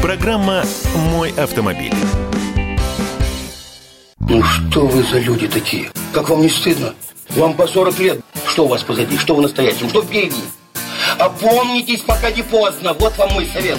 Программа 0.00 0.64
«Мой 1.10 1.32
автомобиль». 1.32 1.92
Ну 4.20 4.42
что 4.44 4.86
вы 4.86 5.02
за 5.02 5.18
люди 5.18 5.48
такие? 5.48 5.90
Как 6.12 6.28
вам 6.28 6.42
не 6.42 6.48
стыдно? 6.48 6.94
Вам 7.30 7.54
по 7.54 7.66
40 7.66 7.98
лет. 7.98 8.20
Что 8.46 8.66
у 8.66 8.68
вас 8.68 8.82
позади? 8.84 9.18
Что 9.18 9.34
в 9.34 9.40
настоящем? 9.40 9.88
Что 9.88 10.02
впереди? 10.02 10.42
Опомнитесь, 11.18 12.02
пока 12.02 12.30
не 12.30 12.42
поздно. 12.42 12.92
Вот 12.92 13.18
вам 13.18 13.32
мой 13.32 13.48
совет. 13.52 13.78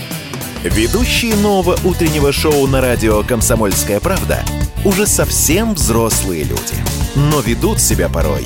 Ведущие 0.64 1.36
нового 1.38 1.78
утреннего 1.86 2.34
шоу 2.34 2.68
на 2.68 2.82
радио 2.82 3.24
«Комсомольская 3.24 4.02
правда» 4.02 4.44
уже 4.84 5.08
совсем 5.08 5.76
взрослые 5.76 6.44
люди. 6.44 6.76
Но 7.16 7.40
ведут 7.40 7.80
себя 7.80 8.10
порой 8.10 8.46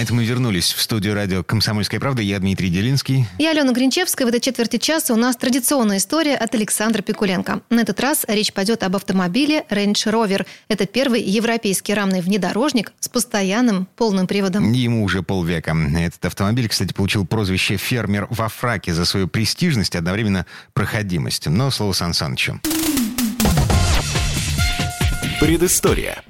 Это 0.00 0.14
мы 0.14 0.24
вернулись 0.24 0.72
в 0.72 0.80
студию 0.80 1.14
радио 1.14 1.44
«Комсомольская 1.44 2.00
правда». 2.00 2.22
Я 2.22 2.38
Дмитрий 2.38 2.70
Делинский. 2.70 3.26
Я 3.36 3.50
Алена 3.50 3.70
Гринчевская. 3.70 4.24
В 4.24 4.30
этой 4.30 4.40
четверти 4.40 4.78
часа 4.78 5.12
у 5.12 5.16
нас 5.18 5.36
традиционная 5.36 5.98
история 5.98 6.36
от 6.36 6.54
Александра 6.54 7.02
Пикуленко. 7.02 7.60
На 7.68 7.80
этот 7.80 8.00
раз 8.00 8.24
речь 8.26 8.54
пойдет 8.54 8.82
об 8.82 8.96
автомобиле 8.96 9.66
Range 9.68 9.92
Rover. 9.92 10.46
Это 10.68 10.86
первый 10.86 11.20
европейский 11.20 11.92
рамный 11.92 12.22
внедорожник 12.22 12.94
с 12.98 13.10
постоянным 13.10 13.86
полным 13.94 14.26
приводом. 14.26 14.72
Ему 14.72 15.04
уже 15.04 15.22
полвека. 15.22 15.76
Этот 15.98 16.24
автомобиль, 16.24 16.70
кстати, 16.70 16.94
получил 16.94 17.26
прозвище 17.26 17.76
«фермер 17.76 18.26
во 18.30 18.48
фраке» 18.48 18.94
за 18.94 19.04
свою 19.04 19.28
престижность 19.28 19.94
и 19.96 19.98
одновременно 19.98 20.46
проходимость. 20.72 21.46
Но 21.46 21.70
слово 21.70 21.92
Сан 21.92 22.14
Санычу. 22.14 22.58
Предыстория. 25.40 26.22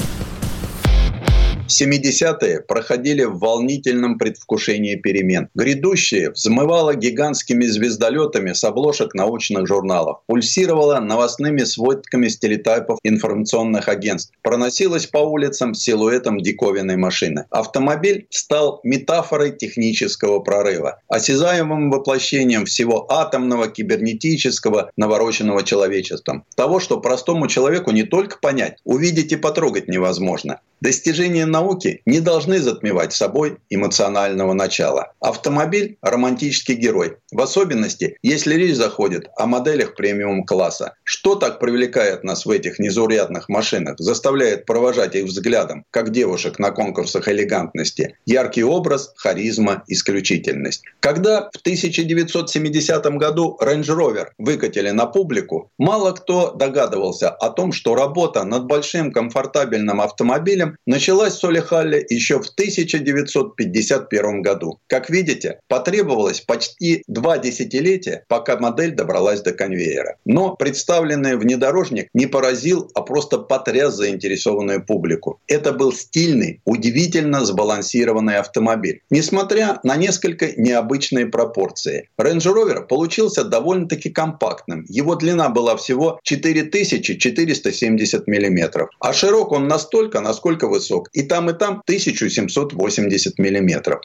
70-е 1.70 2.60
проходили 2.60 3.24
в 3.24 3.38
волнительном 3.38 4.18
предвкушении 4.18 4.96
перемен. 4.96 5.48
Грядущее 5.54 6.30
взмывало 6.30 6.94
гигантскими 6.94 7.64
звездолетами 7.66 8.52
с 8.52 8.64
обложек 8.64 9.14
научных 9.14 9.66
журналов, 9.66 10.18
пульсировало 10.26 10.98
новостными 11.00 11.64
сводками 11.64 12.28
с 12.28 12.38
телетайпов 12.38 12.98
информационных 13.02 13.88
агентств, 13.88 14.32
проносилось 14.42 15.06
по 15.06 15.18
улицам 15.18 15.74
силуэтом 15.74 16.40
диковинной 16.40 16.96
машины. 16.96 17.46
Автомобиль 17.50 18.26
стал 18.30 18.80
метафорой 18.84 19.52
технического 19.52 20.40
прорыва, 20.40 21.00
осязаемым 21.08 21.90
воплощением 21.90 22.64
всего 22.64 23.10
атомного, 23.10 23.68
кибернетического, 23.68 24.90
навороченного 24.96 25.62
человечеством. 25.62 26.44
Того, 26.56 26.80
что 26.80 27.00
простому 27.00 27.46
человеку 27.46 27.90
не 27.92 28.02
только 28.02 28.38
понять, 28.38 28.78
увидеть 28.84 29.32
и 29.32 29.36
потрогать 29.36 29.88
невозможно. 29.88 30.60
Достижения 30.80 31.44
науки 31.44 31.59
не 32.06 32.20
должны 32.20 32.60
затмевать 32.60 33.12
собой 33.12 33.58
эмоционального 33.70 34.52
начала. 34.52 35.12
Автомобиль– 35.20 35.98
романтический 36.02 36.74
герой. 36.74 37.16
В 37.32 37.40
особенности, 37.40 38.16
если 38.22 38.54
речь 38.54 38.76
заходит 38.76 39.28
о 39.36 39.46
моделях 39.46 39.94
премиум-класса. 39.94 40.94
Что 41.04 41.34
так 41.34 41.60
привлекает 41.60 42.24
нас 42.24 42.46
в 42.46 42.50
этих 42.50 42.78
незаурядных 42.78 43.48
машинах, 43.48 43.96
заставляет 43.98 44.66
провожать 44.66 45.14
их 45.14 45.26
взглядом, 45.26 45.84
как 45.90 46.10
девушек 46.10 46.58
на 46.58 46.70
конкурсах 46.70 47.28
элегантности? 47.28 48.16
Яркий 48.26 48.64
образ, 48.64 49.12
харизма, 49.16 49.84
исключительность. 49.88 50.82
Когда 51.00 51.50
в 51.52 51.60
1970 51.60 53.04
году 53.16 53.58
Range 53.60 53.82
Rover 53.82 54.26
выкатили 54.38 54.90
на 54.90 55.06
публику, 55.06 55.70
мало 55.78 56.12
кто 56.12 56.52
догадывался 56.52 57.28
о 57.28 57.50
том, 57.50 57.72
что 57.72 57.94
работа 57.94 58.44
над 58.44 58.66
большим 58.66 59.12
комфортабельным 59.12 60.00
автомобилем 60.00 60.76
началась 60.86 61.34
в 61.50 61.52
Солихалле 61.52 62.06
еще 62.08 62.40
в 62.40 62.48
1951 62.48 64.42
году. 64.42 64.78
Как 64.86 65.10
видите, 65.10 65.58
потребовалось 65.68 66.40
почти 66.40 67.02
два 67.08 67.38
десятилетия, 67.38 68.24
пока 68.28 68.56
модель 68.56 68.92
добралась 68.92 69.40
до 69.40 69.50
конвейера. 69.52 70.16
Но 70.24 70.54
представленный 70.54 71.36
внедорожник 71.36 72.08
не 72.14 72.26
поразил, 72.26 72.88
а 72.94 73.02
просто 73.02 73.38
потряс 73.38 73.96
заинтересованную 73.96 74.86
публику. 74.86 75.40
Это 75.48 75.72
был 75.72 75.92
стильный, 75.92 76.60
удивительно 76.64 77.44
сбалансированный 77.44 78.36
автомобиль. 78.36 79.00
Несмотря 79.10 79.80
на 79.82 79.96
несколько 79.96 80.52
необычные 80.56 81.26
пропорции. 81.26 82.08
Range 82.20 82.38
Rover 82.38 82.86
получился 82.86 83.42
довольно-таки 83.44 84.10
компактным. 84.10 84.84
Его 84.88 85.16
длина 85.16 85.48
была 85.48 85.76
всего 85.76 86.20
4470 86.22 88.28
мм. 88.28 88.88
А 89.00 89.12
широк 89.12 89.50
он 89.52 89.66
настолько, 89.66 90.20
насколько 90.20 90.68
высок. 90.68 91.08
И 91.12 91.22
там, 91.22 91.39
и 91.48 91.52
там 91.54 91.82
1780 91.86 93.38
миллиметров. 93.38 94.00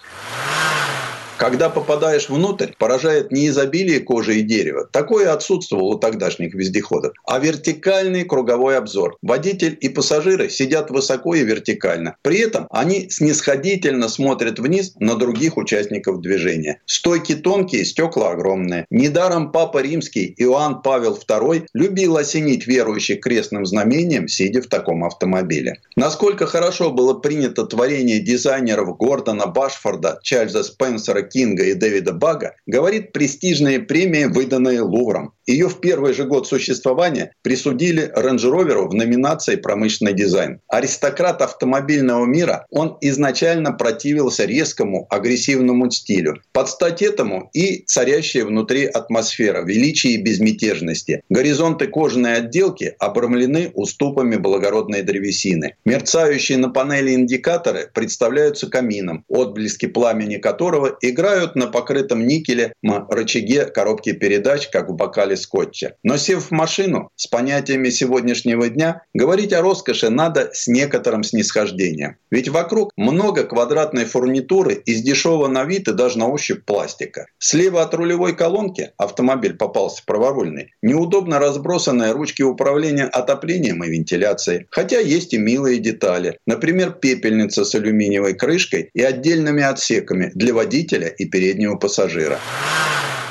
Когда 1.37 1.69
попадаешь 1.69 2.29
внутрь, 2.29 2.71
поражает 2.77 3.31
не 3.31 3.49
изобилие 3.49 3.99
кожи 3.99 4.37
и 4.37 4.41
дерева. 4.41 4.87
Такое 4.89 5.33
отсутствовало 5.33 5.95
у 5.95 5.99
тогдашних 5.99 6.53
вездеходов. 6.53 7.13
А 7.27 7.39
вертикальный 7.39 8.23
круговой 8.23 8.77
обзор. 8.77 9.17
Водитель 9.21 9.77
и 9.81 9.89
пассажиры 9.89 10.49
сидят 10.49 10.91
высоко 10.91 11.35
и 11.35 11.43
вертикально. 11.43 12.15
При 12.21 12.39
этом 12.39 12.67
они 12.69 13.09
снисходительно 13.09 14.07
смотрят 14.07 14.59
вниз 14.59 14.93
на 14.99 15.15
других 15.15 15.57
участников 15.57 16.21
движения. 16.21 16.79
Стойки 16.85 17.35
тонкие, 17.35 17.83
стекла 17.83 18.31
огромные. 18.31 18.85
Недаром 18.89 19.51
Папа 19.51 19.81
Римский 19.81 20.33
Иоанн 20.37 20.81
Павел 20.81 21.17
II 21.17 21.65
любил 21.73 22.15
осенить 22.15 22.65
верующих 22.65 23.19
крестным 23.19 23.65
знамением, 23.65 24.29
сидя 24.29 24.61
в 24.61 24.67
таком 24.67 25.03
автомобиле. 25.03 25.81
Насколько 25.97 26.45
хорошо 26.45 26.91
было 26.91 27.13
принято 27.13 27.65
творение 27.65 28.19
дизайнеров 28.19 28.97
Гордона 28.97 29.47
Башфорда, 29.47 30.19
Чарльза 30.23 30.63
Спенсера 30.63 31.24
Кинга 31.25 31.63
и 31.63 31.73
Дэвида 31.73 32.13
Бага 32.13 32.55
говорит 32.65 33.11
престижные 33.11 33.79
премии, 33.79 34.25
выданные 34.25 34.81
Лувром. 34.81 35.33
Ее 35.45 35.69
в 35.69 35.79
первый 35.79 36.13
же 36.13 36.23
год 36.23 36.47
существования 36.47 37.31
присудили 37.43 38.11
Rover 38.15 38.87
в 38.87 38.93
номинации 38.93 39.55
«Промышленный 39.55 40.13
дизайн». 40.13 40.59
Аристократ 40.67 41.41
автомобильного 41.41 42.25
мира, 42.25 42.65
он 42.71 42.97
изначально 43.01 43.71
противился 43.71 44.45
резкому, 44.45 45.05
агрессивному 45.09 45.91
стилю. 45.91 46.41
Под 46.51 46.69
стать 46.69 47.01
этому 47.01 47.49
и 47.53 47.83
царящая 47.85 48.45
внутри 48.45 48.85
атмосфера 48.85 49.63
величия 49.63 50.09
и 50.09 50.21
безмятежности. 50.21 51.21
Горизонты 51.29 51.87
кожаной 51.87 52.37
отделки 52.37 52.95
обрамлены 52.99 53.71
уступами 53.75 54.37
благородной 54.37 55.03
древесины. 55.03 55.75
Мерцающие 55.85 56.57
на 56.57 56.69
панели 56.69 57.13
индикаторы 57.13 57.89
представляются 57.93 58.67
камином, 58.67 59.23
отблески 59.27 59.85
пламени 59.85 60.37
которого 60.37 60.97
играют 61.15 61.55
на 61.55 61.67
покрытом 61.67 62.27
никеле 62.27 62.73
рычаге 62.83 63.65
коробки 63.65 64.11
передач, 64.11 64.67
как 64.69 64.89
в 64.89 64.95
бокале 64.95 65.37
скотча. 65.37 65.95
Но 66.03 66.17
сев 66.17 66.47
в 66.47 66.51
машину, 66.51 67.09
с 67.15 67.27
понятиями 67.27 67.89
сегодняшнего 67.89 68.69
дня, 68.69 69.03
говорить 69.13 69.53
о 69.53 69.61
роскоши 69.61 70.09
надо 70.09 70.49
с 70.53 70.67
некоторым 70.67 71.23
снисхождением. 71.23 72.17
Ведь 72.29 72.49
вокруг 72.49 72.91
много 72.97 73.43
квадратной 73.43 74.05
фурнитуры 74.05 74.73
из 74.73 75.01
дешевого 75.01 75.47
на 75.47 75.63
вид 75.63 75.87
и 75.87 75.93
даже 75.93 76.19
на 76.19 76.27
ощупь 76.27 76.65
пластика. 76.65 77.27
Слева 77.39 77.81
от 77.81 77.93
рулевой 77.93 78.35
колонки 78.35 78.91
автомобиль 78.97 79.55
попался 79.55 80.03
праворульный. 80.05 80.73
Неудобно 80.81 81.39
разбросанные 81.39 82.11
ручки 82.11 82.41
управления 82.41 83.05
отоплением 83.05 83.83
и 83.83 83.89
вентиляцией. 83.89 84.67
Хотя 84.69 84.99
есть 84.99 85.33
и 85.33 85.37
милые 85.37 85.79
детали. 85.79 86.39
Например, 86.45 86.91
пепельница 86.91 87.63
с 87.63 87.73
алюминиевой 87.73 88.33
крышкой 88.33 88.89
и 88.93 89.01
отдельными 89.01 89.63
отсеками 89.63 90.31
для 90.35 90.53
водителя 90.53 91.04
и 91.07 91.25
переднего 91.25 91.75
пассажира. 91.77 92.45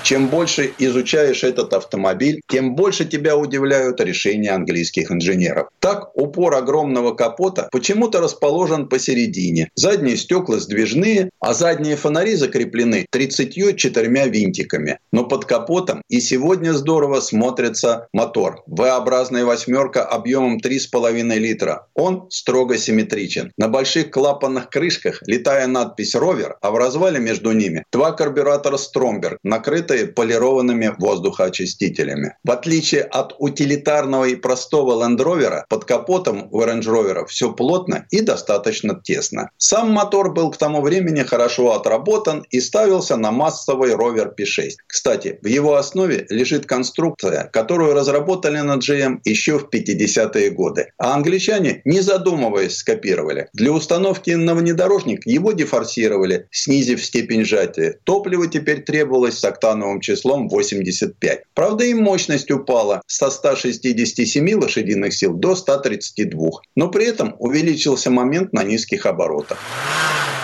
Чем 0.05 0.29
больше 0.29 0.75
изучаешь 0.79 1.45
этот 1.45 1.73
автомобиль, 1.73 2.43
тем 2.47 2.75
больше 2.75 3.07
тебя 3.07 3.39
удивляют 3.39 4.03
решения 4.03 4.51
английских 4.51 5.11
инженеров. 5.11 5.69
Так, 5.79 6.15
упор 6.15 6.57
огромного 6.57 7.15
капота 7.15 7.71
почему-то 7.73 8.21
расположен 8.21 8.91
посередине. 8.91 9.71
Задние 9.77 10.19
стекла 10.19 10.59
сдвижные, 10.59 11.31
а 11.41 11.55
задние 11.55 11.97
фонари 11.97 12.35
закреплены 12.35 13.07
34 13.09 14.29
винтиками. 14.29 14.99
Но 15.11 15.25
под 15.25 15.47
капотом 15.47 16.03
и 16.11 16.21
сегодня 16.21 16.75
здорово 16.75 17.21
смотрится 17.21 18.07
мотор. 18.13 18.63
V-образная 18.67 19.47
восьмерка 19.47 20.05
объемом 20.05 20.59
3,5 20.59 21.39
литра. 21.39 21.87
Он 21.95 22.27
строго 22.29 22.77
симметричен. 22.77 23.53
На 23.57 23.69
больших 23.69 24.11
клапанных 24.11 24.69
крышках 24.69 25.23
летая 25.27 25.67
надпись 25.67 26.15
«Ровер», 26.15 26.59
а 26.61 26.71
в 26.73 26.77
развале 26.77 27.21
между 27.21 27.53
ними 27.53 27.85
два 27.91 28.13
карбюратора 28.13 28.77
«Стромберг», 28.77 29.39
накрыты 29.43 29.94
покрытые 29.95 30.07
полированными 30.07 30.95
воздухоочистителями. 30.99 32.35
В 32.45 32.51
отличие 32.51 33.03
от 33.03 33.35
утилитарного 33.39 34.25
и 34.25 34.37
простого 34.37 35.03
Land 35.03 35.19
Rover, 35.19 35.63
под 35.69 35.85
капотом 35.85 36.49
у 36.51 36.63
Range 36.63 36.83
Rover 36.83 37.27
все 37.27 37.53
плотно 37.53 38.07
и 38.11 38.21
достаточно 38.21 39.01
тесно. 39.05 39.51
Сам 39.59 39.91
мотор 39.91 40.33
был 40.33 40.51
к 40.51 40.57
тому 40.57 40.81
времени 40.83 41.23
хорошо 41.23 41.73
отработан 41.73 42.45
и 42.51 42.61
ставился 42.61 43.17
на 43.17 43.31
массовый 43.31 43.93
Rover 43.93 44.31
P6. 44.39 44.71
Кстати, 44.87 45.39
в 45.43 45.47
его 45.47 45.75
основе 45.75 46.27
лежит 46.31 46.67
конструкция, 46.67 47.51
которую 47.53 47.95
разработали 47.95 48.61
на 48.61 48.77
GM 48.77 49.19
еще 49.25 49.59
в 49.59 49.69
50-е 49.73 50.51
годы. 50.51 50.87
А 50.99 51.15
англичане, 51.15 51.83
не 51.85 52.01
задумываясь, 52.01 52.77
скопировали. 52.77 53.49
Для 53.53 53.71
установки 53.73 54.31
на 54.31 54.55
внедорожник 54.55 55.27
его 55.27 55.53
дефорсировали, 55.53 56.47
снизив 56.51 57.05
степень 57.05 57.45
сжатия. 57.45 57.99
Топливо 58.05 58.47
теперь 58.47 58.83
требовалось 58.83 59.39
с 59.39 59.45
октановым 59.45 59.84
плановым 59.85 60.01
числом 60.01 60.49
85. 60.49 61.43
Правда, 61.55 61.85
и 61.85 61.95
мощность 61.95 62.51
упала 62.51 63.03
со 63.07 63.31
167 63.31 64.61
лошадиных 64.61 65.13
сил 65.13 65.35
до 65.35 65.55
132, 65.55 66.51
но 66.75 66.89
при 66.89 67.07
этом 67.07 67.37
увеличился 67.39 68.11
момент 68.11 68.53
на 68.53 68.65
низких 68.65 69.07
оборотах. 69.07 69.59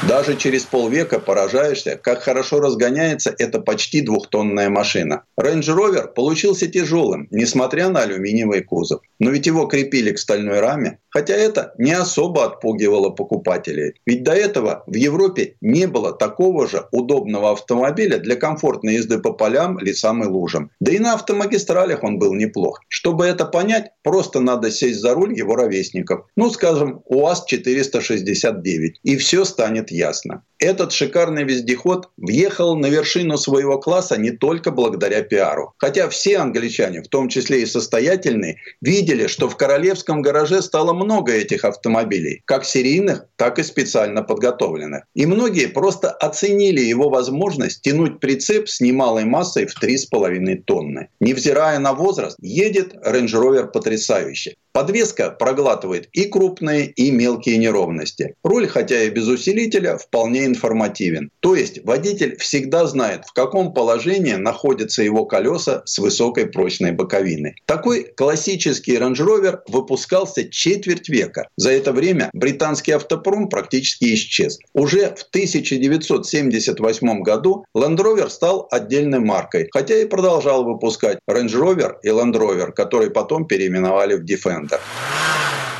Даже 0.08 0.34
через 0.34 0.64
полвека 0.64 1.18
поражаешься, 1.18 2.00
как 2.02 2.22
хорошо 2.22 2.60
разгоняется 2.60 3.34
эта 3.38 3.60
почти 3.60 4.00
двухтонная 4.00 4.70
машина. 4.70 5.24
Range 5.38 5.60
Rover 5.60 6.08
получился 6.08 6.68
тяжелым, 6.68 7.28
несмотря 7.30 7.90
на 7.90 8.00
алюминиевый 8.00 8.62
кузов. 8.62 9.02
Но 9.18 9.30
ведь 9.30 9.46
его 9.46 9.66
крепили 9.66 10.12
к 10.12 10.18
стальной 10.18 10.60
раме, 10.60 10.98
хотя 11.10 11.34
это 11.34 11.74
не 11.76 11.92
особо 11.92 12.46
отпугивало 12.46 13.10
покупателей. 13.10 13.92
Ведь 14.06 14.22
до 14.22 14.32
этого 14.32 14.84
в 14.86 14.94
Европе 14.94 15.56
не 15.60 15.86
было 15.86 16.12
такого 16.12 16.66
же 16.66 16.86
удобного 16.92 17.52
автомобиля 17.52 18.18
для 18.18 18.36
комфортной 18.36 18.94
езды 18.94 19.18
по 19.18 19.32
полям, 19.32 19.78
лесам 19.78 20.24
и 20.24 20.26
лужам. 20.26 20.70
Да 20.80 20.92
и 20.92 20.98
на 20.98 21.12
автомагистралях 21.12 22.02
он 22.02 22.18
был 22.18 22.34
неплох. 22.34 22.80
Чтобы 22.88 23.26
это 23.26 23.44
понять, 23.44 23.92
просто 24.02 24.40
надо 24.40 24.70
сесть 24.70 25.00
за 25.00 25.12
руль 25.14 25.36
его 25.36 25.56
ровесников. 25.56 26.26
Ну, 26.36 26.50
скажем, 26.50 27.02
УАЗ-469. 27.06 28.94
И 29.02 29.16
все 29.18 29.44
станет 29.44 29.89
ясно. 29.90 30.42
Этот 30.60 30.92
шикарный 30.92 31.44
вездеход 31.44 32.10
въехал 32.18 32.76
на 32.76 32.84
вершину 32.84 33.38
своего 33.38 33.78
класса 33.78 34.18
не 34.18 34.30
только 34.30 34.70
благодаря 34.70 35.22
пиару. 35.22 35.72
Хотя 35.78 36.10
все 36.10 36.36
англичане, 36.36 37.00
в 37.00 37.08
том 37.08 37.30
числе 37.30 37.62
и 37.62 37.66
состоятельные, 37.66 38.58
видели, 38.82 39.26
что 39.26 39.48
в 39.48 39.56
королевском 39.56 40.20
гараже 40.20 40.60
стало 40.60 40.92
много 40.92 41.32
этих 41.32 41.64
автомобилей, 41.64 42.42
как 42.44 42.66
серийных, 42.66 43.24
так 43.36 43.58
и 43.58 43.62
специально 43.62 44.22
подготовленных. 44.22 45.04
И 45.14 45.24
многие 45.24 45.66
просто 45.66 46.10
оценили 46.10 46.82
его 46.82 47.08
возможность 47.08 47.80
тянуть 47.80 48.20
прицеп 48.20 48.68
с 48.68 48.82
немалой 48.82 49.24
массой 49.24 49.64
в 49.64 49.82
3,5 49.82 50.56
тонны. 50.66 51.08
Невзирая 51.20 51.78
на 51.78 51.94
возраст, 51.94 52.36
едет 52.42 52.94
Range 53.02 53.32
Rover 53.32 53.66
потрясающе. 53.68 54.56
Подвеска 54.72 55.30
проглатывает 55.30 56.08
и 56.12 56.26
крупные, 56.26 56.86
и 56.86 57.10
мелкие 57.10 57.56
неровности. 57.56 58.36
Руль, 58.44 58.68
хотя 58.68 59.02
и 59.02 59.10
без 59.10 59.26
усилителя, 59.26 59.96
вполне 59.96 60.46
информативен. 60.50 61.30
То 61.40 61.54
есть 61.54 61.84
водитель 61.84 62.36
всегда 62.38 62.86
знает, 62.86 63.24
в 63.26 63.32
каком 63.32 63.72
положении 63.72 64.34
находятся 64.34 65.02
его 65.02 65.24
колеса 65.24 65.82
с 65.86 65.98
высокой 65.98 66.46
прочной 66.46 66.92
боковиной. 66.92 67.56
Такой 67.66 68.04
классический 68.16 68.96
Range 68.96 69.14
Rover 69.14 69.60
выпускался 69.68 70.48
четверть 70.48 71.08
века. 71.08 71.48
За 71.56 71.70
это 71.70 71.92
время 71.92 72.30
британский 72.32 72.92
автопром 72.92 73.48
практически 73.48 74.14
исчез. 74.14 74.58
Уже 74.74 75.14
в 75.16 75.22
1978 75.30 77.22
году 77.22 77.64
Land 77.76 77.96
Rover 77.96 78.28
стал 78.28 78.68
отдельной 78.70 79.20
маркой, 79.20 79.68
хотя 79.72 79.96
и 79.96 80.04
продолжал 80.06 80.64
выпускать 80.64 81.18
Range 81.28 81.48
Rover 81.48 81.94
и 82.02 82.08
Land 82.08 82.34
Rover, 82.34 82.72
которые 82.72 83.10
потом 83.10 83.46
переименовали 83.46 84.14
в 84.14 84.24
Defender. 84.24 84.80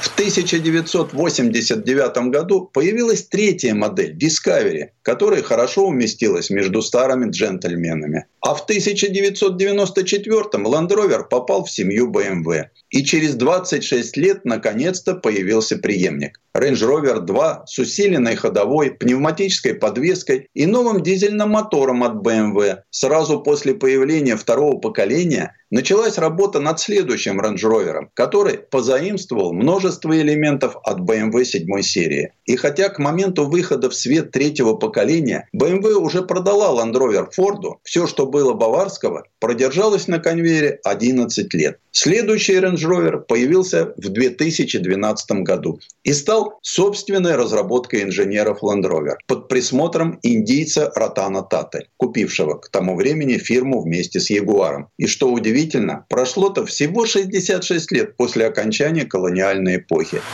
В 0.01 0.09
1989 0.15 2.31
году 2.31 2.71
появилась 2.73 3.25
третья 3.25 3.75
модель 3.75 4.17
Discovery, 4.17 4.93
которая 5.03 5.43
хорошо 5.43 5.89
уместилась 5.89 6.49
между 6.49 6.81
старыми 6.81 7.31
джентльменами. 7.31 8.25
А 8.41 8.55
в 8.55 8.63
1994 8.63 10.43
Land 10.55 10.89
Rover 10.89 11.25
попал 11.29 11.67
в 11.67 11.71
семью 11.71 12.11
BMW. 12.11 12.69
И 12.89 13.05
через 13.05 13.35
26 13.35 14.17
лет 14.17 14.47
наконец-то 14.47 15.17
появился 15.17 15.77
преемник. 15.77 16.41
Range 16.57 16.73
Rover 16.73 17.21
2 17.21 17.67
с 17.67 17.79
усиленной 17.79 18.37
ходовой, 18.37 18.93
пневматической 18.93 19.75
подвеской 19.75 20.49
и 20.55 20.65
новым 20.65 21.03
дизельным 21.03 21.51
мотором 21.51 22.05
от 22.05 22.27
BMW. 22.27 22.79
Сразу 22.89 23.43
после 23.43 23.75
появления 23.75 24.37
второго 24.37 24.79
поколения 24.79 25.55
началась 25.71 26.19
работа 26.19 26.61
над 26.61 26.81
следующим 26.81 27.41
Range 27.41 27.57
Rover, 27.57 28.09
который 28.15 28.59
позаимствовал 28.59 29.53
множество 29.53 30.19
элементов 30.19 30.77
от 30.83 31.01
BMW 31.01 31.45
7 31.45 31.83
серии. 31.83 32.33
И 32.45 32.57
хотя 32.57 32.89
к 32.89 32.99
моменту 32.99 33.47
выхода 33.47 33.89
в 33.89 33.95
свет 33.95 34.33
третьего 34.33 34.75
поколения 34.75 35.49
BMW 35.57 35.95
уже 35.95 36.23
продала 36.23 36.83
Land 36.83 36.95
Rover 36.95 37.29
Ford, 37.37 37.77
все, 37.85 38.07
что 38.07 38.27
было 38.27 38.53
баварского, 38.53 39.25
продержалось 39.39 40.09
на 40.09 40.19
конвейере 40.19 40.81
11 40.85 41.55
лет. 41.55 41.79
Следующий 41.93 42.55
Range 42.55 42.77
Rover 42.77 43.19
появился 43.19 43.93
в 43.97 44.09
2012 44.09 45.31
году 45.43 45.81
и 46.05 46.13
стал 46.13 46.59
собственной 46.63 47.35
разработкой 47.35 48.05
инженеров 48.05 48.63
Land 48.63 48.85
Rover 48.85 49.15
под 49.27 49.49
присмотром 49.49 50.19
индийца 50.23 50.93
Ратана 50.95 51.43
Таты, 51.43 51.89
купившего 51.97 52.55
к 52.55 52.69
тому 52.69 52.97
времени 52.97 53.39
фирму 53.39 53.83
вместе 53.83 54.21
с 54.21 54.31
Ягуаром. 54.31 54.89
И 54.99 55.07
что 55.07 55.33
удивительно, 55.33 55.60
прошло-то 56.09 56.65
всего 56.67 57.07
66 57.07 57.93
лет 57.93 58.17
после 58.17 58.47
окончания 58.47 59.05
колониальной 59.05 59.77
эпохи. 59.77 60.27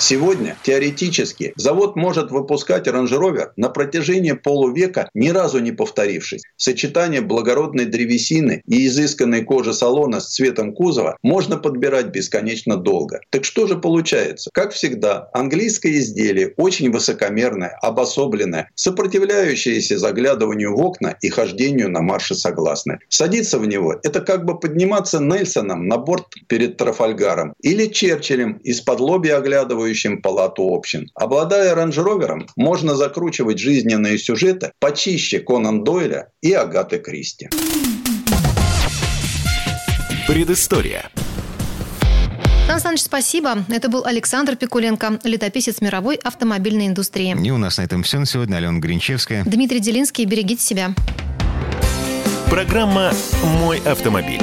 Сегодня, 0.00 0.56
теоретически, 0.62 1.52
завод 1.56 1.96
может 1.96 2.30
выпускать 2.30 2.86
Rover 2.86 3.48
на 3.56 3.68
протяжении 3.68 4.32
полувека, 4.32 5.10
ни 5.12 5.30
разу 5.30 5.58
не 5.58 5.72
повторившись. 5.72 6.44
Сочетание 6.56 7.20
благородной 7.20 7.84
древесины 7.84 8.62
и 8.66 8.86
изысканной 8.86 9.44
кожи 9.44 9.74
салона 9.74 10.20
с 10.20 10.28
цветом 10.28 10.72
кузова 10.72 11.16
можно 11.22 11.56
подбирать 11.56 12.06
бесконечно 12.06 12.76
долго. 12.76 13.20
Так 13.30 13.44
что 13.44 13.66
же 13.66 13.76
получается? 13.76 14.50
Как 14.54 14.72
всегда, 14.72 15.30
английское 15.32 15.98
изделие 15.98 16.54
очень 16.56 16.92
высокомерное, 16.92 17.76
обособленное, 17.82 18.70
сопротивляющееся 18.76 19.98
заглядыванию 19.98 20.76
в 20.76 20.80
окна 20.80 21.16
и 21.20 21.28
хождению 21.28 21.90
на 21.90 22.02
марше 22.02 22.36
согласны. 22.36 23.00
Садиться 23.08 23.58
в 23.58 23.66
него– 23.66 23.96
это 24.04 24.20
как 24.20 24.44
бы 24.44 24.58
подниматься 24.58 25.18
Нельсоном 25.18 25.88
на 25.88 25.98
борт 25.98 26.26
перед 26.46 26.76
Трафальгаром 26.76 27.54
или 27.62 27.86
Черчиллем 27.86 28.60
из-под 28.62 29.00
лоби 29.00 29.30
оглядывающим 29.88 30.22
палату 30.22 30.74
общин. 30.74 31.10
Обладая 31.14 31.74
рейндж-ровером, 31.74 32.46
можно 32.56 32.94
закручивать 32.94 33.58
жизненные 33.58 34.18
сюжеты 34.18 34.72
почище 34.78 35.40
Конан 35.40 35.84
Дойля 35.84 36.28
и 36.42 36.52
Агаты 36.52 36.98
Кристи. 36.98 37.48
Предыстория. 40.26 41.10
Сан 42.66 42.80
Саныч, 42.80 43.00
спасибо. 43.00 43.64
Это 43.70 43.88
был 43.88 44.04
Александр 44.04 44.54
Пикуленко, 44.54 45.20
летописец 45.24 45.80
мировой 45.80 46.16
автомобильной 46.16 46.86
индустрии. 46.86 47.34
И 47.42 47.50
у 47.50 47.56
нас 47.56 47.78
на 47.78 47.82
этом 47.82 48.02
все 48.02 48.18
на 48.18 48.26
сегодня. 48.26 48.56
Алена 48.56 48.78
Гринчевская. 48.78 49.44
Дмитрий 49.44 49.80
Делинский. 49.80 50.26
Берегите 50.26 50.62
себя. 50.62 50.94
Программа 52.50 53.12
«Мой 53.42 53.78
автомобиль». 53.80 54.42